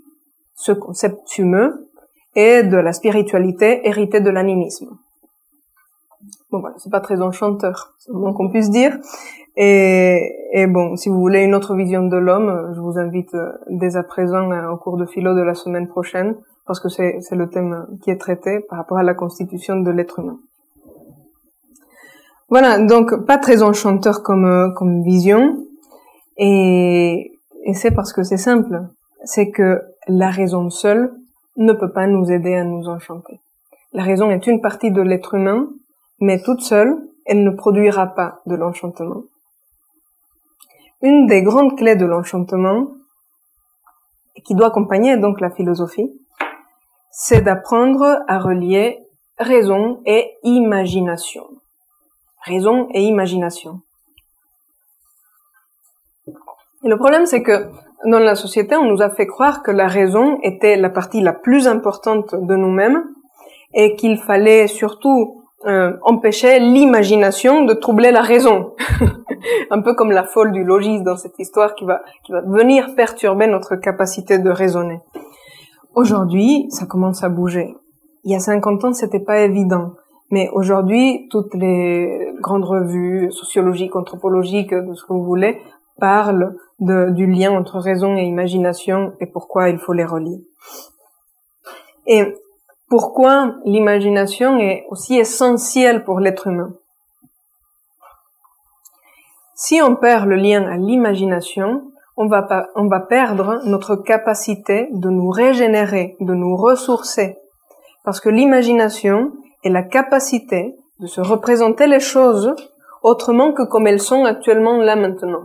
ce 0.54 0.72
concept 0.72 1.18
fumeux, 1.28 1.90
et 2.34 2.62
de 2.62 2.76
la 2.76 2.92
spiritualité 2.92 3.86
héritée 3.88 4.20
de 4.20 4.30
l'animisme. 4.30 4.96
Bon 6.50 6.60
voilà, 6.60 6.76
c'est 6.78 6.90
pas 6.90 7.00
très 7.00 7.20
enchanteur, 7.22 7.94
c'est 7.98 8.12
le 8.12 8.32
qu'on 8.32 8.50
puisse 8.50 8.70
dire. 8.70 8.98
Et, 9.56 10.66
bon, 10.68 10.96
si 10.96 11.08
vous 11.08 11.20
voulez 11.20 11.42
une 11.42 11.54
autre 11.54 11.74
vision 11.74 12.06
de 12.06 12.16
l'homme, 12.16 12.72
je 12.74 12.80
vous 12.80 12.98
invite 12.98 13.34
euh, 13.34 13.52
dès 13.68 13.96
à 13.96 14.02
présent 14.02 14.50
euh, 14.50 14.70
au 14.70 14.76
cours 14.76 14.96
de 14.96 15.04
philo 15.04 15.34
de 15.34 15.42
la 15.42 15.54
semaine 15.54 15.86
prochaine, 15.86 16.36
parce 16.66 16.80
que 16.80 16.88
c'est 16.88 17.20
le 17.32 17.48
thème 17.48 17.86
qui 18.02 18.10
est 18.10 18.16
traité 18.16 18.60
par 18.68 18.78
rapport 18.78 18.98
à 18.98 19.02
la 19.02 19.14
constitution 19.14 19.80
de 19.80 19.90
l'être 19.90 20.20
humain. 20.20 20.38
Voilà, 22.48 22.78
donc 22.78 23.26
pas 23.26 23.38
très 23.38 23.62
enchanteur 23.62 24.22
comme, 24.22 24.44
euh, 24.44 24.70
comme 24.70 25.02
vision, 25.02 25.58
et, 26.36 27.32
c'est 27.74 27.90
parce 27.90 28.12
que 28.12 28.22
c'est 28.22 28.36
simple. 28.36 28.80
C'est 29.24 29.50
que 29.50 29.82
la 30.08 30.30
raison 30.30 30.70
seule 30.70 31.12
ne 31.56 31.72
peut 31.72 31.92
pas 31.92 32.06
nous 32.06 32.30
aider 32.30 32.54
à 32.54 32.64
nous 32.64 32.88
enchanter. 32.88 33.40
La 33.92 34.02
raison 34.02 34.30
est 34.30 34.46
une 34.46 34.60
partie 34.60 34.90
de 34.90 35.02
l'être 35.02 35.34
humain, 35.34 35.68
mais 36.20 36.42
toute 36.42 36.62
seule, 36.62 36.96
elle 37.26 37.44
ne 37.44 37.50
produira 37.50 38.08
pas 38.08 38.40
de 38.46 38.54
l'enchantement. 38.54 39.24
Une 41.02 41.26
des 41.26 41.42
grandes 41.42 41.76
clés 41.76 41.96
de 41.96 42.06
l'enchantement, 42.06 42.88
qui 44.44 44.54
doit 44.54 44.68
accompagner 44.68 45.16
donc 45.16 45.40
la 45.40 45.50
philosophie, 45.50 46.10
c'est 47.10 47.42
d'apprendre 47.42 48.20
à 48.28 48.38
relier 48.38 48.98
raison 49.38 50.00
et 50.06 50.30
imagination. 50.44 51.44
Raison 52.44 52.88
et 52.92 53.02
imagination. 53.02 53.80
Le 56.82 56.96
problème, 56.96 57.26
c'est 57.26 57.42
que 57.42 57.68
dans 58.06 58.18
la 58.18 58.34
société, 58.34 58.74
on 58.76 58.86
nous 58.86 59.02
a 59.02 59.10
fait 59.10 59.26
croire 59.26 59.62
que 59.62 59.70
la 59.70 59.86
raison 59.86 60.38
était 60.42 60.76
la 60.76 60.88
partie 60.88 61.20
la 61.20 61.34
plus 61.34 61.68
importante 61.68 62.34
de 62.34 62.56
nous-mêmes 62.56 63.04
et 63.74 63.96
qu'il 63.96 64.16
fallait 64.16 64.66
surtout 64.66 65.44
euh, 65.66 65.92
empêcher 66.02 66.58
l'imagination 66.58 67.66
de 67.66 67.74
troubler 67.74 68.10
la 68.10 68.22
raison. 68.22 68.72
Un 69.70 69.82
peu 69.82 69.94
comme 69.94 70.10
la 70.10 70.24
folle 70.24 70.52
du 70.52 70.64
logis 70.64 71.02
dans 71.02 71.16
cette 71.16 71.38
histoire 71.38 71.74
qui 71.74 71.84
va, 71.84 72.00
qui 72.24 72.32
va 72.32 72.40
venir 72.40 72.94
perturber 72.94 73.46
notre 73.46 73.76
capacité 73.76 74.38
de 74.38 74.50
raisonner. 74.50 75.00
Aujourd'hui, 75.94 76.66
ça 76.70 76.86
commence 76.86 77.22
à 77.22 77.28
bouger. 77.28 77.74
Il 78.24 78.32
y 78.32 78.34
a 78.34 78.40
50 78.40 78.84
ans, 78.84 78.92
c'était 78.94 79.20
pas 79.20 79.40
évident. 79.40 79.92
Mais 80.30 80.48
aujourd'hui, 80.52 81.26
toutes 81.30 81.52
les 81.54 82.32
grandes 82.40 82.64
revues 82.64 83.30
sociologiques, 83.32 83.96
anthropologiques, 83.96 84.72
de 84.72 84.94
ce 84.94 85.04
que 85.04 85.12
vous 85.12 85.24
voulez, 85.24 85.58
parlent 86.00 86.56
du 86.80 87.26
lien 87.26 87.52
entre 87.52 87.78
raison 87.78 88.16
et 88.16 88.22
imagination 88.22 89.12
et 89.20 89.26
pourquoi 89.26 89.68
il 89.68 89.78
faut 89.78 89.92
les 89.92 90.04
relier. 90.04 90.42
Et 92.06 92.34
pourquoi 92.88 93.54
l'imagination 93.64 94.58
est 94.58 94.84
aussi 94.90 95.16
essentielle 95.16 96.02
pour 96.02 96.18
l'être 96.18 96.48
humain? 96.48 96.74
Si 99.54 99.80
on 99.82 99.94
perd 99.94 100.26
le 100.26 100.36
lien 100.36 100.64
à 100.64 100.76
l'imagination, 100.76 101.92
on 102.16 102.26
va, 102.26 102.66
on 102.74 102.88
va 102.88 103.00
perdre 103.00 103.60
notre 103.64 103.94
capacité 103.94 104.88
de 104.92 105.10
nous 105.10 105.30
régénérer, 105.30 106.16
de 106.20 106.34
nous 106.34 106.56
ressourcer. 106.56 107.36
Parce 108.04 108.20
que 108.20 108.30
l'imagination 108.30 109.32
est 109.62 109.68
la 109.68 109.82
capacité 109.82 110.74
de 110.98 111.06
se 111.06 111.20
représenter 111.20 111.86
les 111.86 112.00
choses 112.00 112.54
autrement 113.02 113.52
que 113.52 113.62
comme 113.62 113.86
elles 113.86 114.02
sont 114.02 114.24
actuellement 114.24 114.78
là 114.78 114.96
maintenant. 114.96 115.44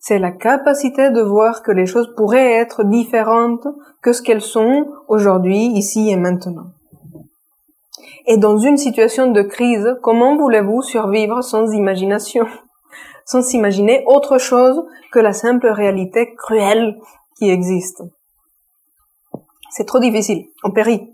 C'est 0.00 0.18
la 0.18 0.30
capacité 0.30 1.10
de 1.10 1.20
voir 1.20 1.62
que 1.62 1.72
les 1.72 1.86
choses 1.86 2.14
pourraient 2.16 2.52
être 2.52 2.84
différentes 2.84 3.66
que 4.02 4.12
ce 4.12 4.22
qu'elles 4.22 4.42
sont 4.42 4.86
aujourd'hui, 5.08 5.66
ici 5.66 6.10
et 6.10 6.16
maintenant. 6.16 6.66
Et 8.26 8.36
dans 8.36 8.58
une 8.58 8.76
situation 8.76 9.32
de 9.32 9.42
crise, 9.42 9.96
comment 10.02 10.36
voulez-vous 10.36 10.82
survivre 10.82 11.42
sans 11.42 11.72
imagination 11.72 12.46
Sans 13.24 13.42
s'imaginer 13.42 14.04
autre 14.06 14.38
chose 14.38 14.82
que 15.12 15.18
la 15.18 15.32
simple 15.32 15.68
réalité 15.68 16.34
cruelle 16.34 16.98
qui 17.36 17.50
existe? 17.50 18.02
C'est 19.70 19.84
trop 19.84 19.98
difficile, 19.98 20.46
on 20.64 20.70
périt. 20.70 21.10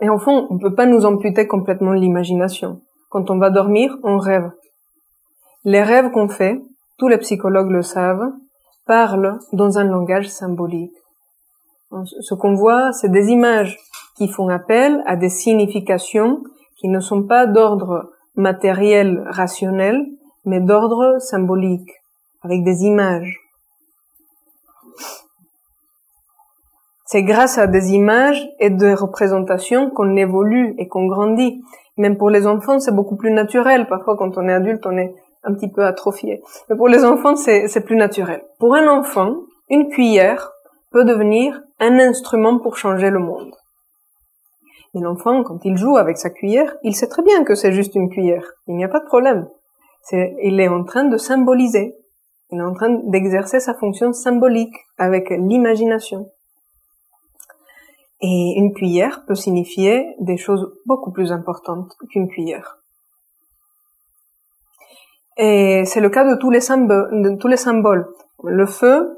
Et 0.00 0.08
en 0.08 0.18
fond, 0.18 0.46
on 0.50 0.54
ne 0.54 0.60
peut 0.60 0.74
pas 0.74 0.86
nous 0.86 1.04
amputer 1.04 1.46
complètement 1.46 1.92
l'imagination. 1.92 2.80
Quand 3.10 3.30
on 3.30 3.38
va 3.38 3.50
dormir, 3.50 3.96
on 4.02 4.18
rêve. 4.18 4.50
Les 5.64 5.82
rêves 5.82 6.10
qu'on 6.10 6.28
fait, 6.28 6.62
tous 6.98 7.08
les 7.08 7.18
psychologues 7.18 7.70
le 7.70 7.82
savent, 7.82 8.32
parlent 8.86 9.38
dans 9.52 9.78
un 9.78 9.84
langage 9.84 10.28
symbolique. 10.28 10.94
Ce 12.20 12.34
qu'on 12.34 12.54
voit, 12.54 12.92
c'est 12.92 13.10
des 13.10 13.28
images 13.28 13.78
qui 14.16 14.28
font 14.28 14.48
appel 14.48 15.02
à 15.06 15.16
des 15.16 15.28
significations 15.28 16.42
qui 16.76 16.88
ne 16.88 17.00
sont 17.00 17.24
pas 17.24 17.46
d'ordre 17.46 18.10
matériel 18.36 19.22
rationnel, 19.28 20.06
mais 20.46 20.60
d'ordre 20.60 21.18
symbolique, 21.18 21.90
avec 22.42 22.64
des 22.64 22.84
images. 22.84 23.38
C'est 27.04 27.22
grâce 27.22 27.58
à 27.58 27.66
des 27.66 27.90
images 27.90 28.48
et 28.60 28.70
des 28.70 28.94
représentations 28.94 29.90
qu'on 29.90 30.16
évolue 30.16 30.74
et 30.78 30.88
qu'on 30.88 31.06
grandit. 31.06 31.60
Même 31.98 32.16
pour 32.16 32.30
les 32.30 32.46
enfants, 32.46 32.78
c'est 32.78 32.94
beaucoup 32.94 33.16
plus 33.16 33.32
naturel. 33.32 33.88
Parfois, 33.88 34.16
quand 34.16 34.38
on 34.38 34.48
est 34.48 34.52
adulte, 34.52 34.86
on 34.86 34.96
est 34.96 35.12
un 35.44 35.54
petit 35.54 35.70
peu 35.70 35.84
atrophié. 35.84 36.42
Mais 36.68 36.76
pour 36.76 36.88
les 36.88 37.04
enfants, 37.04 37.36
c'est 37.36 37.84
plus 37.84 37.96
naturel. 37.96 38.42
Pour 38.58 38.74
un 38.74 38.88
enfant, 38.88 39.36
une 39.68 39.88
cuillère 39.88 40.50
peut 40.90 41.04
devenir 41.04 41.60
un 41.78 41.98
instrument 41.98 42.58
pour 42.58 42.76
changer 42.76 43.10
le 43.10 43.20
monde. 43.20 43.54
Mais 44.94 45.00
l'enfant, 45.00 45.42
quand 45.44 45.64
il 45.64 45.76
joue 45.76 45.96
avec 45.96 46.18
sa 46.18 46.30
cuillère, 46.30 46.76
il 46.82 46.96
sait 46.96 47.08
très 47.08 47.22
bien 47.22 47.44
que 47.44 47.54
c'est 47.54 47.72
juste 47.72 47.94
une 47.94 48.10
cuillère. 48.10 48.44
Il 48.66 48.76
n'y 48.76 48.84
a 48.84 48.88
pas 48.88 49.00
de 49.00 49.06
problème. 49.06 49.48
il 50.12 50.60
est 50.60 50.68
en 50.68 50.84
train 50.84 51.04
de 51.04 51.16
symboliser. 51.16 51.94
Il 52.50 52.58
est 52.58 52.64
en 52.64 52.74
train 52.74 53.00
d'exercer 53.04 53.60
sa 53.60 53.74
fonction 53.74 54.12
symbolique 54.12 54.74
avec 54.98 55.30
l'imagination. 55.30 56.28
Et 58.20 58.54
une 58.56 58.74
cuillère 58.74 59.24
peut 59.26 59.36
signifier 59.36 60.14
des 60.18 60.36
choses 60.36 60.72
beaucoup 60.84 61.12
plus 61.12 61.30
importantes 61.30 61.96
qu'une 62.10 62.28
cuillère. 62.28 62.79
Et 65.42 65.86
c'est 65.86 66.00
le 66.00 66.10
cas 66.10 66.30
de 66.30 66.38
tous 66.38 66.50
les 66.50 67.56
symboles. 67.56 68.08
Le 68.44 68.66
feu, 68.66 69.08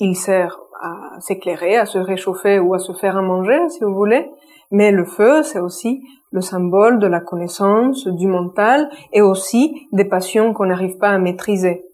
il 0.00 0.16
sert 0.16 0.58
à 0.82 1.20
s'éclairer, 1.20 1.76
à 1.76 1.86
se 1.86 1.98
réchauffer 1.98 2.58
ou 2.58 2.74
à 2.74 2.80
se 2.80 2.92
faire 2.92 3.16
à 3.16 3.22
manger, 3.22 3.68
si 3.68 3.84
vous 3.84 3.94
voulez. 3.94 4.28
Mais 4.72 4.90
le 4.90 5.04
feu, 5.04 5.44
c'est 5.44 5.60
aussi 5.60 6.02
le 6.32 6.40
symbole 6.40 6.98
de 6.98 7.06
la 7.06 7.20
connaissance, 7.20 8.08
du 8.08 8.26
mental 8.26 8.90
et 9.12 9.22
aussi 9.22 9.86
des 9.92 10.04
passions 10.04 10.54
qu'on 10.54 10.66
n'arrive 10.66 10.98
pas 10.98 11.10
à 11.10 11.18
maîtriser. 11.18 11.84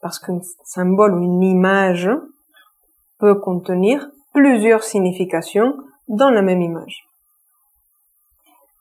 Parce 0.00 0.18
qu'un 0.18 0.40
symbole 0.64 1.14
ou 1.14 1.22
une 1.22 1.44
image 1.44 2.10
peut 3.20 3.36
contenir 3.36 4.10
plusieurs 4.34 4.82
significations 4.82 5.76
dans 6.08 6.30
la 6.30 6.42
même 6.42 6.60
image. 6.60 7.04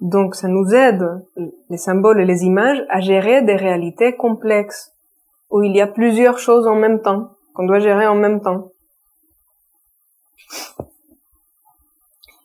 Donc 0.01 0.35
ça 0.35 0.47
nous 0.47 0.73
aide, 0.73 1.23
les 1.69 1.77
symboles 1.77 2.19
et 2.19 2.25
les 2.25 2.43
images, 2.43 2.83
à 2.89 2.99
gérer 2.99 3.43
des 3.43 3.55
réalités 3.55 4.15
complexes, 4.15 4.91
où 5.51 5.61
il 5.61 5.75
y 5.75 5.81
a 5.81 5.87
plusieurs 5.87 6.39
choses 6.39 6.65
en 6.65 6.75
même 6.75 7.01
temps, 7.01 7.29
qu'on 7.53 7.67
doit 7.67 7.79
gérer 7.79 8.07
en 8.07 8.15
même 8.15 8.41
temps. 8.41 8.71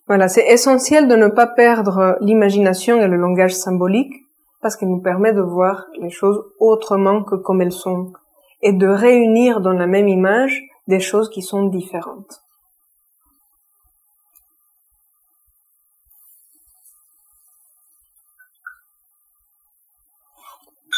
Voilà, 0.06 0.28
c'est 0.28 0.46
essentiel 0.46 1.08
de 1.08 1.16
ne 1.16 1.28
pas 1.28 1.46
perdre 1.46 2.18
l'imagination 2.20 3.00
et 3.00 3.08
le 3.08 3.16
langage 3.16 3.54
symbolique, 3.54 4.12
parce 4.60 4.76
qu'il 4.76 4.88
nous 4.88 5.00
permet 5.00 5.32
de 5.32 5.40
voir 5.40 5.86
les 5.98 6.10
choses 6.10 6.44
autrement 6.60 7.24
que 7.24 7.36
comme 7.36 7.62
elles 7.62 7.72
sont, 7.72 8.12
et 8.60 8.72
de 8.72 8.86
réunir 8.86 9.60
dans 9.62 9.72
la 9.72 9.86
même 9.86 10.08
image 10.08 10.62
des 10.88 11.00
choses 11.00 11.30
qui 11.30 11.42
sont 11.42 11.64
différentes. 11.64 12.42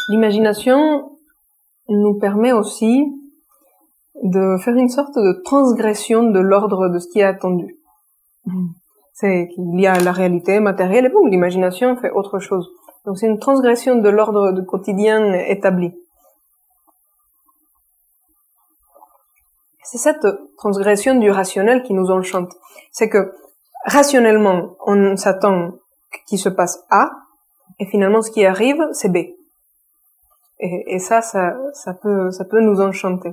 L'imagination 0.09 1.19
nous 1.89 2.19
permet 2.19 2.53
aussi 2.53 3.05
de 4.23 4.57
faire 4.59 4.75
une 4.75 4.89
sorte 4.89 5.15
de 5.15 5.43
transgression 5.45 6.31
de 6.31 6.41
l'ordre 6.41 6.89
de 6.89 6.99
ce 6.99 7.09
qui 7.09 7.21
est 7.21 7.25
attendu. 7.25 7.79
C'est 9.13 9.49
qu'il 9.49 9.81
y 9.81 9.87
a 9.87 9.99
la 10.01 10.13
réalité 10.13 10.61
matérielle 10.61 11.07
et 11.07 11.09
boum, 11.09 11.29
l'imagination 11.29 11.97
fait 11.97 12.11
autre 12.11 12.39
chose. 12.39 12.71
Donc 13.05 13.19
c'est 13.19 13.27
une 13.27 13.39
transgression 13.39 13.97
de 13.97 14.09
l'ordre 14.09 14.53
du 14.53 14.65
quotidien 14.65 15.33
établi. 15.35 15.93
C'est 19.85 19.99
cette 19.99 20.27
transgression 20.57 21.15
du 21.15 21.31
rationnel 21.31 21.83
qui 21.83 21.95
nous 21.95 22.11
enchante. 22.11 22.53
C'est 22.93 23.09
que 23.09 23.33
rationnellement, 23.85 24.77
on 24.87 25.17
s'attend 25.17 25.73
qu'il 26.27 26.39
se 26.39 26.51
passe 26.51 26.85
A, 26.91 27.11
et 27.79 27.87
finalement 27.87 28.21
ce 28.21 28.31
qui 28.31 28.45
arrive, 28.45 28.83
c'est 28.93 29.11
B. 29.11 29.38
Et, 30.61 30.95
et 30.95 30.99
ça, 30.99 31.23
ça, 31.23 31.57
ça 31.73 31.95
peut, 31.95 32.31
ça 32.31 32.45
peut 32.45 32.61
nous 32.61 32.81
enchanter. 32.81 33.33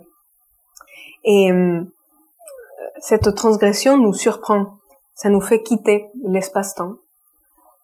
Et 1.23 1.51
euh, 1.51 1.84
cette 2.99 3.34
transgression 3.36 3.97
nous 3.97 4.13
surprend. 4.13 4.78
Ça 5.15 5.30
nous 5.30 5.41
fait 5.41 5.63
quitter 5.63 6.07
l'espace-temps. 6.23 6.95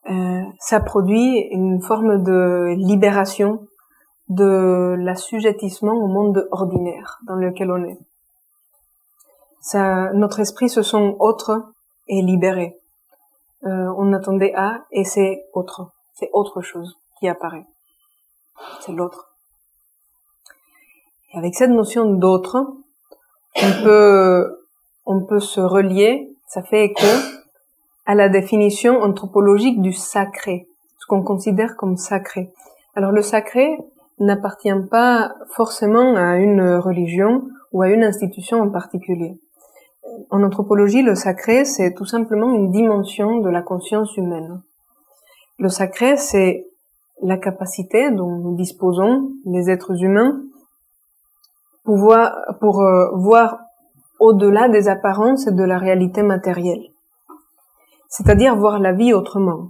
Euh, 0.09 0.41
ça 0.59 0.79
produit 0.79 1.47
une 1.51 1.81
forme 1.81 2.23
de 2.23 2.75
libération 2.77 3.67
de 4.29 4.95
l'assujettissement 4.97 5.93
au 5.93 6.07
monde 6.07 6.47
ordinaire 6.51 7.19
dans 7.27 7.35
lequel 7.35 7.71
on 7.71 7.83
est. 7.83 7.97
Ça, 9.61 10.11
notre 10.13 10.39
esprit 10.39 10.69
se 10.69 10.81
sent 10.81 11.15
autre 11.19 11.71
et 12.07 12.21
libéré. 12.21 12.77
Euh, 13.63 13.93
on 13.97 14.11
attendait 14.13 14.53
à 14.55 14.85
et 14.91 15.03
c'est 15.03 15.45
autre, 15.53 15.91
c'est 16.15 16.29
autre 16.33 16.61
chose 16.61 16.97
qui 17.19 17.27
apparaît. 17.27 17.65
C'est 18.79 18.91
l'autre. 18.91 19.30
Et 21.33 21.37
avec 21.37 21.55
cette 21.55 21.71
notion 21.71 22.13
d'autre, 22.13 22.65
on 23.55 23.83
peut, 23.83 24.57
on 25.05 25.25
peut 25.25 25.39
se 25.39 25.61
relier, 25.61 26.29
ça 26.47 26.61
fait 26.61 26.85
écho 26.85 27.07
à 28.05 28.15
la 28.15 28.29
définition 28.29 29.01
anthropologique 29.01 29.81
du 29.81 29.93
sacré, 29.93 30.67
ce 30.99 31.05
qu'on 31.05 31.23
considère 31.23 31.77
comme 31.77 31.97
sacré. 31.97 32.51
Alors 32.95 33.11
le 33.11 33.21
sacré 33.21 33.77
n'appartient 34.19 34.69
pas 34.89 35.33
forcément 35.55 36.15
à 36.15 36.37
une 36.37 36.75
religion 36.75 37.43
ou 37.71 37.81
à 37.81 37.89
une 37.89 38.03
institution 38.03 38.61
en 38.61 38.69
particulier. 38.69 39.39
En 40.29 40.43
anthropologie, 40.43 41.03
le 41.03 41.15
sacré, 41.15 41.63
c'est 41.63 41.93
tout 41.93 42.05
simplement 42.05 42.53
une 42.53 42.71
dimension 42.71 43.39
de 43.39 43.49
la 43.49 43.61
conscience 43.61 44.17
humaine. 44.17 44.61
Le 45.57 45.69
sacré, 45.69 46.17
c'est 46.17 46.67
la 47.21 47.37
capacité 47.37 48.11
dont 48.11 48.37
nous 48.37 48.55
disposons, 48.55 49.29
les 49.45 49.69
êtres 49.69 50.03
humains, 50.03 50.41
pour 51.83 51.97
voir, 51.97 52.33
pour, 52.59 52.81
euh, 52.81 53.09
voir 53.13 53.59
au-delà 54.19 54.69
des 54.69 54.87
apparences 54.87 55.47
et 55.47 55.51
de 55.51 55.63
la 55.63 55.77
réalité 55.77 56.21
matérielle. 56.21 56.83
C'est-à-dire 58.07 58.55
voir 58.55 58.79
la 58.79 58.91
vie 58.91 59.13
autrement. 59.13 59.69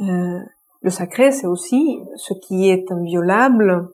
Euh, 0.00 0.38
le 0.82 0.90
sacré, 0.90 1.32
c'est 1.32 1.46
aussi 1.46 2.00
ce 2.16 2.32
qui 2.32 2.70
est 2.70 2.90
inviolable 2.92 3.88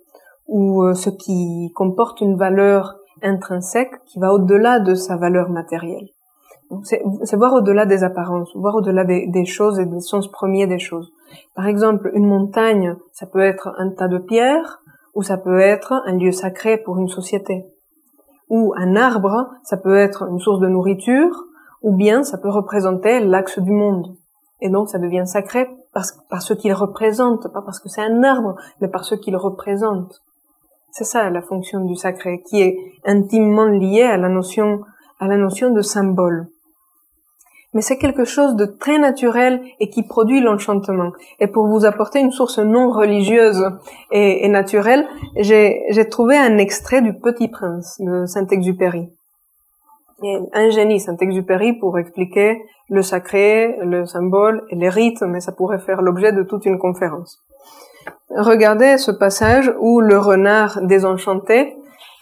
ou 0.47 0.83
euh, 0.85 0.95
ce 0.95 1.11
qui 1.11 1.73
comporte 1.75 2.21
une 2.21 2.37
valeur 2.37 2.97
intrinsèque 3.23 4.05
qui 4.05 4.19
va 4.19 4.33
au-delà 4.33 4.81
de 4.81 4.95
sa 4.95 5.17
valeur 5.17 5.49
matérielle. 5.49 6.09
C'est 6.83 7.37
voir 7.37 7.55
au-delà 7.55 7.87
des 7.87 8.05
apparences, 8.05 8.55
voir 8.57 8.75
au-delà 8.75 9.05
des, 9.05 9.27
des, 9.29 9.45
choses 9.45 9.79
et 9.79 9.87
des 9.87 10.01
sens 10.01 10.31
premiers 10.31 10.67
des 10.67 10.79
choses. 10.79 11.13
Par 11.55 11.67
exemple, 11.67 12.11
une 12.15 12.27
montagne, 12.27 12.97
ça 13.13 13.27
peut 13.27 13.41
être 13.41 13.75
un 13.79 13.91
tas 13.91 14.09
de 14.09 14.19
pierres, 14.19 14.81
ou 15.15 15.23
ça 15.23 15.37
peut 15.37 15.61
être 15.61 16.03
un 16.07 16.17
lieu 16.17 16.33
sacré 16.33 16.79
pour 16.79 16.99
une 16.99 17.09
société. 17.09 17.65
Ou 18.51 18.75
un 18.77 18.97
arbre, 18.97 19.51
ça 19.63 19.77
peut 19.77 19.97
être 19.97 20.29
une 20.29 20.41
source 20.41 20.61
de 20.61 20.69
nourriture, 20.69 21.45
ou 21.83 21.95
bien 21.95 22.25
ça 22.25 22.39
peut 22.39 22.51
représenter 22.51 23.21
l'axe 23.21 23.59
du 23.59 23.73
monde. 23.73 24.17
Et 24.61 24.69
donc 24.69 24.89
ça 24.89 24.99
devient 24.99 25.27
sacré 25.27 25.69
parce, 25.93 26.13
par 26.29 26.43
ce 26.43 26.55
qu'il 26.55 26.73
représente, 26.73 27.53
pas 27.53 27.63
parce 27.63 27.79
que 27.81 27.89
c'est 27.89 28.03
un 28.03 28.23
arbre, 28.23 28.57
mais 28.81 28.89
par 28.89 29.05
ce 29.05 29.15
qu'il 29.15 29.37
représente. 29.37 30.23
C'est 30.91 31.05
ça 31.05 31.29
la 31.31 31.43
fonction 31.43 31.85
du 31.85 31.97
sacré, 31.97 32.43
qui 32.43 32.63
est 32.63 32.79
intimement 33.05 33.67
liée 33.67 34.05
à 34.05 34.17
la 34.17 34.29
notion, 34.29 34.83
à 35.19 35.27
la 35.27 35.37
notion 35.37 35.71
de 35.71 35.83
symbole. 35.83 36.49
Mais 37.75 37.83
c'est 37.83 37.99
quelque 37.99 38.25
chose 38.25 38.55
de 38.57 38.65
très 38.65 38.99
naturel 38.99 39.61
et 39.81 39.91
qui 39.91 40.03
produit 40.05 40.41
l'enchantement. 40.41 41.13
Et 41.41 41.49
pour 41.49 41.67
vous 41.67 41.85
apporter 41.85 42.21
une 42.21 42.31
source 42.31 42.59
non 42.59 42.91
religieuse 42.91 43.65
et, 44.11 44.49
naturelle, 44.49 45.07
j'ai 45.37 46.09
trouvé 46.09 46.37
un 46.37 46.57
extrait 46.57 47.03
du 47.03 47.13
Petit 47.13 47.49
Prince 47.49 48.01
de 48.01 48.25
Saint-Exupéry. 48.27 49.09
Un 50.53 50.71
génie, 50.71 51.01
Saint-Exupéry, 51.01 51.75
pour 51.75 51.99
expliquer 51.99 52.63
le 52.89 53.03
sacré, 53.03 53.77
le 53.83 54.07
symbole 54.07 54.63
et 54.71 54.77
les 54.77 54.89
rites, 54.89 55.23
mais 55.23 55.41
ça 55.41 55.53
pourrait 55.53 55.79
faire 55.79 56.01
l'objet 56.01 56.33
de 56.33 56.43
toute 56.43 56.65
une 56.67 56.79
conférence. 56.79 57.41
Regardez 58.31 58.99
ce 58.99 59.11
passage 59.11 59.73
où 59.81 60.01
le 60.01 60.19
renard 60.19 60.81
désenchanté 60.83 61.77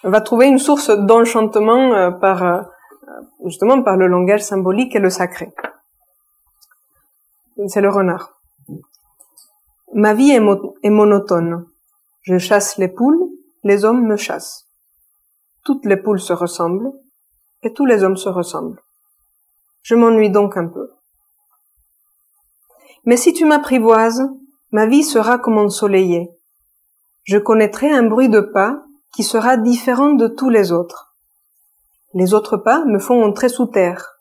va 0.05 0.21
trouver 0.21 0.47
une 0.47 0.59
source 0.59 0.91
d'enchantement 0.91 1.95
euh, 1.95 2.11
par 2.11 2.43
euh, 2.43 2.61
justement 3.45 3.83
par 3.83 3.97
le 3.97 4.07
langage 4.07 4.43
symbolique 4.43 4.95
et 4.95 5.01
le 5.01 5.11
sacré. 5.11 5.53
C'est 7.69 7.81
le 7.81 7.91
renard. 7.91 8.41
Ma 9.95 10.15
vie 10.15 10.31
est, 10.31 10.91
monotone. 10.91 11.67
Je 12.23 12.39
chasse 12.39 12.79
les 12.79 12.89
poules, 12.89 13.29
les 13.63 13.85
hommes 13.85 14.07
me 14.07 14.17
chassent. 14.17 14.67
Toutes 15.65 15.85
les 15.85 15.97
poules 15.97 16.21
se 16.21 16.33
ressemblent 16.33 16.93
et 17.63 17.73
tous 17.73 17.85
les 17.85 18.03
hommes 18.03 18.17
se 18.17 18.29
ressemblent. 18.29 18.81
Je 19.83 19.95
m'ennuie 19.95 20.31
donc 20.31 20.57
un 20.57 20.67
peu. 20.67 20.91
Mais 23.05 23.17
si 23.17 23.33
tu 23.33 23.45
m'apprivoises, 23.45 24.23
ma 24.71 24.87
vie 24.87 25.05
sera 25.05 25.39
comme 25.39 25.59
ensoleillée. 25.59 26.31
Je 27.25 27.39
connaîtrai 27.39 27.91
un 27.91 28.05
bruit 28.05 28.29
de 28.29 28.41
pas 28.41 28.83
qui 29.15 29.23
sera 29.23 29.57
différent 29.57 30.15
de 30.15 30.27
tous 30.27 30.49
les 30.49 30.73
autres. 30.73 31.12
Les 32.15 32.35
autres 32.35 32.57
pas 32.57 32.85
me 32.85 32.99
font 32.99 33.25
entrer 33.25 33.49
sous 33.49 33.67
terre. 33.67 34.19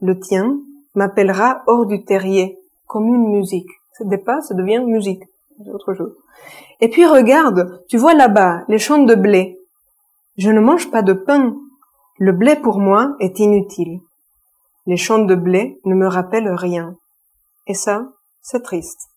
Le 0.00 0.18
tien 0.18 0.58
m'appellera 0.94 1.62
hors 1.66 1.86
du 1.86 2.04
terrier, 2.04 2.58
comme 2.86 3.06
une 3.06 3.28
musique. 3.28 3.70
Ce 3.96 4.04
n'est 4.04 4.18
pas, 4.18 4.40
ça 4.40 4.54
devient 4.54 4.80
musique. 4.80 5.22
C'est 5.56 5.70
autre 5.70 5.94
chose. 5.94 6.16
Et 6.80 6.88
puis 6.88 7.06
regarde, 7.06 7.84
tu 7.88 7.96
vois 7.96 8.14
là-bas 8.14 8.64
les 8.68 8.78
champs 8.78 9.02
de 9.02 9.14
blé. 9.14 9.58
Je 10.36 10.50
ne 10.50 10.60
mange 10.60 10.90
pas 10.90 11.02
de 11.02 11.12
pain. 11.12 11.54
Le 12.18 12.32
blé 12.32 12.56
pour 12.56 12.80
moi 12.80 13.14
est 13.20 13.38
inutile. 13.38 14.00
Les 14.86 14.96
champs 14.96 15.24
de 15.24 15.34
blé 15.34 15.80
ne 15.84 15.94
me 15.94 16.08
rappellent 16.08 16.52
rien. 16.52 16.96
Et 17.66 17.74
ça, 17.74 18.08
c'est 18.42 18.62
triste. 18.62 19.08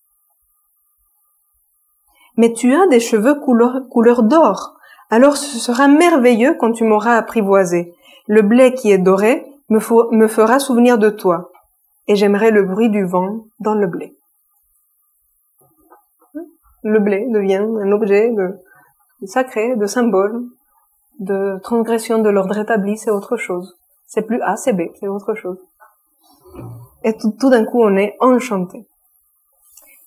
Mais 2.38 2.54
tu 2.54 2.74
as 2.74 2.88
des 2.88 3.00
cheveux 3.00 3.40
couleur, 3.40 3.82
couleur 3.90 4.24
d'or. 4.24 4.77
Alors 5.10 5.38
ce 5.38 5.58
sera 5.58 5.88
merveilleux 5.88 6.56
quand 6.60 6.74
tu 6.74 6.84
m'auras 6.84 7.16
apprivoisé. 7.16 7.94
Le 8.28 8.42
blé 8.42 8.74
qui 8.74 8.92
est 8.92 8.98
doré 8.98 9.46
me, 9.70 9.80
fera 9.80 10.60
souvenir 10.60 10.98
de 10.98 11.10
toi. 11.10 11.52
Et 12.08 12.16
j'aimerai 12.16 12.52
le 12.52 12.64
bruit 12.64 12.90
du 12.90 13.06
vent 13.06 13.46
dans 13.60 13.74
le 13.74 13.88
blé. 13.88 14.16
Le 16.84 17.00
blé 17.00 17.28
devient 17.30 17.56
un 17.56 17.92
objet 17.92 18.32
de, 18.32 18.58
sacré, 19.26 19.76
de 19.76 19.86
symbole, 19.88 20.44
de 21.20 21.60
transgression 21.64 22.20
de 22.20 22.30
l'ordre 22.30 22.58
établi, 22.58 22.98
c'est 22.98 23.12
autre 23.12 23.36
chose. 23.36 23.78
C'est 24.06 24.22
plus 24.22 24.42
A, 24.42 24.56
c'est 24.56 24.74
B, 24.74 24.84
c'est 25.00 25.08
autre 25.08 25.36
chose. 25.36 25.58
Et 27.04 27.14
tout, 27.18 27.34
tout 27.40 27.50
d'un 27.50 27.66
coup, 27.66 27.82
on 27.82 27.98
est 27.98 28.16
enchanté 28.20 28.88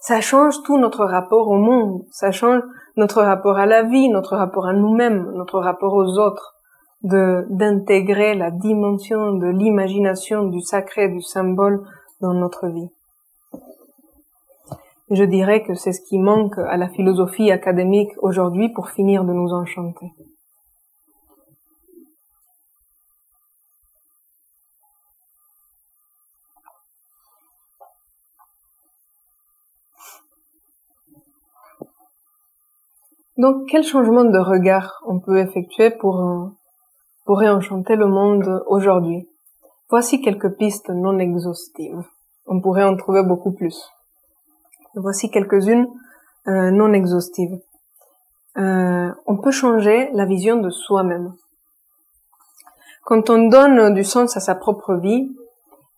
ça 0.01 0.21
change 0.23 0.63
tout 0.63 0.79
notre 0.79 1.05
rapport 1.05 1.49
au 1.49 1.59
monde, 1.59 2.05
ça 2.11 2.33
change 2.33 2.63
notre 3.01 3.23
rapport 3.23 3.57
à 3.57 3.65
la 3.65 3.83
vie, 3.83 4.11
notre 4.11 4.37
rapport 4.37 4.67
à 4.67 4.75
nous-mêmes, 4.75 5.33
notre 5.35 5.59
rapport 5.59 5.95
aux 5.95 6.19
autres, 6.19 6.55
d'intégrer 7.03 8.35
la 8.35 8.51
dimension 8.51 9.33
de 9.33 9.47
l'imagination, 9.47 10.45
du 10.45 10.61
sacré, 10.61 11.09
du 11.09 11.23
symbole 11.23 11.83
dans 12.21 12.35
notre 12.35 12.69
vie. 12.69 12.91
Je 15.11 15.25
dirais 15.25 15.63
que 15.63 15.75
c'est 15.75 15.93
ce 15.93 16.03
qui 16.03 16.19
manque 16.19 16.59
à 16.59 16.77
la 16.77 16.89
philosophie 16.89 17.51
académique 17.51 18.13
aujourd'hui 18.19 18.69
pour 18.69 18.91
finir 18.91 19.25
de 19.25 19.33
nous 19.33 19.51
enchanter. 19.53 20.13
Donc, 33.41 33.69
quel 33.71 33.83
changement 33.85 34.25
de 34.25 34.39
regard 34.39 35.03
on 35.07 35.19
peut 35.19 35.39
effectuer 35.39 35.89
pour, 35.89 36.21
euh, 36.21 36.45
pour 37.25 37.39
réenchanter 37.39 37.97
le 37.97 38.07
monde 38.07 38.63
aujourd'hui? 38.67 39.31
Voici 39.89 40.21
quelques 40.21 40.59
pistes 40.59 40.91
non 40.91 41.19
exhaustives. 41.19 42.05
On 42.47 42.61
pourrait 42.61 42.85
en 42.85 42.99
trouver 42.99 43.23
beaucoup 43.23 43.53
plus. 43.53 43.89
Voici 44.95 45.31
quelques-unes 45.31 45.89
euh, 46.49 46.71
non 46.71 46.93
exhaustives. 46.93 47.59
Euh, 48.59 49.11
on 49.25 49.39
peut 49.39 49.53
changer 49.53 50.11
la 50.13 50.27
vision 50.27 50.61
de 50.61 50.69
soi-même. 50.69 51.33
Quand 53.07 53.31
on 53.31 53.49
donne 53.49 53.95
du 53.95 54.05
sens 54.05 54.37
à 54.37 54.41
sa 54.41 54.55
propre 54.55 54.97
vie 54.97 55.35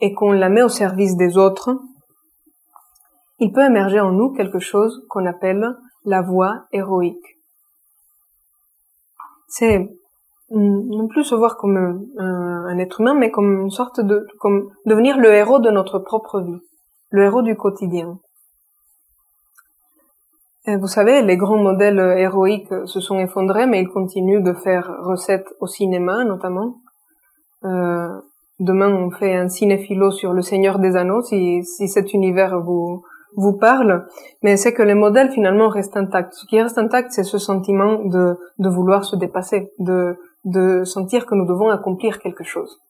et 0.00 0.14
qu'on 0.14 0.30
la 0.30 0.48
met 0.48 0.62
au 0.62 0.68
service 0.68 1.16
des 1.16 1.36
autres, 1.36 1.76
il 3.40 3.50
peut 3.50 3.64
émerger 3.64 3.98
en 3.98 4.12
nous 4.12 4.32
quelque 4.32 4.60
chose 4.60 5.04
qu'on 5.08 5.26
appelle 5.26 5.76
la 6.04 6.22
voie 6.22 6.66
héroïque 6.72 7.31
c'est 9.52 9.86
non 10.50 11.08
plus 11.08 11.24
se 11.24 11.34
voir 11.34 11.58
comme 11.58 12.08
un, 12.18 12.78
être 12.78 13.00
humain, 13.00 13.14
mais 13.14 13.30
comme 13.30 13.60
une 13.60 13.70
sorte 13.70 14.00
de, 14.00 14.26
comme 14.38 14.70
devenir 14.86 15.18
le 15.18 15.32
héros 15.34 15.58
de 15.58 15.70
notre 15.70 15.98
propre 15.98 16.40
vie, 16.40 16.60
le 17.10 17.24
héros 17.24 17.42
du 17.42 17.54
quotidien. 17.54 18.18
Vous 20.66 20.86
savez, 20.86 21.20
les 21.22 21.36
grands 21.36 21.62
modèles 21.62 21.98
héroïques 21.98 22.72
se 22.86 23.00
sont 23.00 23.18
effondrés, 23.18 23.66
mais 23.66 23.82
ils 23.82 23.88
continuent 23.88 24.42
de 24.42 24.54
faire 24.54 24.90
recettes 25.00 25.48
au 25.60 25.66
cinéma, 25.66 26.24
notamment. 26.24 26.76
Euh, 27.64 28.08
demain, 28.58 28.88
on 28.88 29.10
fait 29.10 29.34
un 29.34 29.48
cinéphilo 29.48 30.12
sur 30.12 30.32
le 30.32 30.40
Seigneur 30.40 30.78
des 30.78 30.96
Anneaux, 30.96 31.22
si 31.22 31.62
cet 31.64 32.14
univers 32.14 32.58
vous, 32.60 33.02
vous 33.36 33.54
parle, 33.54 34.06
mais 34.42 34.56
c'est 34.56 34.72
que 34.72 34.82
les 34.82 34.94
modèles 34.94 35.30
finalement 35.30 35.68
restent 35.68 35.96
intacts. 35.96 36.34
Ce 36.34 36.46
qui 36.46 36.60
reste 36.60 36.78
intact, 36.78 37.12
c'est 37.12 37.22
ce 37.22 37.38
sentiment 37.38 38.04
de, 38.04 38.36
de 38.58 38.68
vouloir 38.68 39.04
se 39.04 39.16
dépasser, 39.16 39.72
de, 39.78 40.16
de 40.44 40.84
sentir 40.84 41.26
que 41.26 41.34
nous 41.34 41.46
devons 41.46 41.70
accomplir 41.70 42.18
quelque 42.18 42.44
chose. 42.44 42.80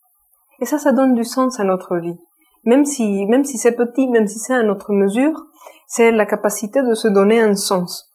Et 0.61 0.65
ça, 0.65 0.79
ça 0.79 0.93
donne 0.93 1.15
du 1.15 1.25
sens 1.25 1.61
à 1.61 1.65
notre 1.65 1.97
vie. 1.97 2.19
Même 2.65 2.85
si, 2.85 3.27
même 3.27 3.45
si 3.45 3.59
c'est 3.59 3.73
petit, 3.73 4.09
même 4.09 4.27
si 4.27 4.39
c'est 4.39 4.55
à 4.55 4.63
notre 4.63 4.93
mesure, 4.93 5.47
c'est 5.87 6.13
la 6.13 6.27
capacité 6.27 6.83
de 6.83 6.95
se 6.95 7.09
donner 7.09 7.41
un 7.41 7.55
sens. 7.55 8.09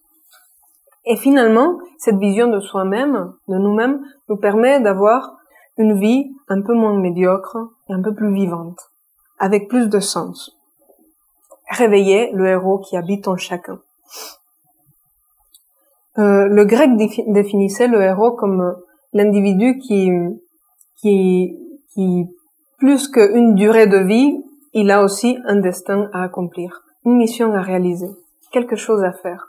Et 1.06 1.16
finalement, 1.16 1.78
cette 1.98 2.18
vision 2.18 2.48
de 2.48 2.60
soi-même, 2.60 3.34
de 3.48 3.58
nous-mêmes, 3.58 4.02
nous 4.30 4.38
permet 4.38 4.80
d'avoir 4.82 5.38
une 5.78 6.00
vie 6.00 6.32
un 6.50 6.62
peu 6.62 6.74
moins 6.74 6.98
médiocre 7.00 7.58
et 7.90 7.94
un 7.94 8.02
peu 8.02 8.14
plus 8.14 8.34
vivante, 8.34 8.80
avec 9.40 9.70
plus 9.70 9.88
de 9.90 10.00
sens 10.00 10.57
réveiller 11.70 12.32
le 12.34 12.48
héros 12.48 12.80
qui 12.80 12.98
habite 12.98 13.28
en 13.28 13.38
chacun. 13.38 13.80
Euh, 16.18 16.48
le 16.48 16.66
grec 16.66 16.92
définissait 17.28 17.88
le 17.88 18.02
héros 18.02 18.32
comme 18.32 18.76
l'individu 19.14 19.78
qui, 19.78 20.10
qui, 21.00 21.56
qui, 21.94 22.26
plus 22.80 23.08
qu'une 23.08 23.56
durée 23.56 23.88
de 23.88 23.98
vie, 23.98 24.44
il 24.74 24.92
a 24.92 25.04
aussi 25.04 25.38
un 25.46 25.60
destin 25.60 26.10
à 26.14 26.24
accomplir, 26.24 26.84
une 27.06 27.18
mission 27.18 27.54
à 27.54 27.62
réaliser, 27.62 28.10
quelque 28.52 28.76
chose 28.76 29.04
à 29.04 29.12
faire. 29.12 29.48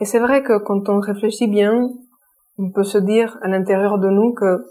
Et 0.00 0.06
c'est 0.06 0.18
vrai 0.18 0.42
que 0.42 0.58
quand 0.58 0.88
on 0.88 1.00
réfléchit 1.00 1.48
bien, 1.48 1.90
on 2.58 2.70
peut 2.70 2.84
se 2.84 2.98
dire 2.98 3.38
à 3.42 3.48
l'intérieur 3.48 3.98
de 3.98 4.08
nous 4.08 4.32
que 4.32 4.66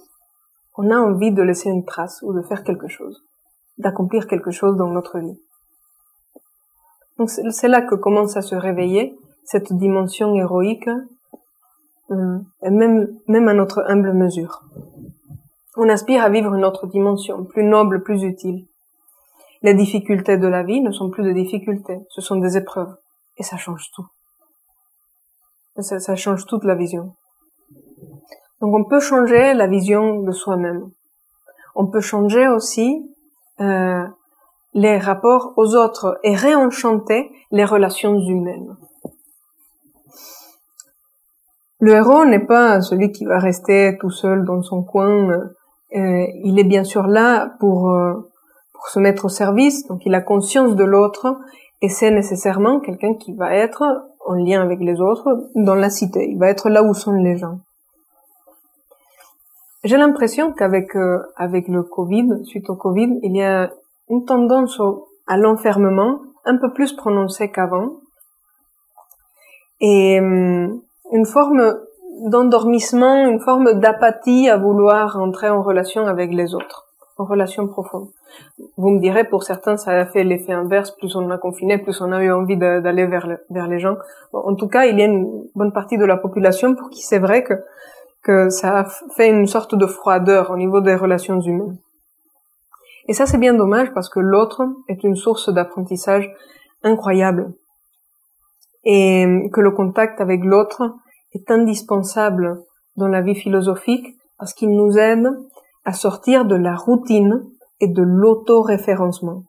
on 0.77 0.89
a 0.91 0.97
envie 0.97 1.31
de 1.31 1.41
laisser 1.41 1.69
une 1.69 1.85
trace 1.85 2.21
ou 2.23 2.33
de 2.33 2.41
faire 2.41 2.63
quelque 2.63 2.87
chose, 2.87 3.23
d'accomplir 3.77 4.27
quelque 4.27 4.51
chose 4.51 4.77
dans 4.77 4.89
notre 4.89 5.19
vie. 5.19 5.39
Donc 7.19 7.29
c'est 7.29 7.67
là 7.67 7.81
que 7.81 7.95
commence 7.95 8.37
à 8.37 8.41
se 8.41 8.55
réveiller 8.55 9.13
cette 9.43 9.73
dimension 9.73 10.33
héroïque, 10.35 10.87
euh, 12.11 12.39
même, 12.61 13.47
à 13.49 13.53
notre 13.53 13.83
humble 13.87 14.13
mesure. 14.13 14.63
On 15.75 15.89
aspire 15.89 16.23
à 16.23 16.29
vivre 16.29 16.55
une 16.55 16.63
autre 16.63 16.87
dimension, 16.87 17.43
plus 17.43 17.65
noble, 17.65 18.03
plus 18.03 18.23
utile. 18.23 18.65
Les 19.63 19.73
difficultés 19.73 20.37
de 20.37 20.47
la 20.47 20.63
vie 20.63 20.79
ne 20.79 20.91
sont 20.91 21.09
plus 21.09 21.23
des 21.23 21.33
difficultés, 21.33 21.99
ce 22.09 22.21
sont 22.21 22.37
des 22.37 22.55
épreuves. 22.55 22.95
Et 23.37 23.43
ça 23.43 23.57
change 23.57 23.91
tout. 23.93 24.07
Ça, 25.81 25.99
ça 25.99 26.15
change 26.15 26.45
toute 26.45 26.63
la 26.63 26.75
vision. 26.75 27.15
Donc 28.61 28.73
on 28.73 28.85
peut 28.85 29.01
changer 29.01 29.53
la 29.53 29.67
vision 29.67 30.21
de 30.21 30.31
soi-même. 30.31 30.89
On 31.75 31.87
peut 31.87 32.01
changer 32.01 32.47
aussi 32.47 33.13
euh, 33.59 34.07
les 34.79 34.97
rapports 34.97 35.51
aux 35.57 35.75
autres 35.75 36.17
et 36.23 36.33
réenchanter 36.33 37.29
les 37.51 37.65
relations 37.65 38.17
humaines. 38.17 38.77
Le 41.81 41.91
héros 41.95 42.23
n'est 42.23 42.45
pas 42.45 42.79
celui 42.79 43.11
qui 43.11 43.25
va 43.25 43.39
rester 43.39 43.97
tout 43.99 44.09
seul 44.09 44.45
dans 44.45 44.61
son 44.61 44.81
coin. 44.81 45.31
Euh, 45.31 46.25
il 46.45 46.57
est 46.59 46.63
bien 46.63 46.85
sûr 46.85 47.07
là 47.07 47.57
pour, 47.59 47.91
euh, 47.91 48.13
pour 48.73 48.87
se 48.87 48.99
mettre 48.99 49.25
au 49.25 49.29
service, 49.29 49.85
donc 49.87 50.05
il 50.05 50.15
a 50.15 50.21
conscience 50.21 50.77
de 50.77 50.85
l'autre, 50.85 51.35
et 51.81 51.89
c'est 51.89 52.11
nécessairement 52.11 52.79
quelqu'un 52.79 53.15
qui 53.15 53.33
va 53.33 53.53
être 53.53 53.83
en 54.25 54.35
lien 54.35 54.61
avec 54.61 54.79
les 54.79 55.01
autres 55.01 55.49
dans 55.55 55.75
la 55.75 55.89
cité. 55.89 56.25
Il 56.29 56.39
va 56.39 56.47
être 56.47 56.69
là 56.69 56.83
où 56.83 56.93
sont 56.93 57.11
les 57.11 57.35
gens. 57.35 57.59
J'ai 59.83 59.97
l'impression 59.97 60.53
qu'avec 60.53 60.95
euh, 60.95 61.19
avec 61.35 61.67
le 61.67 61.83
Covid, 61.83 62.45
suite 62.45 62.69
au 62.69 62.75
Covid, 62.75 63.19
il 63.23 63.35
y 63.35 63.43
a 63.43 63.71
une 64.09 64.25
tendance 64.25 64.79
à 65.27 65.37
l'enfermement 65.37 66.19
un 66.45 66.57
peu 66.57 66.71
plus 66.73 66.93
prononcée 66.93 67.51
qu'avant, 67.51 67.97
et 69.81 70.19
hum, 70.19 70.81
une 71.11 71.25
forme 71.25 71.79
d'endormissement, 72.25 73.25
une 73.27 73.39
forme 73.39 73.79
d'apathie 73.79 74.49
à 74.49 74.57
vouloir 74.57 75.17
entrer 75.17 75.49
en 75.49 75.61
relation 75.61 76.05
avec 76.05 76.31
les 76.31 76.53
autres, 76.53 76.87
en 77.17 77.25
relation 77.25 77.67
profonde. 77.67 78.09
Vous 78.77 78.89
me 78.89 78.99
direz, 78.99 79.23
pour 79.23 79.43
certains, 79.43 79.77
ça 79.77 79.91
a 79.91 80.05
fait 80.05 80.23
l'effet 80.23 80.53
inverse. 80.53 80.91
Plus 80.91 81.15
on 81.15 81.29
a 81.31 81.37
confiné, 81.37 81.77
plus 81.77 81.99
on 82.01 82.11
a 82.11 82.23
eu 82.23 82.31
envie 82.31 82.57
d'aller 82.57 83.07
vers, 83.07 83.27
les 83.67 83.79
gens. 83.79 83.95
en 84.33 84.55
tout 84.55 84.67
cas, 84.67 84.85
il 84.85 84.99
y 84.99 85.01
a 85.01 85.05
une 85.05 85.45
bonne 85.55 85.71
partie 85.71 85.97
de 85.97 86.05
la 86.05 86.17
population 86.17 86.75
pour 86.75 86.89
qui 86.89 87.01
c'est 87.01 87.19
vrai 87.19 87.43
que, 87.43 87.53
que 88.23 88.49
ça 88.49 88.79
a 88.79 88.85
fait 89.15 89.29
une 89.29 89.47
sorte 89.47 89.75
de 89.75 89.85
froideur 89.85 90.51
au 90.51 90.57
niveau 90.57 90.81
des 90.81 90.95
relations 90.95 91.39
humaines. 91.41 91.77
Et 93.09 93.13
ça, 93.13 93.25
c'est 93.25 93.39
bien 93.39 93.55
dommage 93.55 93.91
parce 93.95 94.07
que 94.07 94.19
l'autre 94.19 94.61
est 94.87 95.03
une 95.03 95.15
source 95.15 95.51
d'apprentissage 95.51 96.31
incroyable. 96.83 97.51
Et 98.83 99.25
que 99.51 99.61
le 99.61 99.71
contact 99.71 100.21
avec 100.21 100.45
l'autre 100.45 100.93
est 101.33 101.49
indispensable 101.49 102.61
dans 102.97 103.07
la 103.07 103.21
vie 103.21 103.33
philosophique 103.33 104.05
parce 104.37 104.53
qu'il 104.53 104.75
nous 104.75 104.95
aide 104.99 105.27
à 105.85 105.93
sortir 105.93 106.45
de 106.45 106.55
la 106.55 106.75
routine 106.75 107.47
et 107.79 107.87
de 107.87 108.03
l'auto-référencement. 108.03 109.41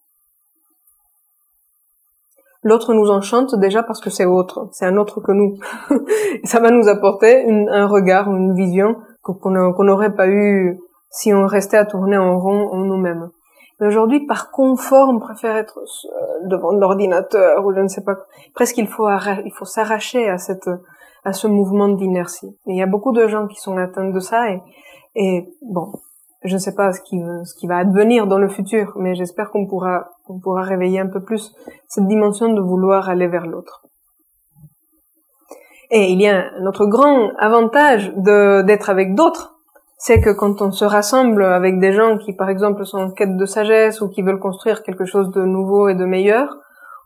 L'autre 2.63 2.95
nous 2.95 3.11
enchante 3.11 3.55
déjà 3.57 3.83
parce 3.83 4.01
que 4.01 4.09
c'est 4.09 4.25
autre, 4.25 4.71
c'est 4.73 4.87
un 4.87 4.97
autre 4.97 5.21
que 5.21 5.33
nous. 5.33 5.59
ça 6.45 6.61
va 6.61 6.71
nous 6.71 6.89
apporter 6.89 7.47
un 7.69 7.87
regard 7.87 8.35
une 8.35 8.55
vision 8.55 8.97
qu'on 9.21 9.85
n'aurait 9.85 10.15
pas 10.15 10.29
eu 10.29 10.79
si 11.11 11.35
on 11.35 11.47
restait 11.47 11.77
à 11.77 11.85
tourner 11.85 12.17
en 12.17 12.41
rond 12.41 12.71
en 12.73 12.79
nous-mêmes. 12.79 13.29
Aujourd'hui, 13.81 14.27
par 14.27 14.51
confort, 14.51 15.09
on 15.09 15.19
préfère 15.19 15.57
être 15.57 15.81
devant 16.45 16.73
l'ordinateur 16.73 17.65
ou 17.65 17.75
je 17.75 17.81
ne 17.81 17.89
sais 17.89 18.05
pas. 18.05 18.17
Presque 18.55 18.77
il 18.77 18.87
faut 18.87 19.09
il 19.09 19.53
faut 19.53 19.65
s'arracher 19.65 20.29
à 20.29 20.39
cette 20.39 20.69
à 21.25 21.33
ce 21.33 21.47
mouvement 21.47 21.89
d'inertie. 21.89 22.57
Il 22.67 22.77
y 22.77 22.83
a 22.83 22.87
beaucoup 22.87 23.13
de 23.13 23.27
gens 23.27 23.47
qui 23.47 23.61
sont 23.61 23.77
atteints 23.77 24.11
de 24.11 24.21
ça 24.21 24.47
et, 25.17 25.49
bon, 25.63 25.93
je 26.43 26.55
ne 26.55 26.59
sais 26.59 26.75
pas 26.75 26.93
ce 26.93 27.01
qui, 27.03 27.21
ce 27.45 27.55
qui 27.55 27.67
va 27.67 27.79
advenir 27.79 28.27
dans 28.27 28.39
le 28.39 28.49
futur, 28.49 28.93
mais 28.97 29.15
j'espère 29.15 29.51
qu'on 29.51 29.67
pourra, 29.67 30.11
qu'on 30.27 30.39
pourra 30.39 30.63
réveiller 30.63 31.01
un 31.01 31.09
peu 31.09 31.23
plus 31.23 31.55
cette 31.89 32.07
dimension 32.07 32.53
de 32.53 32.61
vouloir 32.61 33.09
aller 33.09 33.29
vers 33.29 33.47
l'autre. 33.47 33.83
Et 35.91 36.13
il 36.13 36.21
y 36.21 36.29
a 36.29 36.45
un 36.57 36.67
autre 36.67 36.87
grand 36.87 37.31
avantage 37.39 38.13
de, 38.15 38.63
d'être 38.63 38.89
avec 38.89 39.15
d'autres, 39.15 39.60
c'est 40.03 40.23
que 40.23 40.31
quand 40.31 40.63
on 40.63 40.73
se 40.73 40.87
rassemble 40.87 41.45
avec 41.45 41.79
des 41.79 41.93
gens 41.93 42.17
qui, 42.17 42.33
par 42.33 42.49
exemple, 42.49 42.87
sont 42.87 42.97
en 42.97 43.11
quête 43.11 43.37
de 43.37 43.45
sagesse 43.45 44.01
ou 44.01 44.09
qui 44.09 44.23
veulent 44.23 44.39
construire 44.39 44.83
quelque 44.83 45.05
chose 45.05 45.31
de 45.31 45.43
nouveau 45.43 45.89
et 45.89 45.95
de 45.95 46.07
meilleur, 46.07 46.57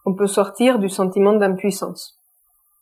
on 0.05 0.15
peut 0.15 0.29
sortir 0.29 0.79
du 0.79 0.89
sentiment 0.89 1.33
d'impuissance. 1.33 2.21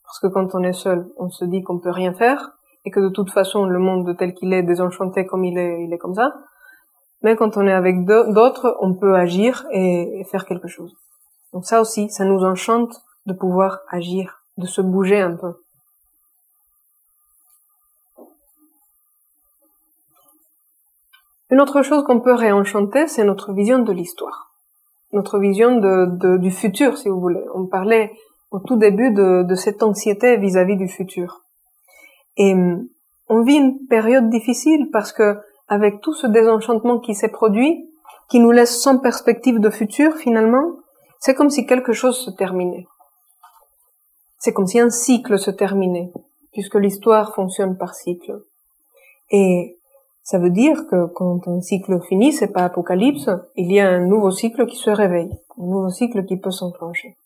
Parce 0.03 0.19
que 0.19 0.27
quand 0.27 0.53
on 0.53 0.61
est 0.61 0.73
seul, 0.73 1.07
on 1.17 1.31
se 1.31 1.45
dit 1.45 1.63
qu'on 1.63 1.79
peut 1.79 1.89
rien 1.89 2.13
faire, 2.13 2.51
et 2.85 2.91
que 2.91 2.99
de 2.99 3.09
toute 3.09 3.31
façon 3.31 3.65
le 3.65 3.79
monde 3.79 4.15
tel 4.15 4.35
qu'il 4.35 4.53
est 4.53 4.61
désenchanté 4.61 5.25
comme 5.25 5.45
il 5.45 5.57
est, 5.57 5.83
il 5.83 5.91
est 5.91 5.97
comme 5.97 6.13
ça. 6.13 6.31
Mais 7.23 7.35
quand 7.35 7.57
on 7.57 7.65
est 7.65 7.73
avec 7.73 8.05
d'autres, 8.05 8.77
on 8.81 8.93
peut 8.93 9.15
agir 9.15 9.65
et, 9.71 10.23
faire 10.29 10.45
quelque 10.45 10.67
chose. 10.67 10.95
Donc 11.53 11.65
ça 11.65 11.81
aussi, 11.81 12.11
ça 12.11 12.23
nous 12.23 12.43
enchante 12.43 13.01
de 13.25 13.33
pouvoir 13.33 13.79
agir, 13.89 14.43
de 14.57 14.67
se 14.67 14.81
bouger 14.81 15.21
un 15.21 15.35
peu. 15.37 15.53
Une 21.53 21.61
autre 21.61 21.83
chose 21.83 22.03
qu'on 22.03 22.19
peut 22.19 22.33
réenchanter, 22.33 23.07
c'est 23.07 23.23
notre 23.23 23.53
vision 23.53 23.77
de 23.77 23.91
l'histoire, 23.91 24.55
notre 25.11 25.37
vision 25.37 25.79
du 26.39 26.49
futur, 26.49 26.97
si 26.97 27.09
vous 27.09 27.19
voulez. 27.19 27.45
On 27.53 27.67
parlait 27.67 28.11
au 28.49 28.57
tout 28.57 28.75
début 28.75 29.11
de, 29.11 29.53
cette 29.53 29.83
anxiété 29.83 30.37
vis 30.37 30.57
à 30.57 30.63
-vis 30.63 30.75
du 30.75 30.87
futur. 30.87 31.43
Et 32.37 32.55
on 33.29 33.43
vit 33.43 33.57
une 33.57 33.85
période 33.87 34.31
difficile 34.31 34.89
parce 34.91 35.11
que 35.11 35.37
avec 35.67 36.01
tout 36.01 36.15
ce 36.15 36.25
désenchantement 36.25 36.97
qui 36.97 37.13
s'est 37.13 37.35
produit, 37.39 37.87
qui 38.29 38.39
nous 38.39 38.49
laisse 38.49 38.81
sans 38.81 38.97
perspective 38.97 39.59
de 39.59 39.69
futur 39.69 40.15
finalement, 40.15 40.67
c'est 41.19 41.35
comme 41.35 41.51
si 41.51 41.67
quelque 41.67 41.93
chose 41.93 42.17
se 42.17 42.31
terminait. 42.31 42.87
C'est 44.39 44.53
comme 44.53 44.65
si 44.65 44.79
un 44.79 44.89
cycle 44.89 45.37
se 45.37 45.51
terminait, 45.51 46.11
puisque 46.51 46.79
l'histoire 46.83 47.35
fonctionne 47.35 47.77
par 47.77 47.93
cycle. 47.93 48.41
Et 49.29 49.77
ça 50.23 50.39
veut 50.39 50.49
dire 50.49 50.87
que 50.89 51.07
quand 51.13 51.47
un 51.47 51.61
cycle 51.61 51.99
finit, 52.07 52.31
c'est 52.31 52.53
pas 52.53 52.63
apocalypse, 52.63 53.29
il 53.55 53.71
y 53.71 53.79
a 53.79 53.89
un 53.89 53.99
nouveau 53.99 54.31
cycle 54.31 54.65
qui 54.65 54.77
se 54.77 54.89
réveille, 54.89 55.31
un 55.59 55.65
nouveau 55.65 55.89
cycle 55.89 56.25
qui 56.25 56.37
peut 56.37 56.51
s'enclencher. 56.51 57.17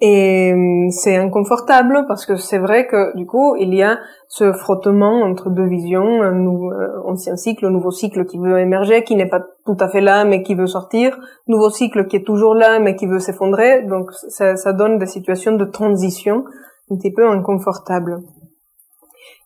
Et 0.00 0.52
hum, 0.54 0.90
c'est 0.90 1.16
inconfortable 1.16 2.04
parce 2.06 2.24
que 2.24 2.36
c'est 2.36 2.58
vrai 2.58 2.86
que 2.86 3.16
du 3.16 3.26
coup 3.26 3.56
il 3.56 3.74
y 3.74 3.82
a 3.82 3.98
ce 4.28 4.52
frottement 4.52 5.22
entre 5.22 5.50
deux 5.50 5.66
visions, 5.66 6.22
un 6.22 6.46
euh, 6.46 7.02
ancien 7.04 7.36
cycle, 7.36 7.66
un 7.66 7.70
nouveau 7.70 7.90
cycle 7.90 8.24
qui 8.24 8.38
veut 8.38 8.60
émerger, 8.60 9.02
qui 9.02 9.16
n'est 9.16 9.28
pas 9.28 9.42
tout 9.66 9.76
à 9.80 9.88
fait 9.88 10.00
là 10.00 10.24
mais 10.24 10.44
qui 10.44 10.54
veut 10.54 10.68
sortir, 10.68 11.18
nouveau 11.48 11.68
cycle 11.68 12.06
qui 12.06 12.16
est 12.16 12.24
toujours 12.24 12.54
là 12.54 12.78
mais 12.78 12.94
qui 12.94 13.06
veut 13.06 13.18
s'effondrer. 13.18 13.82
Donc 13.82 14.12
ça, 14.12 14.56
ça 14.56 14.72
donne 14.72 14.98
des 14.98 15.06
situations 15.06 15.56
de 15.56 15.64
transition 15.64 16.44
un 16.90 16.96
petit 16.96 17.12
peu 17.12 17.28
inconfortables. 17.28 18.20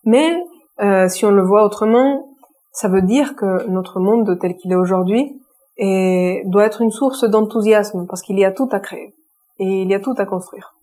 Mais 0.05 0.37
euh, 0.81 1.07
si 1.07 1.25
on 1.25 1.31
le 1.31 1.43
voit 1.43 1.63
autrement, 1.63 2.29
ça 2.71 2.87
veut 2.87 3.01
dire 3.01 3.35
que 3.35 3.67
notre 3.67 3.99
monde 3.99 4.37
tel 4.39 4.55
qu'il 4.55 4.71
est 4.71 4.75
aujourd'hui 4.75 5.39
doit 6.45 6.65
être 6.65 6.81
une 6.81 6.91
source 6.91 7.23
d'enthousiasme 7.23 8.05
parce 8.07 8.21
qu'il 8.21 8.37
y 8.37 8.45
a 8.45 8.51
tout 8.51 8.69
à 8.71 8.79
créer 8.79 9.15
et 9.59 9.81
il 9.81 9.89
y 9.89 9.95
a 9.95 9.99
tout 9.99 10.13
à 10.17 10.25
construire. 10.25 10.75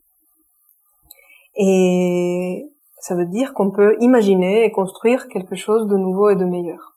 Et 1.57 2.67
ça 3.01 3.15
veut 3.15 3.27
dire 3.27 3.55
qu'on 3.55 3.71
peut 3.71 3.97
imaginer 4.01 4.65
et 4.65 4.71
construire 4.71 5.29
quelque 5.29 5.57
chose 5.57 5.87
de 5.87 5.97
nouveau 5.97 6.31
et 6.31 6.37
de 6.37 6.45
meilleur. 6.45 6.97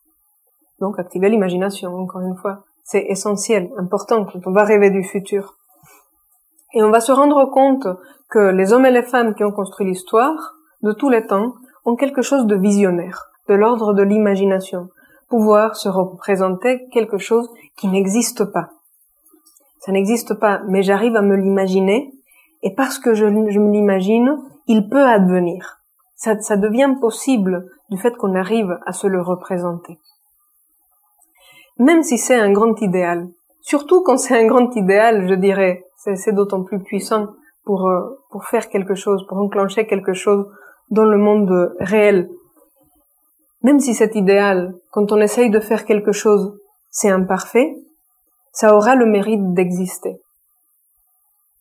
Donc 0.79 0.99
activer 0.99 1.29
l'imagination, 1.29 1.95
encore 1.95 2.21
une 2.21 2.35
fois. 2.35 2.63
C'est 2.83 3.05
essentiel, 3.07 3.71
important 3.77 4.25
quand 4.25 4.45
on 4.45 4.51
va 4.51 4.63
rêver 4.63 4.89
du 4.89 5.03
futur. 5.03 5.55
Et 6.73 6.83
on 6.83 6.89
va 6.89 6.99
se 6.99 7.11
rendre 7.11 7.45
compte 7.45 7.87
que 8.29 8.51
les 8.51 8.73
hommes 8.73 8.85
et 8.85 8.91
les 8.91 9.03
femmes 9.03 9.35
qui 9.35 9.43
ont 9.43 9.51
construit 9.51 9.85
l'histoire, 9.85 10.55
de 10.81 10.91
tous 10.91 11.09
les 11.09 11.25
temps, 11.25 11.53
ont 11.85 11.95
quelque 11.95 12.21
chose 12.21 12.45
de 12.45 12.55
visionnaire, 12.55 13.25
de 13.47 13.53
l'ordre 13.53 13.93
de 13.93 14.03
l'imagination, 14.03 14.89
pouvoir 15.29 15.75
se 15.75 15.89
représenter 15.89 16.87
quelque 16.91 17.17
chose 17.17 17.49
qui 17.77 17.87
n'existe 17.87 18.45
pas, 18.45 18.69
ça 19.83 19.91
n'existe 19.91 20.35
pas, 20.35 20.61
mais 20.69 20.81
j'arrive 20.81 21.17
à 21.17 21.21
me 21.21 21.35
l'imaginer, 21.35 22.13
et 22.61 22.73
parce 22.73 22.99
que 22.99 23.13
je, 23.13 23.25
me 23.25 23.71
l'imagine, 23.71 24.37
il 24.67 24.87
peut 24.87 25.03
advenir. 25.03 25.81
Ça, 26.15 26.39
ça 26.39 26.55
devient 26.55 26.95
possible 27.01 27.65
du 27.89 27.97
fait 27.97 28.15
qu'on 28.15 28.33
arrive 28.33 28.79
à 28.85 28.93
se 28.93 29.07
le 29.07 29.21
représenter. 29.21 29.99
Même 31.79 32.01
si 32.01 32.17
c'est 32.17 32.39
un 32.39 32.53
grand 32.53 32.81
idéal, 32.81 33.27
surtout 33.59 34.03
quand 34.03 34.15
c'est 34.15 34.41
un 34.41 34.47
grand 34.47 34.73
idéal, 34.73 35.27
je 35.27 35.33
dirais, 35.33 35.83
c'est 35.97 36.33
d'autant 36.33 36.63
plus 36.63 36.81
puissant 36.81 37.27
pour, 37.65 37.89
euh, 37.89 38.23
pour 38.31 38.45
faire 38.45 38.69
quelque 38.69 38.95
chose, 38.95 39.25
pour 39.27 39.37
enclencher 39.37 39.85
quelque 39.85 40.13
chose 40.13 40.49
dans 40.89 41.05
le 41.05 41.17
monde 41.17 41.75
réel. 41.79 42.29
Même 43.63 43.79
si 43.79 43.93
cet 43.93 44.15
idéal, 44.15 44.75
quand 44.91 45.11
on 45.11 45.21
essaye 45.21 45.49
de 45.49 45.59
faire 45.59 45.85
quelque 45.85 46.11
chose, 46.11 46.57
c'est 46.91 47.09
imparfait, 47.09 47.75
ça 48.51 48.75
aura 48.75 48.95
le 48.95 49.05
mérite 49.05 49.53
d'exister. 49.53 50.19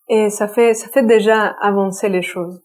Et 0.08 0.28
ça 0.28 0.48
fait, 0.48 0.74
ça 0.74 0.88
fait 0.88 1.04
déjà 1.04 1.46
avancer 1.60 2.08
les 2.08 2.22
choses. 2.22 2.60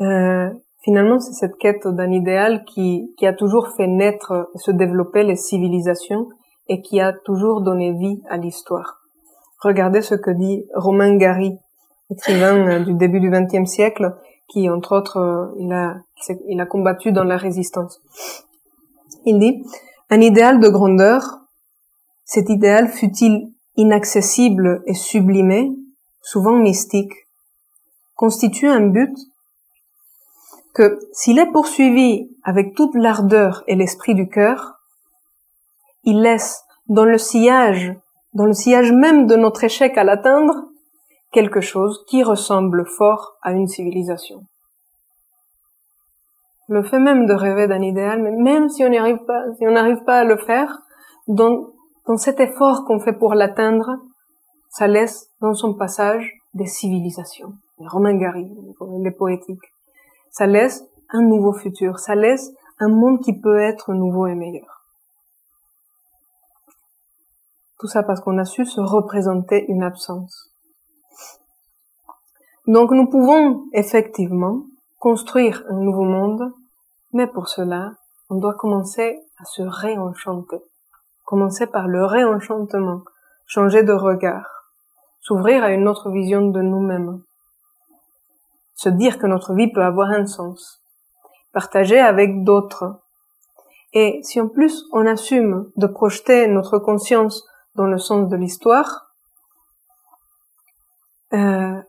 Euh, 0.00 0.48
finalement, 0.82 1.18
c'est 1.18 1.32
cette 1.32 1.56
quête 1.56 1.88
d'un 1.88 2.12
idéal 2.12 2.64
qui, 2.64 3.12
qui 3.18 3.26
a 3.26 3.32
toujours 3.32 3.68
fait 3.76 3.86
naître 3.86 4.48
et 4.54 4.58
se 4.58 4.70
développer 4.70 5.24
les 5.24 5.36
civilisations 5.36 6.28
et 6.68 6.82
qui 6.82 7.00
a 7.00 7.12
toujours 7.12 7.62
donné 7.62 7.92
vie 7.92 8.22
à 8.28 8.36
l'histoire. 8.36 9.00
Regardez 9.60 10.02
ce 10.02 10.14
que 10.14 10.30
dit 10.30 10.64
Romain 10.74 11.16
Gary, 11.16 11.58
écrivain 12.10 12.80
du 12.80 12.94
début 12.94 13.20
du 13.20 13.30
XXe 13.30 13.68
siècle, 13.68 14.14
qui, 14.50 14.68
entre 14.68 14.96
autres, 14.96 15.18
euh, 15.18 15.46
il 15.58 15.72
a, 15.72 15.96
il 16.48 16.60
a 16.60 16.66
combattu 16.66 17.12
dans 17.12 17.24
la 17.24 17.36
résistance. 17.36 18.00
Il 19.24 19.38
dit, 19.38 19.64
un 20.10 20.20
idéal 20.20 20.60
de 20.60 20.68
grandeur 20.68 21.40
cet 22.32 22.48
idéal 22.48 22.88
fut-il 22.88 23.52
inaccessible 23.74 24.84
et 24.86 24.94
sublimé, 24.94 25.72
souvent 26.22 26.52
mystique, 26.52 27.12
constitue 28.14 28.68
un 28.68 28.86
but 28.86 29.12
que 30.74 31.00
s'il 31.12 31.40
est 31.40 31.50
poursuivi 31.50 32.30
avec 32.44 32.76
toute 32.76 32.94
l'ardeur 32.94 33.64
et 33.66 33.74
l'esprit 33.74 34.14
du 34.14 34.28
cœur, 34.28 34.74
il 36.04 36.22
laisse 36.22 36.62
dans 36.86 37.04
le 37.04 37.18
sillage, 37.18 37.96
dans 38.32 38.46
le 38.46 38.54
sillage 38.54 38.92
même 38.92 39.26
de 39.26 39.34
notre 39.34 39.64
échec 39.64 39.98
à 39.98 40.04
l'atteindre, 40.04 40.69
quelque 41.32 41.60
chose 41.60 42.04
qui 42.08 42.22
ressemble 42.22 42.86
fort 42.86 43.36
à 43.42 43.52
une 43.52 43.68
civilisation. 43.68 44.42
Le 46.68 46.82
fait 46.82 46.98
même 46.98 47.26
de 47.26 47.34
rêver 47.34 47.66
d'un 47.66 47.82
idéal, 47.82 48.22
mais 48.22 48.30
même 48.30 48.68
si 48.68 48.84
on 48.84 48.88
n'y 48.88 48.98
arrive 48.98 49.24
pas, 49.26 49.42
si 49.58 49.66
on 49.66 49.72
n'arrive 49.72 50.04
pas 50.04 50.20
à 50.20 50.24
le 50.24 50.36
faire, 50.36 50.78
dans, 51.26 51.70
dans 52.06 52.16
cet 52.16 52.40
effort 52.40 52.84
qu'on 52.84 53.00
fait 53.00 53.12
pour 53.12 53.34
l'atteindre, 53.34 53.96
ça 54.70 54.86
laisse 54.86 55.30
dans 55.40 55.54
son 55.54 55.74
passage 55.74 56.32
des 56.54 56.66
civilisations. 56.66 57.52
Les 57.78 57.88
Romain 57.88 58.16
Gary, 58.16 58.48
les 59.02 59.10
poétiques. 59.10 59.72
Ça 60.30 60.46
laisse 60.46 60.84
un 61.10 61.22
nouveau 61.22 61.52
futur, 61.52 61.98
ça 61.98 62.14
laisse 62.14 62.52
un 62.78 62.88
monde 62.88 63.20
qui 63.20 63.38
peut 63.38 63.60
être 63.60 63.92
nouveau 63.92 64.26
et 64.26 64.34
meilleur. 64.34 64.84
Tout 67.78 67.88
ça 67.88 68.02
parce 68.02 68.20
qu'on 68.20 68.38
a 68.38 68.44
su 68.44 68.64
se 68.64 68.80
représenter 68.80 69.64
une 69.68 69.82
absence. 69.82 70.49
Donc 72.66 72.90
nous 72.90 73.08
pouvons 73.08 73.64
effectivement 73.72 74.64
construire 74.98 75.64
un 75.68 75.76
nouveau 75.76 76.04
monde, 76.04 76.52
mais 77.12 77.26
pour 77.26 77.48
cela, 77.48 77.92
on 78.28 78.36
doit 78.36 78.54
commencer 78.54 79.18
à 79.38 79.44
se 79.44 79.62
réenchanter. 79.62 80.60
Commencer 81.24 81.66
par 81.66 81.88
le 81.88 82.04
réenchantement, 82.04 83.02
changer 83.46 83.82
de 83.82 83.92
regard, 83.92 84.48
s'ouvrir 85.20 85.64
à 85.64 85.72
une 85.72 85.88
autre 85.88 86.10
vision 86.10 86.48
de 86.48 86.60
nous-mêmes, 86.60 87.22
se 88.74 88.88
dire 88.88 89.18
que 89.18 89.26
notre 89.26 89.54
vie 89.54 89.72
peut 89.72 89.82
avoir 89.82 90.10
un 90.10 90.26
sens, 90.26 90.82
partager 91.52 91.98
avec 91.98 92.44
d'autres. 92.44 93.00
Et 93.92 94.20
si 94.22 94.40
en 94.40 94.48
plus 94.48 94.84
on 94.92 95.06
assume 95.06 95.70
de 95.76 95.86
projeter 95.86 96.46
notre 96.46 96.78
conscience 96.78 97.46
dans 97.74 97.86
le 97.86 97.98
sens 97.98 98.28
de 98.28 98.36
l'histoire, 98.36 99.06
euh, 101.32 101.80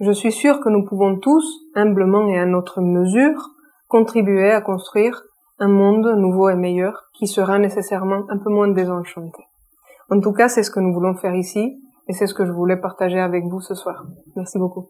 je 0.00 0.12
suis 0.12 0.32
sûre 0.32 0.60
que 0.60 0.70
nous 0.70 0.84
pouvons 0.84 1.18
tous, 1.18 1.46
humblement 1.74 2.26
et 2.28 2.38
à 2.38 2.46
notre 2.46 2.80
mesure, 2.80 3.50
contribuer 3.88 4.50
à 4.50 4.62
construire 4.62 5.22
un 5.58 5.68
monde 5.68 6.06
nouveau 6.16 6.48
et 6.48 6.56
meilleur 6.56 7.10
qui 7.18 7.26
sera 7.26 7.58
nécessairement 7.58 8.24
un 8.30 8.38
peu 8.38 8.50
moins 8.50 8.68
désenchanté. 8.68 9.42
En 10.10 10.20
tout 10.20 10.32
cas, 10.32 10.48
c'est 10.48 10.62
ce 10.62 10.70
que 10.70 10.80
nous 10.80 10.94
voulons 10.94 11.14
faire 11.14 11.34
ici 11.34 11.78
et 12.08 12.12
c'est 12.14 12.26
ce 12.26 12.34
que 12.34 12.46
je 12.46 12.52
voulais 12.52 12.78
partager 12.78 13.20
avec 13.20 13.44
vous 13.44 13.60
ce 13.60 13.74
soir. 13.74 14.04
Merci 14.36 14.58
beaucoup. 14.58 14.88